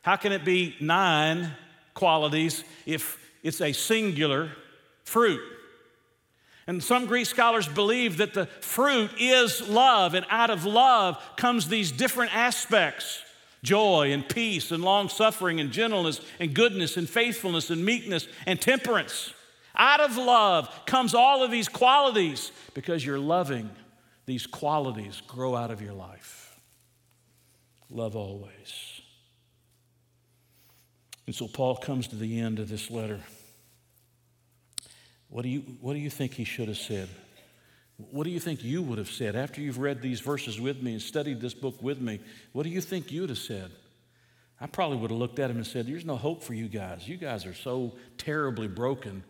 How 0.03 0.17
can 0.17 0.33
it 0.33 0.45
be 0.45 0.77
nine 0.81 1.53
qualities 1.95 2.65
if 2.85 3.19
it's 3.43 3.63
a 3.63 3.73
singular 3.73 4.51
fruit? 5.05 5.41
And 6.69 6.85
some 6.85 7.07
Greek 7.07 7.25
scholars 7.25 7.67
believe 7.67 8.19
that 8.19 8.35
the 8.35 8.45
fruit 8.47 9.11
is 9.19 9.67
love, 9.67 10.13
and 10.13 10.27
out 10.29 10.51
of 10.51 10.67
love 10.67 11.19
comes 11.37 11.67
these 11.67 11.91
different 11.91 12.37
aspects 12.37 13.23
joy 13.65 14.13
and 14.13 14.29
peace 14.29 14.71
and 14.71 14.85
long 14.85 15.09
suffering 15.09 15.59
and 15.59 15.73
gentleness 15.73 16.21
and 16.39 16.55
goodness 16.55 16.97
and 16.97 17.09
faithfulness 17.09 17.71
and 17.71 17.85
meekness 17.85 18.29
and 18.47 18.61
temperance. 18.61 19.33
Out 19.75 20.01
of 20.01 20.17
love 20.17 20.69
comes 20.87 21.13
all 21.13 21.43
of 21.43 21.51
these 21.51 21.69
qualities 21.69 22.53
because 22.75 23.05
you're 23.05 23.19
loving. 23.19 23.69
These 24.27 24.47
qualities 24.47 25.23
grow 25.27 25.57
out 25.57 25.73
of 25.73 25.83
your 25.83 25.95
life. 25.95 26.57
Love 27.91 28.15
always. 28.15 29.01
And 31.27 31.35
so 31.35 31.49
Paul 31.49 31.77
comes 31.77 32.09
to 32.09 32.17
the 32.17 32.39
end 32.39 32.59
of 32.59 32.69
this 32.69 32.91
letter. 32.91 33.21
What 35.31 35.43
do 35.43 35.49
you, 35.49 35.61
what 35.81 35.93
do 35.95 35.99
you 35.99 36.11
think 36.11 36.33
he 36.35 36.45
should 36.45 36.69
have 36.69 36.79
said? 36.79 37.09
What 38.11 38.25
do 38.25 38.31
you 38.31 38.41
think 38.41 38.63
you 38.63 38.81
would 38.83 38.99
have 38.99 39.11
said 39.11 39.35
after 39.35 39.61
you've 39.61 39.79
read 39.79 40.01
these 40.01 40.21
verses 40.21 40.61
with 40.61 40.81
me 40.83 40.93
and 40.93 41.03
studied 41.03 41.41
this 41.41 41.55
book 41.55 41.83
with 41.83 42.01
me? 42.01 42.21
What 42.53 42.63
do 42.63 42.71
you 42.71 42.81
think 42.81 43.11
you'd 43.11 43.31
have 43.31 43.39
said? 43.39 43.73
I 44.61 44.67
probably 44.67 44.97
would 44.99 45.11
have 45.11 45.19
looked 45.19 45.39
at 45.39 45.51
him 45.51 45.57
and 45.57 45.67
said, 45.67 45.87
There's 45.87 46.05
no 46.05 46.17
hope 46.17 46.43
for 46.43 46.55
you 46.55 46.69
guys. 46.69 47.09
You 47.09 47.17
guys 47.17 47.47
are 47.47 47.55
so 47.55 47.95
terribly 48.17 48.69
broken. 48.69 49.25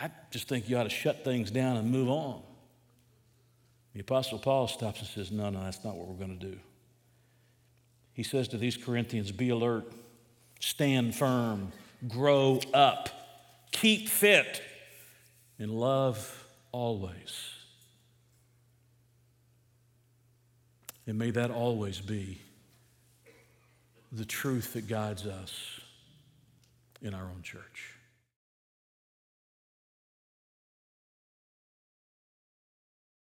I 0.00 0.10
just 0.30 0.48
think 0.48 0.68
you 0.68 0.78
ought 0.78 0.84
to 0.84 0.90
shut 0.90 1.24
things 1.24 1.50
down 1.50 1.76
and 1.76 1.90
move 1.90 2.08
on. 2.08 2.42
The 3.94 4.00
Apostle 4.00 4.38
Paul 4.38 4.66
stops 4.68 5.00
and 5.00 5.08
says, 5.08 5.30
No, 5.30 5.50
no, 5.50 5.62
that's 5.62 5.84
not 5.84 5.96
what 5.96 6.08
we're 6.08 6.14
going 6.14 6.38
to 6.38 6.46
do. 6.46 6.58
He 8.12 8.22
says 8.22 8.48
to 8.48 8.58
these 8.58 8.76
Corinthians, 8.76 9.32
Be 9.32 9.50
alert, 9.50 9.92
stand 10.58 11.14
firm, 11.14 11.72
grow 12.08 12.60
up, 12.72 13.08
keep 13.72 14.08
fit, 14.08 14.62
and 15.60 15.70
love 15.70 16.46
always. 16.72 17.50
And 21.06 21.18
may 21.18 21.30
that 21.30 21.50
always 21.50 22.00
be 22.00 22.40
the 24.10 24.24
truth 24.24 24.72
that 24.72 24.88
guides 24.88 25.26
us 25.26 25.80
in 27.02 27.14
our 27.14 27.24
own 27.24 27.42
church. 27.42 27.99